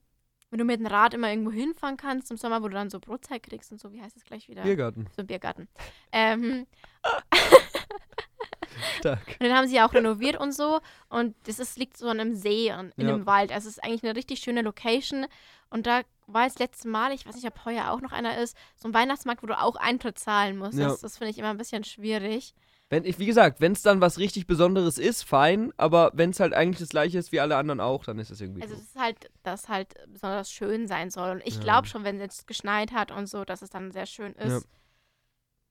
wenn 0.52 0.60
du 0.60 0.64
mit 0.66 0.80
dem 0.80 0.86
Rad 0.86 1.16
immer 1.16 1.32
irgendwo 1.32 1.50
hinfahren 1.52 1.98
kannst 1.98 2.30
im 2.30 2.38
Sommer, 2.38 2.62
wo 2.62 2.68
du 2.68 2.76
dann 2.76 2.92
so 2.92 3.00
Brotzeit 3.00 3.42
kriegst 3.42 3.72
und 3.72 3.80
so, 3.82 3.92
wie 3.94 4.02
heißt 4.02 4.16
es 4.16 4.26
gleich 4.26 4.48
wieder? 4.48 4.62
Biergarten. 4.62 5.08
So 5.16 5.24
ein 5.24 5.28
Biergarten. 5.28 5.68
Ähm, 6.12 6.68
Stark. 9.00 9.26
und 9.28 9.42
den 9.44 9.54
haben 9.56 9.68
sie 9.68 9.76
ja 9.78 9.88
auch 9.88 9.94
renoviert 9.94 10.40
und 10.40 10.52
so. 10.54 10.80
Und 11.10 11.36
das 11.48 11.58
ist, 11.58 11.80
liegt 11.80 11.98
so 11.98 12.08
an 12.10 12.20
einem 12.20 12.36
See 12.36 12.72
und 12.74 12.94
in 12.98 13.08
Ja. 13.08 13.14
einem 13.16 13.26
Wald. 13.26 13.52
Also 13.52 13.70
es 13.70 13.78
ist 13.78 13.84
eigentlich 13.84 14.04
eine 14.04 14.16
richtig 14.16 14.40
schöne 14.40 14.62
Location. 14.62 15.26
Und 15.72 15.88
da 15.88 16.02
war 16.34 16.46
das 16.46 16.60
letzte 16.60 16.88
Mal, 16.88 17.12
ich 17.14 17.26
weiß 17.26 17.36
nicht, 17.36 17.48
ob 17.48 17.66
heuer 17.66 17.92
auch 17.92 18.02
noch 18.02 18.12
einer 18.12 18.38
ist, 18.38 18.56
so 18.76 18.88
ein 18.88 18.94
Weihnachtsmarkt, 18.94 19.44
wo 19.44 19.48
du 19.48 19.60
auch 19.60 19.76
Eintritt 19.76 20.18
zahlen 20.20 20.58
musst. 20.58 20.78
Ja. 20.78 20.90
Das, 20.90 21.02
das 21.02 21.18
finde 21.18 21.32
ich 21.32 21.38
immer 21.38 21.50
ein 21.50 21.58
bisschen 21.58 21.84
schwierig. 21.84 22.54
Wenn 22.90 23.06
ich, 23.06 23.20
wie 23.20 23.26
gesagt, 23.26 23.62
wenn 23.62 23.72
es 23.72 23.84
dann 23.84 24.02
was 24.02 24.18
richtig 24.18 24.48
Besonderes 24.48 24.98
ist, 24.98 25.24
fein, 25.24 25.72
aber 25.78 26.12
wenn 26.14 26.32
es 26.32 26.42
halt 26.42 26.54
eigentlich 26.54 26.80
das 26.80 26.90
gleiche 26.90 27.18
ist 27.20 27.32
wie 27.32 27.40
alle 27.40 27.56
anderen 27.56 27.80
auch, 27.80 28.04
dann 28.04 28.20
ist 28.20 28.32
es 28.32 28.42
irgendwie 28.42 28.62
Also 28.64 28.74
es 28.76 28.82
ist 28.82 29.00
halt, 29.00 29.32
dass 29.44 29.70
halt 29.70 29.94
besonders 30.08 30.52
schön 30.52 30.88
sein 30.88 31.10
soll. 31.10 31.32
Und 31.32 31.42
ich 31.48 31.56
Ja. 31.56 31.62
glaube 31.62 31.88
schon, 31.88 32.04
wenn 32.04 32.18
es 32.18 32.22
jetzt 32.22 32.48
geschneit 32.48 32.92
hat 32.92 33.12
und 33.12 33.28
so, 33.28 33.46
dass 33.46 33.62
es 33.62 33.70
dann 33.70 33.92
sehr 33.92 34.06
schön 34.06 34.34
ist. 34.34 34.52
Ja. 34.52 34.60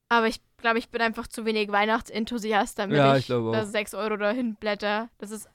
Aber 0.09 0.29
ich 0.29 0.41
glaube, 0.57 0.79
ich 0.79 0.89
bin 0.89 1.03
einfach 1.03 1.29
zu 1.29 1.45
wenig 1.45 1.71
Weihnachtsenthusiast, 1.71 2.79
damit 2.79 2.97
Ja, 2.97 3.13
ich, 3.15 3.21
ich 3.21 3.27
glaube 3.27 3.53
da 3.53 3.63
auch. 3.63 3.67
6 3.67 3.93
Euro 3.95 4.17
dahin 4.17 4.55
blätter. 4.57 5.11
Das 5.19 5.31
ist 5.31 5.47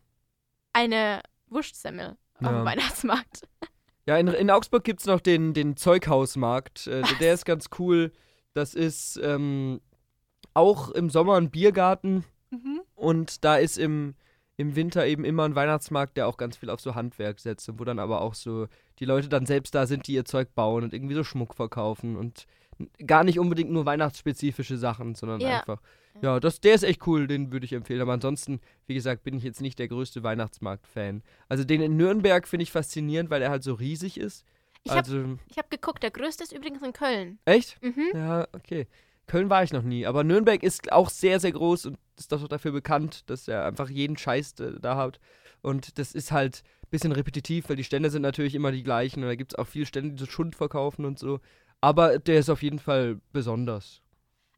eine 0.72 1.22
Wurstsemmel 1.48 2.16
auf 2.36 2.48
dem 2.48 2.64
Weihnachtsmarkt. 2.66 3.48
Ja, 4.08 4.18
in, 4.18 4.28
in 4.28 4.52
Augsburg 4.52 4.84
gibt 4.84 5.00
es 5.00 5.06
noch 5.08 5.20
den, 5.20 5.54
den 5.54 5.78
Zeughausmarkt. 5.78 6.88
Äh, 6.88 7.02
der- 7.20 7.34
ist 7.34 7.46
ganz 7.46 7.70
cool. 7.80 8.12
Das 8.54 8.74
ist 8.74 9.20
ähm, 9.24 9.82
auch 10.54 10.90
im 10.92 11.10
Sommer 11.10 11.36
einen 11.36 11.50
Biergarten 11.52 12.24
Mhm. 12.52 12.82
und 12.94 13.44
da 13.44 13.58
ist 13.58 13.78
im, 13.78 14.14
im 14.56 14.76
Winter 14.76 15.06
eben 15.08 15.26
immer 15.26 15.44
ein 15.44 15.56
Weihnachtsmarkt, 15.56 16.16
der 16.16 16.28
auch 16.28 16.38
ganz 16.38 16.56
viel 16.56 16.70
auf 16.70 16.80
so 16.80 16.94
Handwerk 16.96 17.40
setzt 17.40 17.68
und 17.68 17.80
wo 17.80 17.84
dann 17.84 17.98
aber 18.00 18.22
auch 18.22 18.36
so 18.36 18.68
die 19.00 19.06
Leute 19.06 19.28
dann 19.28 19.46
selbst 19.48 19.74
da 19.76 19.88
sind, 19.88 20.08
die 20.08 20.14
ihr 20.14 20.24
Zeug 20.26 20.54
bauen 20.54 20.84
und 20.84 20.94
irgendwie 20.94 21.16
so 21.16 21.24
Schmuck 21.24 21.56
verkaufen 21.56 22.16
und 22.16 22.46
gar 23.06 23.24
nicht 23.24 23.40
unbedingt 23.40 23.72
nur 23.72 23.86
weihnachtsspezifische 23.88 24.78
Sachen, 24.78 25.16
sondern 25.16 25.42
Ja. 25.42 25.60
einfach. 25.60 25.82
Ja, 26.22 26.40
das, 26.40 26.62
der 26.62 26.76
ist 26.76 26.84
echt 26.84 27.06
cool, 27.08 27.28
den 27.28 27.52
würde 27.52 27.66
ich 27.66 27.74
empfehlen. 27.74 28.02
Aber 28.02 28.14
ansonsten, 28.14 28.60
wie 28.88 28.94
gesagt, 28.94 29.24
bin 29.24 29.36
ich 29.36 29.44
jetzt 29.44 29.62
nicht 29.62 29.80
der 29.80 29.88
größte 29.88 30.24
Weihnachtsmarkt-Fan. 30.24 31.24
Also 31.50 31.64
den 31.64 31.82
in 31.82 31.98
Nürnberg 31.98 32.48
finde 32.48 32.64
ich 32.64 32.72
faszinierend, 32.72 33.30
weil 33.30 33.42
er 33.42 33.50
halt 33.50 33.64
so 33.64 33.74
riesig 33.74 34.20
ist. 34.20 34.46
Ich 34.84 34.92
habe 34.92 35.00
also, 35.00 35.38
hab 35.58 35.70
geguckt, 35.70 36.04
der 36.04 36.12
größte 36.12 36.44
ist 36.44 36.54
übrigens 36.54 36.82
in 36.84 36.94
Köln. 36.94 37.40
echt? 37.46 37.82
Mhm. 37.82 38.12
Ja, 38.14 38.48
okay. 38.54 38.88
Köln 39.28 39.50
war 39.50 39.64
ich 39.64 39.74
noch 39.74 39.82
nie, 39.82 40.06
aber 40.06 40.24
Nürnberg 40.24 40.62
ist 40.62 40.92
auch 40.92 41.10
sehr, 41.10 41.40
sehr 41.40 41.52
groß 41.52 41.88
und 41.88 41.98
ist 42.18 42.32
doch 42.32 42.48
dafür 42.48 42.72
bekannt, 42.72 43.30
dass 43.30 43.48
er 43.48 43.66
einfach 43.66 43.90
jeden 43.90 44.18
Scheiß 44.18 44.60
äh, 44.60 44.80
da 44.80 44.96
hat. 44.96 45.20
Und 45.62 45.98
das 45.98 46.14
ist 46.14 46.32
halt 46.32 46.62
ein 46.84 46.90
bisschen 46.92 47.12
repetitiv, 47.12 47.70
weil 47.70 47.76
die 47.76 47.84
Stände 47.84 48.12
sind 48.12 48.22
natürlich 48.22 48.54
immer 48.54 48.72
die 48.72 48.84
gleichen 48.84 49.24
und 49.24 49.30
da 49.30 49.36
gibt 49.36 49.54
es 49.54 49.58
auch 49.58 49.68
viele 49.68 49.88
Stände, 49.88 50.12
die 50.12 50.20
so 50.20 50.30
Schund 50.30 50.56
verkaufen 50.56 51.06
und 51.06 51.18
so. 51.18 51.40
Aber 51.82 52.20
der 52.20 52.40
ist 52.40 52.50
auf 52.50 52.62
jeden 52.62 52.80
Fall 52.80 53.20
besonders. 53.34 54.02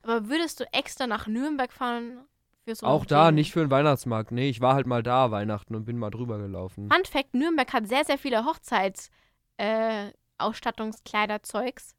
Aber 0.08 0.30
würdest 0.30 0.60
du 0.60 0.64
extra 0.74 1.06
nach 1.06 1.28
Nürnberg 1.28 1.72
fahren 1.74 2.20
für 2.64 2.76
so 2.76 2.86
auch 2.86 3.06
da, 3.06 3.32
nicht 3.32 3.52
für 3.52 3.60
den 3.60 3.72
Weihnachtsmarkt. 3.72 4.32
Nee, 4.32 4.50
ich 4.50 4.62
war 4.62 4.74
halt 4.74 4.88
mal 4.88 5.04
da 5.04 5.32
Weihnachten 5.32 5.76
und 5.76 5.84
bin 5.86 5.98
mal 5.98 6.10
drüber 6.10 6.38
gelaufen. 6.38 6.90
Fun 6.90 7.06
Fact: 7.06 7.34
Nürnberg 7.34 7.72
hat 7.74 7.88
sehr, 7.88 8.06
sehr 8.06 8.18
viele 8.18 8.46
Hochzeits- 8.46 9.10
äh, 9.58 10.12
Ausstattungskleiderzeugs. 10.38 11.96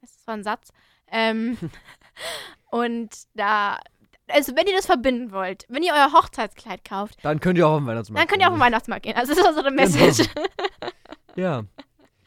Das 0.00 0.26
war 0.26 0.34
ein 0.34 0.42
Satz. 0.42 0.72
Ähm, 1.10 1.56
und 2.70 3.10
da, 3.34 3.78
also 4.28 4.56
wenn 4.56 4.66
ihr 4.66 4.74
das 4.74 4.86
verbinden 4.86 5.30
wollt, 5.30 5.64
wenn 5.68 5.82
ihr 5.82 5.92
euer 5.92 6.12
Hochzeitskleid 6.12 6.84
kauft, 6.84 7.24
Dann 7.24 7.38
könnt 7.38 7.58
ihr 7.58 7.66
auch 7.68 7.74
auf 7.74 7.80
den 7.80 7.86
Weihnachtsmarkt 7.86 8.20
dann 8.20 8.28
könnt 8.28 8.42
ihr 8.42 8.48
auf 8.48 8.54
den 8.54 8.58
gehen. 8.58 8.66
Weihnachtsmarkt 8.66 9.02
gehen. 9.04 9.16
Also 9.16 9.34
das 9.34 9.42
ist 9.44 9.48
unsere 9.48 9.70
Message. 9.70 10.28
Ja. 11.36 11.62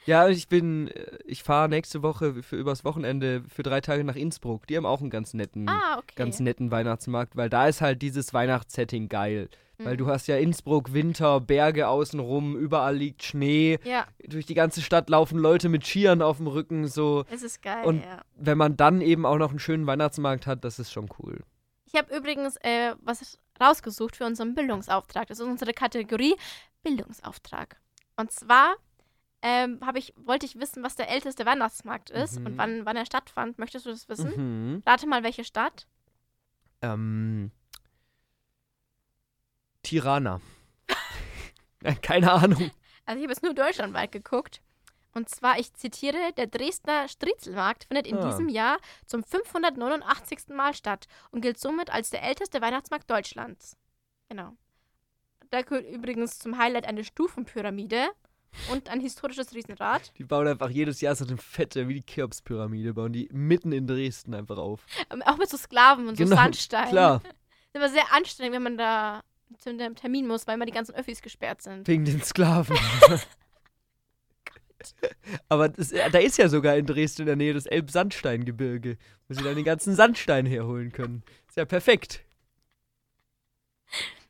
Ja, 0.06 0.28
ich 0.28 0.48
bin, 0.48 0.88
äh, 0.89 1.18
ich 1.26 1.44
fahre 1.44 1.68
nächste 1.70 2.04
Woche 2.04 2.44
für 2.44 2.56
übers 2.58 2.84
Wochenende 2.86 3.44
für 3.48 3.63
drei 3.63 3.82
Tage 3.82 4.04
nach 4.04 4.15
Innsbruck. 4.15 4.68
Die 4.68 4.78
haben 4.78 4.86
auch 4.86 5.02
einen 5.02 5.10
ganz 5.10 5.34
netten, 5.34 5.68
ah, 5.68 5.98
okay. 5.98 6.13
ganz 6.15 6.39
netten 6.39 6.70
Weihnachtsmarkt, 6.72 7.36
weil 7.36 7.50
da 7.50 7.68
ist 7.68 7.82
halt 7.82 8.02
dieses 8.02 8.34
Weihnachtssetting 8.34 9.10
geil. 9.10 9.50
Weil 9.78 9.96
Mhm. 9.96 9.98
du 9.98 10.08
hast 10.08 10.28
ja 10.28 10.38
Innsbruck, 10.38 10.94
Winter, 10.94 11.41
Berge 11.41 11.89
außenrum, 11.89 12.56
überall 12.56 12.96
liegt 12.96 13.24
Schnee, 13.24 13.78
Ja, 13.84 14.06
durch 14.26 14.46
die 14.46 14.54
ganze 14.54 14.82
Stadt 14.82 15.10
laufen 15.10 15.38
Leute 15.38 15.68
mit 15.68 15.86
Skiern 15.86 16.22
auf 16.22 16.38
dem 16.38 16.48
Rücken, 16.48 16.88
so. 16.88 17.26
es 17.30 17.41
ist 17.44 17.62
geil, 17.62 17.84
Und- 17.86 18.02
ja. 18.02 18.22
Wenn 18.38 18.58
man 18.58 18.78
dann 18.78 19.02
eben 19.02 19.26
auch 19.26 19.38
noch 19.38 19.50
einen 19.50 19.60
schönen 19.60 19.86
Weihnachtsmarkt 19.86 20.48
hat, 20.48 20.63
das 20.63 20.80
ist 20.80 20.94
schon 20.94 21.10
cool. 21.20 21.41
Ich 21.91 21.96
habe 22.00 22.15
übrigens 22.15 22.56
äh, 22.62 22.94
was 23.04 23.38
rausgesucht 23.62 24.15
für 24.15 24.26
unseren 24.26 24.54
Bildungsauftrag. 24.56 25.28
Das 25.28 25.39
ist 25.39 25.46
unsere 25.46 25.74
Kategorie 25.74 26.36
Bildungsauftrag. 26.84 27.78
Und 28.18 28.32
zwar 28.32 28.76
ähm, 29.41 29.80
ich, 29.95 30.13
wollte 30.17 30.45
ich 30.45 30.60
wissen, 30.60 30.84
was 30.84 30.95
der 30.95 31.10
älteste 31.10 31.45
Weihnachtsmarkt 31.45 32.10
ist 32.10 32.39
Mhm. 32.39 32.45
und 32.45 32.58
wann, 32.58 32.86
wann 32.86 32.95
er 32.98 33.06
stattfand. 33.06 33.60
Möchtest 33.60 33.86
du 33.86 33.89
das 33.91 34.10
wissen? 34.10 34.32
Mhm. 34.76 34.84
Rate 34.86 35.08
mal, 35.08 35.24
welche 35.24 35.43
Stadt? 35.43 35.88
Ähm. 36.82 37.52
Tirana. 39.84 40.41
Keine 42.02 42.32
Ahnung. 42.32 42.71
Also 43.06 43.19
ich 43.19 43.24
habe 43.24 43.34
jetzt 43.34 43.43
nur 43.43 43.54
deutschlandweit 43.54 44.12
geguckt. 44.12 44.62
Und 45.13 45.30
zwar, 45.30 45.60
ich 45.60 45.74
zitiere, 45.74 46.34
der 46.36 46.48
Dresdner 46.48 47.08
Striezelmarkt 47.08 47.86
findet 47.86 48.06
in 48.08 48.17
Ah. 48.17 48.26
diesem 48.30 48.50
Jahr 48.50 48.78
zum 49.06 49.24
589. 49.24 50.50
Mal 50.50 50.74
statt 50.74 51.08
und 51.32 51.41
gilt 51.41 51.58
somit 51.60 51.89
als 51.89 52.10
der 52.10 52.24
älteste 52.24 52.60
Weihnachtsmarkt 52.62 53.10
Deutschlands. 53.10 53.78
Genau. 54.28 54.54
Da 55.52 55.62
gehört 55.62 55.86
übrigens 55.86 56.39
zum 56.39 56.58
Highlight 56.58 56.86
eine 56.86 57.04
Stufenpyramide 57.06 58.10
und 58.72 58.89
ein 58.89 59.00
historisches 59.00 59.54
Riesenrad. 59.54 60.12
Die 60.18 60.24
bauen 60.24 60.48
einfach 60.48 60.70
jedes 60.70 61.02
Jahr 61.02 61.15
so 61.15 61.26
eine 61.26 61.38
fette, 61.38 61.88
wie 61.88 61.96
die 61.96 62.06
Cheops-Pyramide, 62.06 62.94
bauen 62.94 63.13
die 63.13 63.30
mitten 63.32 63.72
in 63.72 63.88
Dresden 63.88 64.34
einfach 64.34 64.58
auf. 64.58 64.86
Ähm, 65.12 65.22
Auch 65.24 65.38
mit 65.38 65.50
so 65.50 65.58
Sklaven 65.58 66.08
und 66.08 66.18
so 66.18 66.24
Genau, 66.24 66.36
Sandstein. 66.36 66.89
Klar, 66.89 67.22
Ist 67.74 67.82
aber 67.82 67.89
sehr 67.89 68.13
anstrengend, 68.13 68.56
wenn 68.56 68.63
man 68.63 68.78
da 68.78 69.22
zu 69.58 69.70
einem 69.70 69.96
Termin 69.96 70.28
muss, 70.28 70.48
weil 70.48 70.56
immer 70.56 70.65
die 70.65 70.72
ganzen 70.72 70.96
Öffis 70.96 71.22
gesperrt 71.22 71.62
sind. 71.62 71.88
wegen 71.88 72.06
den 72.06 72.22
Sklaven. 72.22 72.78
Aber 75.50 75.70
das, 75.70 75.91
äh, 75.91 76.10
da 76.12 76.20
ist 76.20 76.38
ja 76.38 76.48
sogar 76.48 76.76
in 76.76 76.86
Dresden 76.86 77.24
in 77.24 77.26
der 77.28 77.36
Nähe 77.36 77.54
das 77.54 77.65
Elbsandsteingebirge, 77.65 78.98
wo 79.28 79.34
sie 79.34 79.44
dann 79.44 79.56
den 79.56 79.65
ganzen 79.65 79.96
Sandstein 79.96 80.46
herholen 80.46 80.91
können. 80.91 81.24
Ist 81.48 81.58
ja 81.58 81.65
perfekt. 81.65 82.24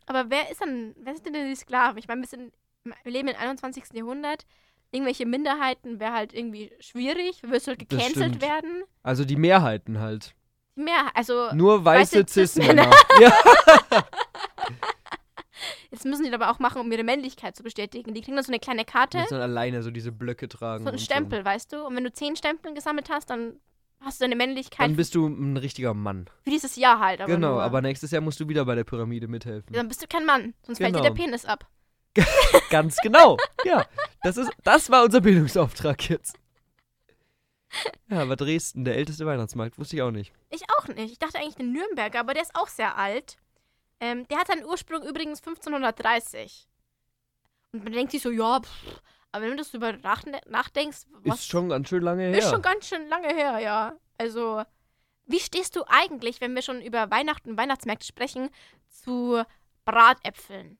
Aber 0.05 0.29
wer 0.29 0.49
ist 0.49 0.61
denn, 0.61 0.95
wer 0.99 1.13
sind 1.15 1.25
denn 1.25 1.49
die 1.49 1.55
Sklaven? 1.55 1.97
Ich 1.97 2.07
meine, 2.07 2.21
wir, 2.21 2.27
sind, 2.27 2.53
wir 3.03 3.11
leben 3.11 3.27
im 3.27 3.35
21. 3.35 3.85
Jahrhundert. 3.93 4.45
Irgendwelche 4.91 5.25
Minderheiten 5.25 5.99
wäre 5.99 6.13
halt 6.13 6.33
irgendwie 6.33 6.71
schwierig. 6.79 7.41
Wir 7.41 7.49
würden 7.51 7.65
halt 7.67 7.79
gecancelt 7.79 8.41
werden. 8.41 8.83
Also 9.03 9.25
die 9.25 9.35
Mehrheiten 9.35 9.99
halt. 9.99 10.33
Mehr, 10.75 11.07
also 11.13 11.51
Nur 11.53 11.83
weiße 11.83 12.19
weiße 12.19 12.27
Cis-Männer. 12.47 12.91
Ja. 13.19 13.33
jetzt 15.91 16.05
müssen 16.05 16.23
die 16.23 16.31
das 16.31 16.41
aber 16.41 16.51
auch 16.51 16.59
machen, 16.59 16.81
um 16.81 16.91
ihre 16.91 17.03
Männlichkeit 17.03 17.55
zu 17.55 17.63
bestätigen. 17.63 18.13
Die 18.13 18.21
kriegen 18.21 18.35
dann 18.35 18.43
so 18.45 18.51
eine 18.51 18.59
kleine 18.59 18.85
Karte, 18.85 19.19
Müssen 19.19 19.35
dann 19.35 19.41
alleine 19.41 19.83
so 19.83 19.91
diese 19.91 20.11
Blöcke 20.11 20.47
tragen. 20.47 20.83
so 20.83 20.89
einen 20.89 20.99
Stempel, 20.99 21.43
weißt 21.45 21.71
du? 21.73 21.85
Und 21.85 21.95
wenn 21.95 22.03
du 22.03 22.11
zehn 22.11 22.35
Stempel 22.35 22.73
gesammelt 22.73 23.09
hast, 23.09 23.29
dann 23.29 23.59
hast 24.01 24.19
du 24.19 24.25
deine 24.25 24.35
Männlichkeit 24.35 24.87
Dann 24.87 24.95
bist 24.97 25.15
du 25.15 25.27
ein 25.27 25.57
richtiger 25.57 25.93
Mann. 25.93 26.25
für 26.43 26.49
dieses 26.49 26.75
Jahr 26.75 26.99
halt. 26.99 27.21
Aber 27.21 27.33
genau, 27.33 27.53
nur. 27.53 27.63
aber 27.63 27.81
nächstes 27.81 28.11
Jahr 28.11 28.21
musst 28.21 28.39
du 28.39 28.47
wieder 28.49 28.65
bei 28.65 28.75
der 28.75 28.83
Pyramide 28.83 29.27
mithelfen. 29.27 29.73
Dann 29.73 29.87
bist 29.87 30.03
du 30.03 30.07
kein 30.07 30.25
Mann, 30.25 30.53
sonst 30.63 30.77
fällt 30.79 30.93
dir 30.95 30.99
Genau. 31.01 31.13
der 31.15 31.23
Penis 31.23 31.45
ab. 31.45 31.67
Ganz 32.69 32.97
genau. 32.97 33.37
Ja, 33.63 33.85
das, 34.23 34.37
ist, 34.37 34.51
das 34.63 34.89
war 34.89 35.03
unser 35.03 35.21
Bildungsauftrag 35.21 36.09
jetzt. 36.09 36.37
Ja, 38.09 38.21
aber 38.21 38.35
Dresden, 38.35 38.85
der 38.85 38.95
älteste 38.95 39.25
Weihnachtsmarkt, 39.25 39.77
wusste 39.77 39.97
ich 39.97 40.01
auch 40.01 40.11
nicht. 40.11 40.31
Ich 40.49 40.63
auch 40.77 40.87
nicht. 40.87 41.11
Ich 41.11 41.19
dachte 41.19 41.39
eigentlich 41.39 41.55
den 41.55 41.73
Nürnberger, 41.73 42.19
aber 42.19 42.33
der 42.33 42.43
ist 42.43 42.55
auch 42.55 42.69
sehr 42.69 42.97
alt. 42.97 43.37
Ähm, 43.99 44.27
der 44.27 44.39
hat 44.39 44.47
seinen 44.47 44.65
Ursprung 44.65 45.03
übrigens 45.03 45.39
1530. 45.39 46.67
Und 47.73 47.83
man 47.83 47.93
denkt 47.93 48.11
sich 48.11 48.21
so, 48.21 48.31
ja, 48.31 48.61
pff, 48.61 49.01
aber 49.31 49.43
wenn 49.43 49.51
du 49.51 49.57
das 49.57 49.73
über 49.73 49.91
nach, 49.91 50.23
nachdenkst, 50.47 50.99
was 51.23 51.39
Ist 51.39 51.47
schon 51.47 51.67
ganz 51.69 51.89
schön 51.89 52.03
lange 52.03 52.23
her. 52.23 52.37
ist 52.37 52.49
schon 52.49 52.61
ganz 52.61 52.87
schön 52.87 53.07
lange 53.09 53.27
her, 53.27 53.59
ja. 53.59 53.93
Also, 54.17 54.63
wie 55.25 55.39
stehst 55.39 55.75
du 55.75 55.83
eigentlich, 55.87 56.39
wenn 56.39 56.55
wir 56.55 56.61
schon 56.61 56.81
über 56.81 57.11
Weihnachten 57.11 57.51
und 57.51 57.57
Weihnachtsmärkte 57.57 58.05
sprechen, 58.05 58.49
zu 58.87 59.43
Bratäpfeln? 59.83 60.77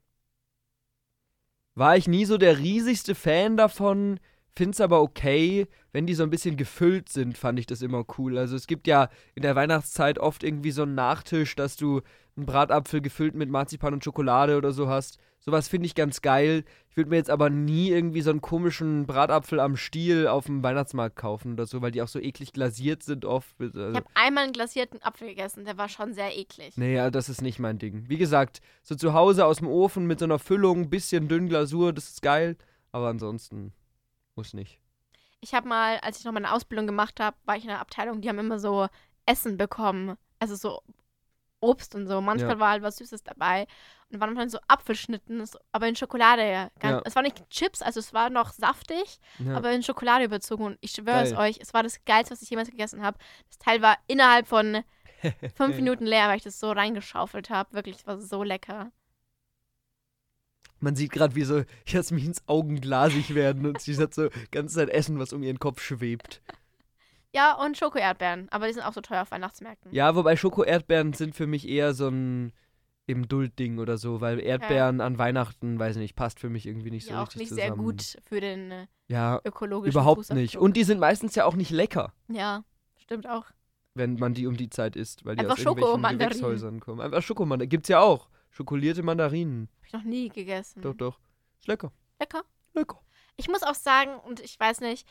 War 1.76 1.98
ich 1.98 2.08
nie 2.08 2.24
so 2.24 2.38
der 2.38 2.58
riesigste 2.58 3.16
Fan 3.16 3.58
davon, 3.58 4.20
find's 4.56 4.82
aber 4.82 5.02
okay, 5.02 5.68
wenn 5.92 6.08
die 6.08 6.14
so 6.14 6.24
ein 6.24 6.30
bisschen 6.30 6.58
gefüllt 6.58 7.10
sind, 7.10 7.38
fand 7.38 7.60
ich 7.60 7.66
das 7.66 7.82
immer 7.82 8.06
cool. 8.18 8.38
Also 8.38 8.56
es 8.56 8.68
gibt 8.68 8.88
ja 8.88 9.10
in 9.34 9.42
der 9.42 9.56
Weihnachtszeit 9.56 10.20
oft 10.20 10.44
irgendwie 10.44 10.72
so 10.72 10.84
einen 10.84 10.96
Nachtisch, 10.96 11.56
dass 11.56 11.76
du 11.76 12.02
einen 12.38 12.46
Bratapfel 12.46 13.02
gefüllt 13.02 13.36
mit 13.36 13.50
Marzipan 13.50 13.94
und 13.94 14.04
Schokolade 14.04 14.58
oder 14.58 14.72
so 14.72 14.88
hast. 14.88 15.20
Sowas 15.40 15.68
finde 15.68 15.86
ich 15.86 15.94
ganz 15.96 16.22
geil. 16.22 16.64
Ich 16.90 16.98
würde 16.98 17.10
mir 17.10 17.18
jetzt 17.18 17.30
aber 17.30 17.50
nie 17.50 17.90
irgendwie 17.90 18.22
so 18.22 18.32
einen 18.32 18.42
komischen 18.42 19.06
Bratapfel 19.06 19.60
am 19.60 19.78
Stiel 19.78 20.28
auf 20.28 20.46
dem 20.46 20.64
Weihnachtsmarkt 20.64 21.16
kaufen 21.16 21.54
oder 21.54 21.66
so, 21.66 21.82
weil 21.82 21.92
die 21.92 22.02
auch 22.02 22.08
so 22.08 22.20
eklig 22.20 22.52
glasiert 22.52 23.04
sind 23.04 23.26
oft. 23.26 23.56
Also, 23.60 23.90
Ich 23.90 23.96
habe 23.96 24.08
einmal 24.16 24.46
einen 24.46 24.54
glasierten 24.54 25.04
Apfel 25.04 25.28
gegessen, 25.28 25.66
der 25.66 25.78
war 25.78 25.88
schon 25.88 26.14
sehr 26.14 26.36
eklig. 26.36 26.76
Nee, 26.78 26.96
ja, 26.96 27.12
das 27.12 27.30
ist 27.30 27.42
nicht 27.42 27.60
mein 27.60 27.78
Ding. 27.78 28.06
Wie 28.08 28.18
gesagt, 28.18 28.60
so 28.82 28.96
zu 28.96 29.14
Hause 29.14 29.46
aus 29.46 29.58
dem 29.58 29.68
Ofen 29.68 30.08
mit 30.08 30.20
so 30.20 30.26
einer 30.26 30.40
Füllung, 30.40 30.90
bisschen 30.90 31.28
dünn 31.28 31.48
Glasur, 31.48 31.94
das 31.94 32.10
ist 32.10 32.22
geil. 32.22 32.58
Aber 32.92 33.10
ansonsten 33.10 33.72
muss 34.36 34.54
nicht. 34.54 34.80
Ich 35.42 35.54
habe 35.54 35.68
mal, 35.68 35.98
als 36.00 36.20
ich 36.20 36.26
noch 36.26 36.32
meine 36.32 36.52
Ausbildung 36.52 36.88
gemacht 36.88 37.20
habe, 37.20 37.38
war 37.46 37.56
ich 37.58 37.64
in 37.64 37.70
einer 37.70 37.80
Abteilung, 37.80 38.22
die 38.22 38.30
haben 38.30 38.40
immer 38.40 38.60
so 38.60 38.88
Essen 39.26 39.58
bekommen. 39.58 40.18
Also 40.40 40.56
so 40.56 40.82
Obst 41.60 41.96
und 41.96 42.08
so. 42.08 42.22
Manchmal 42.22 42.54
Ja. 42.56 42.60
war 42.60 42.70
halt 42.72 42.84
was 42.84 42.98
Süßes 42.98 43.24
dabei. 43.24 43.68
Und 44.12 44.20
waren 44.20 44.36
dann 44.36 44.50
so 44.50 44.60
Apfelschnitten, 44.68 45.44
aber 45.72 45.88
in 45.88 45.96
Schokolade. 45.96 46.44
Ja. 46.50 46.70
Ganz, 46.80 46.98
Ja. 46.98 47.02
Es 47.06 47.16
war 47.16 47.24
nicht 47.24 47.50
Chips, 47.50 47.82
also 47.82 48.00
es 48.00 48.14
war 48.14 48.30
noch 48.30 48.52
saftig, 48.52 49.20
Ja. 49.40 49.56
aber 49.58 49.72
in 49.72 49.82
Schokolade 49.84 50.26
überzogen. 50.26 50.64
Und 50.64 50.78
ich 50.82 50.92
schwöre 50.92 51.24
es 51.24 51.34
euch, 51.36 51.58
es 51.60 51.74
war 51.74 51.84
das 51.84 52.04
Geilste, 52.06 52.34
was 52.34 52.42
ich 52.42 52.50
jemals 52.50 52.70
gegessen 52.70 53.02
habe. 53.04 53.18
Das 53.48 53.58
Teil 53.58 53.82
war 53.82 53.98
innerhalb 54.08 54.48
von 54.48 54.84
fünf 55.56 55.76
Minuten 55.76 56.06
leer, 56.06 56.28
weil 56.28 56.38
ich 56.38 56.44
das 56.44 56.60
so 56.60 56.72
reingeschaufelt 56.72 57.50
habe. 57.50 57.74
Wirklich, 57.74 57.96
es 57.98 58.08
war 58.08 58.20
so 58.20 58.44
lecker. 58.44 58.92
Man 60.86 60.96
sieht 60.96 61.12
gerade, 61.12 61.36
wie 61.36 61.44
so 61.44 61.64
Jasmins 61.88 62.44
Augen 62.48 62.80
glasig 62.80 63.34
werden 63.34 63.66
und 63.66 63.82
sie 63.82 63.98
hat 63.98 64.14
so 64.14 64.30
ganze 64.52 64.76
Zeit 64.76 64.90
Essen, 64.90 65.18
was 65.18 65.34
um 65.34 65.42
ihren 65.42 65.58
Kopf 65.58 65.82
schwebt. 65.82 66.42
Ja, 67.34 67.54
und 67.56 67.76
Schoko-Erdbeeren, 67.76 68.48
aber 68.52 68.68
die 68.68 68.74
sind 68.74 68.84
auch 68.84 68.94
so 68.94 69.02
teuer 69.02 69.24
auf 69.24 69.32
Weihnachtsmärkten. 69.32 69.92
Ja, 69.92 70.16
wobei 70.16 70.38
Schoko-Erdbeeren 70.38 71.14
sind 71.14 71.36
für 71.36 71.48
mich 71.48 71.68
eher 71.68 71.94
so 71.96 72.08
ein 72.10 72.54
im 73.08 73.28
Duldding 73.28 73.80
oder 73.80 73.98
so, 73.98 74.22
weil 74.22 74.40
Erdbeeren 74.40 75.02
an 75.02 75.18
Weihnachten, 75.18 75.78
weiß 75.80 75.96
ich 75.96 76.02
nicht, 76.02 76.16
passt 76.16 76.40
für 76.40 76.50
mich 76.50 76.66
irgendwie 76.68 76.92
nicht 76.92 77.06
so 77.08 77.14
ja, 77.14 77.22
auch 77.24 77.28
richtig 77.28 77.40
nicht 77.40 77.50
zusammen. 77.50 77.68
sehr 77.68 77.76
gut 77.76 78.18
für 78.28 78.40
den 78.40 78.72
äh, 78.72 78.88
Ja, 79.08 79.42
ökologischen 79.44 79.92
überhaupt 79.92 80.32
nicht. 80.34 80.52
Fußabdruck. 80.54 80.62
Und 80.62 80.78
die 80.78 80.84
sind 80.84 81.00
meistens 81.00 81.34
ja 81.36 81.46
auch 81.46 81.56
nicht 81.56 81.72
lecker. 81.72 82.14
Ja, 82.30 82.64
stimmt 82.98 83.28
auch. 83.28 83.46
wenn 83.96 84.16
man 84.16 84.34
die 84.34 84.46
um 84.48 84.56
die 84.58 84.70
Zeit 84.70 84.96
isst, 84.96 85.26
weil 85.26 85.36
die 85.36 85.42
Einfach 85.42 85.58
aus 85.58 85.64
irgendwelchen. 85.66 86.20
Gewächshäusern 86.20 86.80
kommen. 86.80 87.02
Einfach 87.02 87.22
Schokomandarinen. 87.24 87.70
Gibt's 87.70 87.90
ja 87.90 88.00
auch. 88.02 88.30
Schokolierte 88.56 89.04
Mandarinen. 89.04 89.68
Hab 89.80 89.86
ich 89.86 89.94
noch 89.94 90.04
nie 90.04 90.30
gegessen. 90.30 90.82
Doch, 90.82 90.96
doch. 90.96 91.20
Ist 91.60 91.68
lecker. 91.68 91.92
Lecker. 92.20 92.44
Lecker. 92.74 93.02
Ich 93.36 93.50
muss 93.50 93.64
auch 93.64 93.76
sagen, 93.76 94.18
und 94.20 94.40
ich 94.40 94.58
weiß 94.58 94.80
nicht, 94.80 95.06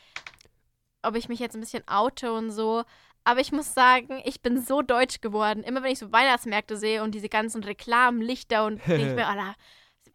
ob 1.02 1.14
ich 1.14 1.28
mich 1.28 1.40
jetzt 1.40 1.54
ein 1.54 1.60
bisschen 1.60 1.86
oute 1.86 2.32
und 2.32 2.50
so, 2.50 2.84
aber 3.22 3.40
ich 3.40 3.52
muss 3.52 3.74
sagen, 3.74 4.22
ich 4.24 4.40
bin 4.40 4.62
so 4.62 4.80
deutsch 4.80 5.20
geworden. 5.20 5.62
Immer 5.62 5.82
wenn 5.82 5.92
ich 5.92 5.98
so 5.98 6.10
Weihnachtsmärkte 6.10 6.78
sehe 6.78 7.02
und 7.02 7.14
diese 7.14 7.28
ganzen 7.28 7.62
Reklamen, 7.62 8.22
Lichter 8.22 8.64
und 8.64 8.78
denke 8.86 9.08
ich 9.08 9.14
mir, 9.14 9.26
Alter, 9.26 9.54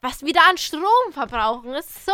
was 0.01 0.23
wir 0.23 0.33
da 0.33 0.41
an 0.49 0.57
Strom 0.57 1.11
verbrauchen, 1.11 1.71
ist 1.75 2.05
so 2.05 2.13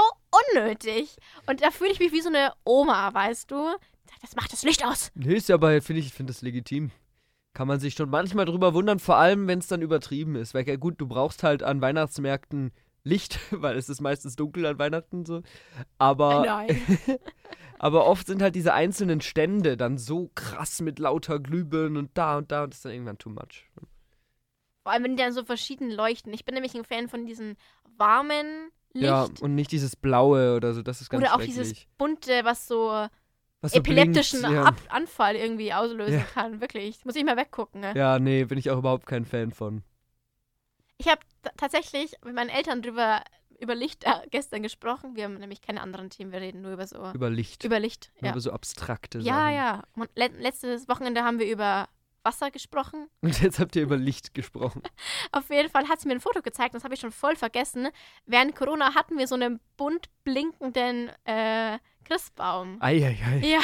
unnötig. 0.53 1.15
Und 1.47 1.61
da 1.61 1.71
fühle 1.71 1.91
ich 1.91 1.99
mich 1.99 2.11
wie 2.11 2.21
so 2.21 2.29
eine 2.29 2.51
Oma, 2.65 3.13
weißt 3.13 3.49
du? 3.51 3.77
Das 4.21 4.35
macht 4.35 4.51
das 4.51 4.63
Licht 4.63 4.83
aus. 4.85 5.11
Nee, 5.15 5.35
ist 5.35 5.47
ja 5.47 5.55
aber, 5.55 5.81
finde 5.81 6.01
ich, 6.01 6.07
ich 6.07 6.13
finde 6.13 6.33
das 6.33 6.41
legitim. 6.41 6.91
Kann 7.55 7.69
man 7.69 7.79
sich 7.79 7.93
schon 7.93 8.09
manchmal 8.09 8.43
drüber 8.43 8.73
wundern, 8.73 8.99
vor 8.99 9.15
allem, 9.15 9.47
wenn 9.47 9.59
es 9.59 9.67
dann 9.67 9.81
übertrieben 9.81 10.35
ist. 10.35 10.53
Weil, 10.53 10.67
ja 10.67 10.75
gut, 10.75 10.95
du 10.99 11.07
brauchst 11.07 11.41
halt 11.41 11.63
an 11.63 11.79
Weihnachtsmärkten 11.79 12.73
Licht, 13.05 13.39
weil 13.51 13.77
es 13.77 13.87
ist 13.87 14.01
meistens 14.01 14.35
dunkel 14.35 14.65
an 14.65 14.77
Weihnachten 14.77 15.25
so. 15.25 15.41
Aber, 15.97 16.67
aber 17.79 18.07
oft 18.07 18.27
sind 18.27 18.41
halt 18.41 18.55
diese 18.55 18.73
einzelnen 18.73 19.21
Stände 19.21 19.77
dann 19.77 19.97
so 19.97 20.29
krass 20.35 20.81
mit 20.81 20.99
lauter 20.99 21.39
Glühbirnen 21.39 21.95
und 21.95 22.11
da 22.17 22.37
und 22.37 22.51
da 22.51 22.65
und 22.65 22.71
das 22.71 22.79
ist 22.79 22.85
dann 22.85 22.91
irgendwann 22.91 23.19
too 23.19 23.29
much. 23.29 23.71
Vor 24.83 24.91
allem, 24.91 25.05
wenn 25.05 25.15
die 25.15 25.23
dann 25.23 25.31
so 25.31 25.45
verschieden 25.45 25.89
leuchten. 25.89 26.33
Ich 26.33 26.43
bin 26.43 26.55
nämlich 26.55 26.75
ein 26.75 26.83
Fan 26.83 27.07
von 27.07 27.25
diesem 27.25 27.55
warmen 27.97 28.69
Licht. 28.91 29.05
Ja, 29.05 29.29
und 29.39 29.55
nicht 29.55 29.71
dieses 29.71 29.95
Blaue 29.95 30.57
oder 30.57 30.73
so, 30.73 30.81
das 30.81 30.99
ist 30.99 31.09
ganz 31.09 31.23
oder 31.23 31.35
auch 31.35 31.41
dieses 31.41 31.87
bunte, 31.97 32.41
Was 32.43 32.67
so 32.67 33.07
epileptischen 33.73 34.39
blinkt, 34.41 34.57
ja. 34.57 34.63
Ab 34.65 34.75
Anfall 34.89 35.35
irgendwie 35.35 35.73
auslösen 35.73 36.19
Ja. 36.19 36.23
kann. 36.33 36.61
Wirklich. 36.61 37.03
Muss 37.05 37.15
ich 37.15 37.23
mal 37.25 37.37
weggucken. 37.37 37.81
Ne? 37.81 37.93
Ja, 37.95 38.19
nee, 38.19 38.43
bin 38.45 38.57
ich 38.57 38.69
auch 38.71 38.77
überhaupt 38.77 39.05
kein 39.05 39.25
Fan 39.25 39.51
von. 39.51 39.83
Ich 40.97 41.07
habe 41.07 41.19
tatsächlich 41.57 42.13
mit 42.23 42.35
meinen 42.35 42.49
Eltern 42.49 42.81
drüber 42.81 43.21
über 43.59 43.75
Licht 43.75 44.03
äh, 44.03 44.11
gestern 44.31 44.63
gesprochen. 44.63 45.15
Wir 45.15 45.25
haben 45.25 45.35
nämlich 45.37 45.61
keine 45.61 45.81
anderen 45.81 46.09
Themen, 46.09 46.31
wir 46.31 46.41
reden 46.41 46.61
nur 46.61 46.73
über 46.73 46.85
so 46.87 47.11
Über 47.13 47.29
Licht. 47.29 47.63
über 47.63 47.79
Licht. 47.79 48.11
Ja, 48.21 48.31
Über 48.31 48.41
so 48.41 48.51
abstrakte 48.51 49.19
ja, 49.19 49.33
Sachen. 49.33 49.55
ja. 49.55 49.83
Und 49.95 50.09
le 50.15 50.27
letztes 50.39 50.87
Wochenende 50.89 51.23
haben 51.23 51.39
wir 51.39 51.47
über 51.49 51.87
Wasser 52.23 52.51
gesprochen. 52.51 53.07
Und 53.21 53.41
jetzt 53.41 53.59
habt 53.59 53.75
ihr 53.75 53.83
über 53.83 53.95
Licht 53.97 54.33
gesprochen. 54.33 54.81
Auf 55.31 55.49
jeden 55.49 55.69
Fall 55.69 55.87
hat 55.87 56.01
sie 56.01 56.07
mir 56.07 56.15
ein 56.15 56.19
Foto 56.21 56.41
gezeigt, 56.41 56.75
das 56.75 56.83
habe 56.83 56.95
ich 56.95 56.99
schon 56.99 57.11
voll 57.11 57.35
vergessen. 57.37 57.87
Während 58.25 58.55
Corona 58.55 58.93
hatten 58.95 59.17
wir 59.17 59.27
so 59.27 59.35
einen 59.35 59.59
bunt 59.77 60.09
blinkenden 60.23 61.09
äh, 61.25 61.77
Christbaum. 62.05 62.77
Eieiei. 62.81 63.41
Ja. 63.43 63.59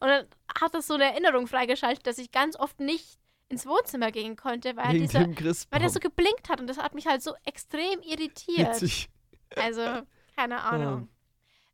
Und 0.00 0.08
dann 0.08 0.26
hat 0.60 0.74
das 0.74 0.86
so 0.88 0.94
eine 0.94 1.04
Erinnerung 1.04 1.46
freigeschaltet, 1.46 2.06
dass 2.06 2.18
ich 2.18 2.32
ganz 2.32 2.56
oft 2.56 2.80
nicht 2.80 3.18
ins 3.48 3.66
Wohnzimmer 3.66 4.10
gehen 4.10 4.34
konnte, 4.36 4.76
weil, 4.76 4.94
Wegen 4.94 5.06
dieser, 5.36 5.66
weil 5.70 5.80
der 5.80 5.90
so 5.90 6.00
geblinkt 6.00 6.48
hat 6.48 6.60
und 6.60 6.66
das 6.66 6.78
hat 6.78 6.94
mich 6.94 7.06
halt 7.06 7.22
so 7.22 7.34
extrem 7.44 8.00
irritiert. 8.00 8.74
Witzig. 8.74 9.08
Also, 9.54 10.02
keine 10.34 10.62
Ahnung. 10.62 11.08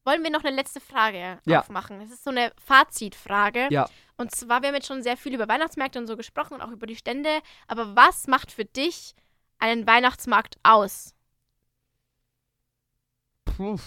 Wollen 0.05 0.23
wir 0.25 0.31
noch 0.31 0.43
eine 0.43 0.57
letzte 0.57 0.81
Frage 0.81 1.39
Ja. 1.45 1.61
aufmachen? 1.61 2.01
Das 2.01 2.11
ist 2.11 2.25
so 2.25 2.31
eine 2.31 2.53
Fazitfrage. 2.65 3.69
Ja. 3.71 3.89
Und 4.17 4.35
zwar, 4.35 4.63
wir 4.63 4.69
haben 4.69 4.75
jetzt 4.75 4.89
schon 4.89 5.03
sehr 5.03 5.17
viel 5.17 5.35
über 5.35 5.47
Weihnachtsmärkte 5.49 5.99
und 5.99 6.07
so 6.07 6.17
gesprochen 6.17 6.55
und 6.55 6.63
auch 6.63 6.71
über 6.71 6.87
die 6.87 6.97
Stände. 6.97 7.41
Aber 7.69 7.95
was 7.95 8.27
macht 8.27 8.51
für 8.51 8.65
dich 8.65 9.15
einen 9.59 9.87
Weihnachtsmarkt 9.87 10.57
aus? 10.63 11.15
Puh. 13.45 13.79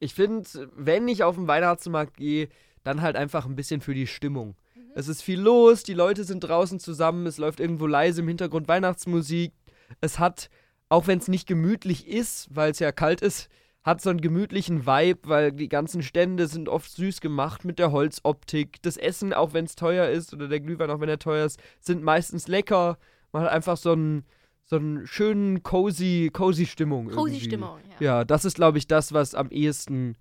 Ich 0.00 0.14
finde, 0.14 0.48
wenn 0.74 1.06
ich 1.06 1.22
auf 1.22 1.36
den 1.36 1.46
Weihnachtsmarkt 1.46 2.16
gehe, 2.16 2.48
dann 2.82 3.02
halt 3.02 3.16
einfach 3.16 3.46
ein 3.46 3.54
bisschen 3.54 3.82
für 3.82 3.94
die 3.94 4.06
Stimmung. 4.06 4.56
Mhm. 4.74 4.90
Es 4.94 5.06
ist 5.06 5.22
viel 5.22 5.40
los, 5.40 5.82
die 5.82 5.94
Leute 5.94 6.24
sind 6.24 6.40
draußen 6.40 6.80
zusammen, 6.80 7.26
es 7.26 7.38
läuft 7.38 7.60
irgendwo 7.60 7.86
leise 7.86 8.22
im 8.22 8.28
Hintergrund 8.28 8.66
Weihnachtsmusik. 8.66 9.52
Es 10.00 10.18
hat, 10.18 10.48
auch 10.88 11.06
wenn 11.06 11.18
es 11.18 11.28
nicht 11.28 11.46
gemütlich 11.46 12.08
ist, 12.08 12.48
weil 12.50 12.70
es 12.70 12.78
ja 12.78 12.90
kalt 12.92 13.20
ist, 13.20 13.48
hat 13.82 14.00
so 14.00 14.10
einen 14.10 14.20
gemütlichen 14.20 14.86
Vibe, 14.86 15.28
weil 15.28 15.52
die 15.52 15.68
ganzen 15.68 16.02
Stände 16.02 16.46
sind 16.46 16.68
oft 16.68 16.90
süß 16.90 17.20
gemacht 17.20 17.64
mit 17.64 17.78
der 17.78 17.92
Holzoptik. 17.92 18.82
Das 18.82 18.96
Essen, 18.96 19.32
auch 19.32 19.52
wenn 19.52 19.64
es 19.64 19.74
teuer 19.74 20.08
ist, 20.08 20.34
oder 20.34 20.48
der 20.48 20.60
Glühwein, 20.60 20.90
auch 20.90 21.00
wenn 21.00 21.08
er 21.08 21.18
teuer 21.18 21.46
ist, 21.46 21.60
sind 21.80 22.02
meistens 22.02 22.48
lecker. 22.48 22.98
Man 23.32 23.42
hat 23.42 23.52
einfach 23.52 23.76
so 23.76 23.92
einen, 23.92 24.24
so 24.70 24.76
einen 24.76 25.04
schönen, 25.04 25.64
cozy, 25.64 26.30
cozy 26.32 26.64
Stimmung. 26.64 27.08
Cozy 27.10 27.32
irgendwie. 27.32 27.44
Stimmung. 27.44 27.80
Ja. 27.98 28.06
Ja, 28.06 28.24
das 28.24 28.44
ist, 28.44 28.54
glaube 28.54 28.78
ich, 28.78 28.86
das, 28.86 29.12
was 29.12 29.34
am 29.34 29.50
ehesten 29.50 30.16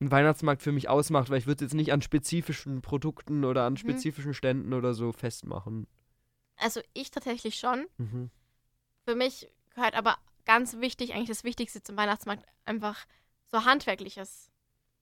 einen 0.00 0.10
Weihnachtsmarkt 0.10 0.60
für 0.62 0.70
mich 0.70 0.90
ausmacht, 0.90 1.30
weil 1.30 1.38
ich 1.38 1.46
würde 1.46 1.64
jetzt 1.64 1.72
nicht 1.72 1.90
an 1.90 2.02
spezifischen 2.02 2.82
Produkten 2.82 3.42
oder 3.44 3.64
an 3.64 3.72
Mhm. 3.72 3.78
spezifischen 3.78 4.34
Ständen 4.34 4.74
oder 4.74 4.92
so 4.92 5.12
festmachen. 5.12 5.86
Also, 6.56 6.80
ich 6.92 7.10
tatsächlich 7.10 7.54
schon. 7.56 7.86
Mhm. 7.96 8.30
Für 9.06 9.14
mich 9.14 9.48
gehört 9.74 9.94
aber 9.94 10.18
ganz 10.44 10.76
wichtig, 10.76 11.14
eigentlich 11.14 11.28
das 11.28 11.44
Wichtigste 11.44 11.82
zum 11.82 11.96
Weihnachtsmarkt, 11.96 12.44
einfach 12.66 13.06
so 13.50 13.64
handwerkliches 13.64 14.50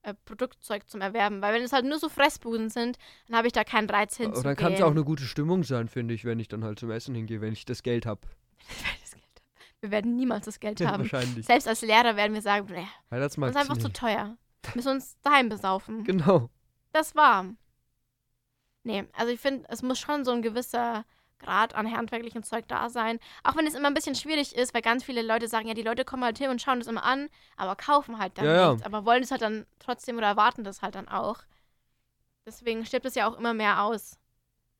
äh, 0.03 0.15
Produktzeug 0.25 0.89
zum 0.89 1.01
Erwerben. 1.01 1.43
Weil 1.43 1.53
wenn 1.55 1.63
es 1.63 1.73
halt 1.73 1.85
nur 1.85 1.99
so 1.99 2.09
Fressbuden 2.09 2.71
sind, 2.71 2.97
dann 3.27 3.37
habe 3.39 3.49
ich 3.49 3.53
da 3.53 3.65
keinen 3.65 3.91
Reiz 3.91 4.17
Und 4.21 4.27
hinzugehen. 4.27 4.45
dann 4.45 4.57
kann 4.57 4.73
es 4.75 4.83
auch 4.83 4.93
eine 4.93 5.03
gute 5.03 5.25
Stimmung 5.25 5.65
sein, 5.65 5.89
finde 5.89 6.15
ich, 6.15 6.25
wenn 6.25 6.39
ich 6.39 6.47
dann 6.47 6.63
halt 6.63 6.79
zum 6.79 6.93
Essen 6.93 7.17
hingehe, 7.17 7.41
wenn 7.41 7.53
ich 7.53 7.65
das 7.65 7.83
Geld 7.83 8.07
habe. 8.07 8.21
Wir 9.81 9.91
werden 9.91 10.17
niemals 10.17 10.45
das 10.45 10.59
Geld 10.59 10.81
haben. 10.81 11.05
Wahrscheinlich. 11.05 11.47
Selbst 11.47 11.69
als 11.69 11.83
Lehrer 11.83 12.17
werden 12.17 12.35
wir 12.35 12.43
sagen, 12.43 12.67
nee, 12.69 12.87
das 13.11 13.11
Weihnachtsmarkt. 13.11 13.55
ist 13.55 13.61
einfach 13.61 13.77
nee. 13.77 13.83
zu 13.83 13.93
teuer. 13.93 14.37
Wir 14.65 14.73
müssen 14.75 14.91
uns 14.91 15.17
daheim 15.23 15.49
besaufen. 15.49 16.05
Genau. 16.05 16.51
Das 16.93 17.15
war. 17.15 17.45
Nee, 18.83 19.05
also 19.13 19.33
ich 19.33 19.39
finde, 19.39 19.67
es 19.69 19.83
muss 19.83 19.99
schon 19.99 20.25
so 20.25 20.33
ein 20.33 20.43
gewisser 20.43 21.05
Grad 21.39 21.75
an 21.75 21.91
handwerklichem 21.93 22.43
Zeug 22.43 22.67
da 22.67 22.89
sein. 22.89 23.21
Auch 23.45 23.55
wenn 23.55 23.67
es 23.67 23.75
immer 23.75 23.89
ein 23.89 23.95
bisschen 23.95 24.15
schwierig 24.15 24.57
ist, 24.57 24.75
weil 24.75 24.83
ganz 24.83 25.05
viele 25.05 25.23
Leute 25.23 25.47
sagen, 25.47 25.69
ja, 25.69 25.75
die 25.75 25.83
Leute 25.83 26.05
kommen 26.05 26.25
halt 26.25 26.39
hin 26.39 26.51
und 26.51 26.61
schauen 26.61 26.81
das 26.81 26.89
immer 26.89 27.05
an, 27.05 27.29
aber 27.57 27.77
kaufen 27.77 28.19
halt 28.19 28.37
dann 28.39 28.47
Ja, 28.47 28.55
ja. 28.55 28.71
nichts. 28.73 28.87
Aber 28.87 29.05
wollen 29.05 29.23
es 29.23 29.31
halt 29.31 29.43
dann 29.43 29.67
trotzdem 29.79 30.17
oder 30.17 30.27
erwarten 30.27 30.65
das 30.65 30.83
halt 30.83 30.95
dann 30.97 31.07
auch. 31.07 31.41
Deswegen 32.47 32.85
stirbt 32.85 33.07
es 33.07 33.15
ja 33.15 33.29
auch 33.29 33.37
immer 33.39 33.55
mehr 33.55 33.83
aus. 33.83 34.19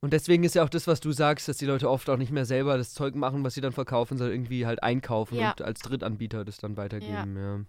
Und 0.01 0.13
deswegen 0.13 0.43
ist 0.45 0.55
ja 0.55 0.63
auch 0.63 0.69
das, 0.69 0.87
was 0.87 1.01
du 1.01 1.11
sagst, 1.11 1.47
dass 1.49 1.57
die 1.57 1.65
Leute 1.65 1.89
oft 1.89 2.09
auch 2.09 2.15
nicht 2.17 2.31
mehr 2.31 2.45
selber 2.45 2.77
das 2.77 2.93
Zeug 2.93 3.15
machen, 3.15 3.43
was 3.43 3.53
sie 3.53 3.61
dann 3.61 3.73
verkaufen, 3.73 4.17
sondern 4.17 4.33
irgendwie 4.35 4.65
halt 4.65 4.81
einkaufen 4.81 5.35
Ja. 5.37 5.51
und 5.51 5.61
als 5.61 5.81
Drittanbieter 5.81 6.45
das 6.45 6.57
dann 6.57 6.77
weitergeben. 6.77 7.35
Ja. 7.37 7.59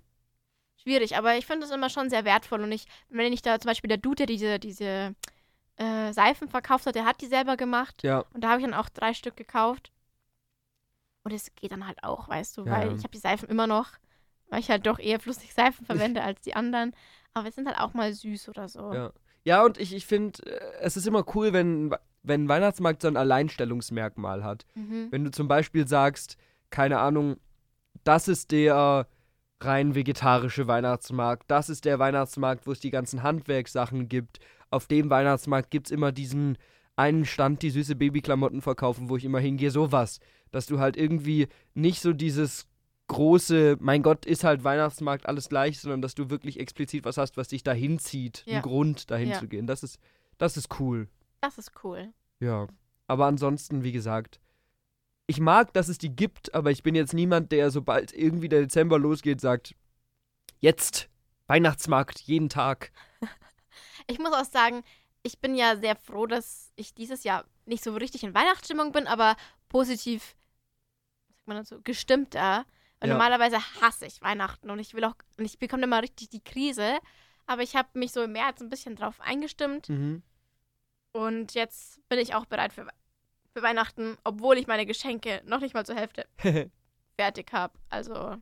Schwierig, 0.82 1.16
aber 1.16 1.36
ich 1.36 1.44
finde 1.46 1.66
es 1.66 1.72
immer 1.72 1.90
schon 1.90 2.08
sehr 2.08 2.24
wertvoll. 2.24 2.62
Und 2.62 2.70
ich, 2.72 2.86
wenn 3.08 3.32
ich 3.32 3.42
da 3.42 3.58
zum 3.58 3.68
Beispiel 3.68 3.88
der 3.88 3.98
Dude, 3.98 4.14
der 4.16 4.26
diese, 4.26 4.58
diese 4.60 5.14
äh, 5.76 6.12
Seifen 6.12 6.48
verkauft 6.48 6.86
hat, 6.86 6.94
der 6.94 7.04
hat 7.04 7.20
die 7.20 7.26
selber 7.26 7.56
gemacht. 7.56 8.02
Ja. 8.04 8.24
Und 8.32 8.44
da 8.44 8.50
habe 8.50 8.60
ich 8.60 8.66
dann 8.66 8.74
auch 8.78 8.88
drei 8.88 9.12
Stück 9.12 9.36
gekauft. 9.36 9.90
Und 11.24 11.32
es 11.32 11.54
geht 11.56 11.72
dann 11.72 11.86
halt 11.86 12.02
auch, 12.04 12.28
weißt 12.28 12.56
du, 12.56 12.64
Ja, 12.64 12.70
weil 12.72 12.88
ja. 12.88 12.94
ich 12.94 13.00
habe 13.02 13.10
die 13.12 13.18
Seifen 13.18 13.48
immer 13.48 13.66
noch, 13.66 13.88
weil 14.48 14.60
ich 14.60 14.70
halt 14.70 14.86
doch 14.86 14.98
eher 15.00 15.18
flüssig 15.20 15.52
Seifen 15.54 15.84
verwende 15.84 16.22
als 16.22 16.40
die 16.42 16.54
anderen. 16.54 16.94
Aber 17.34 17.48
es 17.48 17.56
sind 17.56 17.66
halt 17.66 17.78
auch 17.78 17.92
mal 17.92 18.12
süß 18.12 18.48
oder 18.48 18.68
so. 18.68 18.92
Ja. 18.94 19.12
Ja, 19.44 19.64
und 19.64 19.78
ich, 19.78 19.94
ich 19.94 20.04
finde, 20.06 20.42
äh, 20.44 20.80
es 20.80 20.96
ist 20.98 21.06
immer 21.06 21.24
cool, 21.34 21.52
wenn, 21.54 21.94
wenn 22.22 22.44
ein 22.44 22.48
Weihnachtsmarkt 22.48 23.02
so 23.02 23.08
ein 23.08 23.16
Alleinstellungsmerkmal 23.16 24.44
hat. 24.44 24.64
Mhm. 24.74 25.08
Wenn 25.10 25.24
du 25.24 25.30
zum 25.30 25.48
Beispiel 25.48 25.86
sagst, 25.88 26.36
keine 26.70 26.98
Ahnung, 26.98 27.36
das 28.04 28.28
ist 28.28 28.50
der 28.50 29.06
rein 29.60 29.94
vegetarische 29.94 30.66
Weihnachtsmarkt, 30.66 31.50
das 31.50 31.68
ist 31.68 31.84
der 31.84 31.98
Weihnachtsmarkt, 31.98 32.66
wo 32.66 32.72
es 32.72 32.80
die 32.80 32.90
ganzen 32.90 33.22
Handwerkssachen 33.22 34.08
gibt. 34.08 34.38
Auf 34.70 34.86
dem 34.86 35.10
Weihnachtsmarkt 35.10 35.70
gibt 35.70 35.88
es 35.88 35.90
immer 35.90 36.12
diesen 36.12 36.56
einen 36.96 37.24
Stand, 37.24 37.62
die 37.62 37.70
süße 37.70 37.96
Babyklamotten 37.96 38.62
verkaufen, 38.62 39.08
wo 39.08 39.16
ich 39.16 39.24
immer 39.24 39.40
hingehe, 39.40 39.70
sowas. 39.70 40.20
Dass 40.50 40.66
du 40.66 40.78
halt 40.78 40.96
irgendwie 40.96 41.48
nicht 41.74 42.00
so 42.00 42.12
dieses 42.12 42.66
große, 43.08 43.76
mein 43.80 44.02
Gott, 44.02 44.24
ist 44.26 44.44
halt 44.44 44.62
Weihnachtsmarkt 44.64 45.26
alles 45.26 45.48
gleich, 45.48 45.80
sondern 45.80 46.00
dass 46.02 46.14
du 46.14 46.30
wirklich 46.30 46.60
explizit 46.60 47.04
was 47.04 47.16
hast, 47.16 47.36
was 47.36 47.48
dich 47.48 47.62
dahin 47.62 47.98
zieht, 47.98 48.44
Ja. 48.46 48.54
einen 48.54 48.62
Grund 48.62 49.10
dahin 49.10 49.30
Ja. 49.30 49.38
zu 49.38 49.48
gehen. 49.48 49.66
Das 49.66 49.82
ist, 49.82 49.98
das 50.38 50.56
ist 50.56 50.78
cool. 50.80 51.08
Das 51.40 51.58
ist 51.58 51.72
cool. 51.84 52.12
Ja. 52.40 52.66
Aber 53.06 53.26
ansonsten, 53.26 53.82
wie 53.82 53.92
gesagt, 53.92 54.40
ich 55.26 55.40
mag, 55.40 55.72
dass 55.72 55.88
es 55.88 55.98
die 55.98 56.14
gibt, 56.14 56.54
aber 56.54 56.70
ich 56.70 56.82
bin 56.82 56.94
jetzt 56.94 57.14
niemand, 57.14 57.52
der 57.52 57.70
sobald 57.70 58.12
irgendwie 58.12 58.48
der 58.48 58.60
Dezember 58.62 58.98
losgeht, 58.98 59.40
sagt, 59.40 59.74
jetzt 60.60 61.08
Weihnachtsmarkt 61.46 62.20
jeden 62.20 62.48
Tag. 62.48 62.92
Ich 64.06 64.18
muss 64.18 64.32
auch 64.32 64.44
sagen, 64.44 64.82
ich 65.22 65.38
bin 65.38 65.54
ja 65.54 65.76
sehr 65.76 65.94
froh, 65.94 66.26
dass 66.26 66.72
ich 66.74 66.94
dieses 66.94 67.22
Jahr 67.22 67.44
nicht 67.66 67.84
so 67.84 67.94
richtig 67.94 68.24
in 68.24 68.34
Weihnachtsstimmung 68.34 68.90
bin, 68.90 69.06
aber 69.06 69.36
positiv, 69.68 70.34
sagt 71.28 71.46
man 71.46 71.56
dazu, 71.58 71.80
gestimmter. 71.82 72.64
Weil 72.98 73.08
Ja. 73.10 73.14
normalerweise 73.14 73.58
hasse 73.80 74.06
ich 74.06 74.20
Weihnachten 74.22 74.68
und 74.70 74.80
ich 74.80 74.94
will 74.94 75.04
auch, 75.04 75.14
und 75.38 75.44
ich 75.44 75.58
bekomme 75.58 75.84
immer 75.84 76.02
richtig 76.02 76.30
die 76.30 76.42
Krise. 76.42 76.98
Aber 77.46 77.62
ich 77.62 77.76
habe 77.76 77.88
mich 77.98 78.10
so 78.10 78.22
im 78.22 78.32
März 78.32 78.60
ein 78.60 78.68
bisschen 78.70 78.96
drauf 78.96 79.20
eingestimmt 79.20 79.88
Mhm. 79.88 80.22
Und 81.12 81.54
jetzt 81.54 82.00
bin 82.08 82.18
ich 82.18 82.34
auch 82.34 82.46
bereit 82.46 82.72
für, 82.72 82.86
für 83.52 83.62
Weihnachten, 83.62 84.16
obwohl 84.24 84.58
ich 84.58 84.66
meine 84.66 84.86
Geschenke 84.86 85.42
noch 85.44 85.60
nicht 85.60 85.74
mal 85.74 85.86
zur 85.86 85.96
Hälfte 85.96 86.26
fertig 87.16 87.52
habe. 87.52 87.74
Also, 87.88 88.36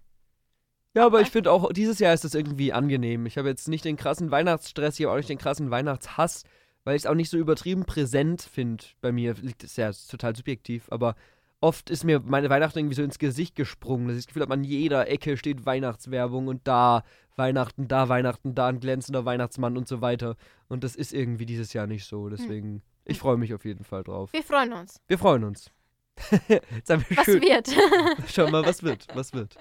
ja, 0.95 1.07
aber 1.07 1.21
ich 1.21 1.31
finde 1.31 1.53
auch, 1.53 1.73
dieses 1.73 1.99
Jahr 1.99 2.15
ist 2.15 2.25
das 2.25 2.35
irgendwie 2.35 2.73
angenehm. 2.73 3.27
Ich 3.27 3.39
habe 3.39 3.49
jetzt 3.49 3.69
nicht 3.69 3.85
den 3.85 3.97
krassen 3.97 4.31
Weihnachtsstress, 4.31 4.99
ich 4.99 5.07
habe 5.07 5.13
auch 5.13 5.19
nicht 5.19 5.29
den 5.29 5.39
krassen 5.39 5.71
Weihnachtshass, 5.71 6.45
weil 6.85 6.97
ich 6.97 7.03
es 7.03 7.07
auch 7.07 7.15
nicht 7.15 7.31
so 7.31 7.37
übertrieben 7.37 7.85
präsent 7.85 8.43
finde 8.43 8.85
bei 9.01 9.13
mir. 9.13 9.35
Liegt 9.35 9.63
es 9.65 9.77
ja 9.77 9.93
total 9.93 10.35
subjektiv, 10.35 10.89
aber 10.91 11.15
oft 11.61 11.91
ist 11.91 12.05
mir 12.05 12.21
meine 12.21 12.51
Weihnachten 12.51 12.79
irgendwie 12.79 12.95
so 12.95 13.03
ins 13.03 13.19
Gesicht 13.19 13.57
gesprungen, 13.57 14.09
dass 14.09 14.17
ich 14.17 14.25
das 14.25 14.27
Gefühl 14.29 14.43
habe, 14.43 14.55
an 14.55 14.65
jeder 14.65 15.09
Ecke 15.09 15.37
steht 15.37 15.67
Weihnachtswerbung 15.67 16.49
und 16.49 16.67
da 16.67 17.03
Weihnachten, 17.37 17.89
da 17.89 18.09
Weihnachten, 18.09 18.55
da 18.55 18.69
ein 18.69 18.81
glänzender 18.81 19.25
Weihnachtsmann 19.25 19.77
und 19.77 19.89
so 19.89 20.01
weiter. 20.01 20.37
Und 20.69 20.85
das 20.85 20.97
ist 20.97 21.13
irgendwie 21.13 21.47
dieses 21.47 21.73
Jahr 21.73 21.87
nicht 21.87 22.05
so. 22.05 22.29
Deswegen, 22.29 22.83
ich 23.05 23.19
freue 23.19 23.37
mich 23.37 23.55
auf 23.55 23.65
jeden 23.65 23.85
Fall 23.85 24.05
drauf. 24.05 24.33
Wir 24.33 24.43
freuen 24.43 24.73
uns. 24.73 25.01
Wir 25.07 25.19
freuen 25.19 25.45
uns. 25.45 25.71
Wir 26.49 26.61
Was 26.87 27.25
schön. 27.25 27.41
wird? 27.41 27.69
Schau 28.29 28.51
mal, 28.51 28.67
was 28.67 28.83
wird, 28.83 29.07
was 29.15 29.33
wird. 29.33 29.57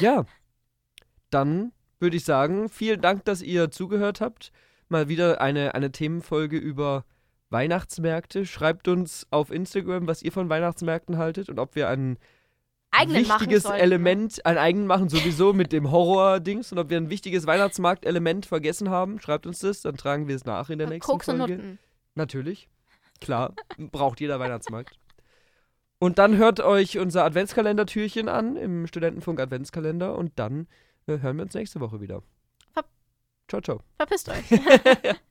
Ja, 0.00 0.24
dann 1.30 1.72
würde 2.00 2.16
ich 2.16 2.24
sagen, 2.24 2.68
vielen 2.68 3.00
Dank, 3.00 3.24
dass 3.24 3.40
ihr 3.40 3.70
zugehört 3.70 4.20
habt. 4.20 4.50
Mal 4.88 5.08
wieder 5.08 5.40
eine, 5.40 5.74
eine 5.76 5.92
Themenfolge 5.92 6.56
über 6.58 7.04
Weihnachtsmärkte. 7.52 8.46
Schreibt 8.46 8.88
uns 8.88 9.26
auf 9.30 9.50
Instagram, 9.50 10.06
was 10.06 10.22
ihr 10.22 10.32
von 10.32 10.48
Weihnachtsmärkten 10.48 11.18
haltet 11.18 11.48
und 11.48 11.58
ob 11.58 11.74
wir 11.74 11.88
ein 11.88 12.18
Eigenen 12.90 13.22
wichtiges? 13.22 13.64
Element, 13.64 14.44
ein 14.44 14.58
eigen 14.58 14.86
machen 14.86 15.08
sowieso 15.08 15.52
mit 15.52 15.72
dem 15.72 15.90
Horror-Dings 15.90 16.72
und 16.72 16.78
ob 16.78 16.90
wir 16.90 16.96
ein 16.96 17.10
wichtiges 17.10 17.46
Weihnachtsmarkt-Element 17.46 18.46
vergessen 18.46 18.90
haben. 18.90 19.20
Schreibt 19.20 19.46
uns 19.46 19.60
das, 19.60 19.82
dann 19.82 19.96
tragen 19.96 20.28
wir 20.28 20.36
es 20.36 20.44
nach 20.44 20.68
in 20.68 20.78
der 20.78 20.88
nächsten 20.88 21.10
Koks 21.10 21.28
und 21.28 21.38
Folge. 21.38 21.56
Nutten. 21.56 21.78
Natürlich. 22.14 22.68
Klar, 23.20 23.54
braucht 23.78 24.20
jeder 24.20 24.40
Weihnachtsmarkt. 24.40 24.98
Und 25.98 26.18
dann 26.18 26.36
hört 26.36 26.60
euch 26.60 26.98
unser 26.98 27.24
Adventskalender-Türchen 27.24 28.28
an 28.28 28.56
im 28.56 28.86
Studentenfunk 28.86 29.40
Adventskalender 29.40 30.18
und 30.18 30.32
dann 30.36 30.66
äh, 31.06 31.18
hören 31.18 31.36
wir 31.36 31.44
uns 31.44 31.54
nächste 31.54 31.80
Woche 31.80 32.00
wieder. 32.00 32.22
Ciao, 33.52 33.60
ciao. 33.60 33.80
Verpisst 33.98 34.30
euch. 34.30 34.50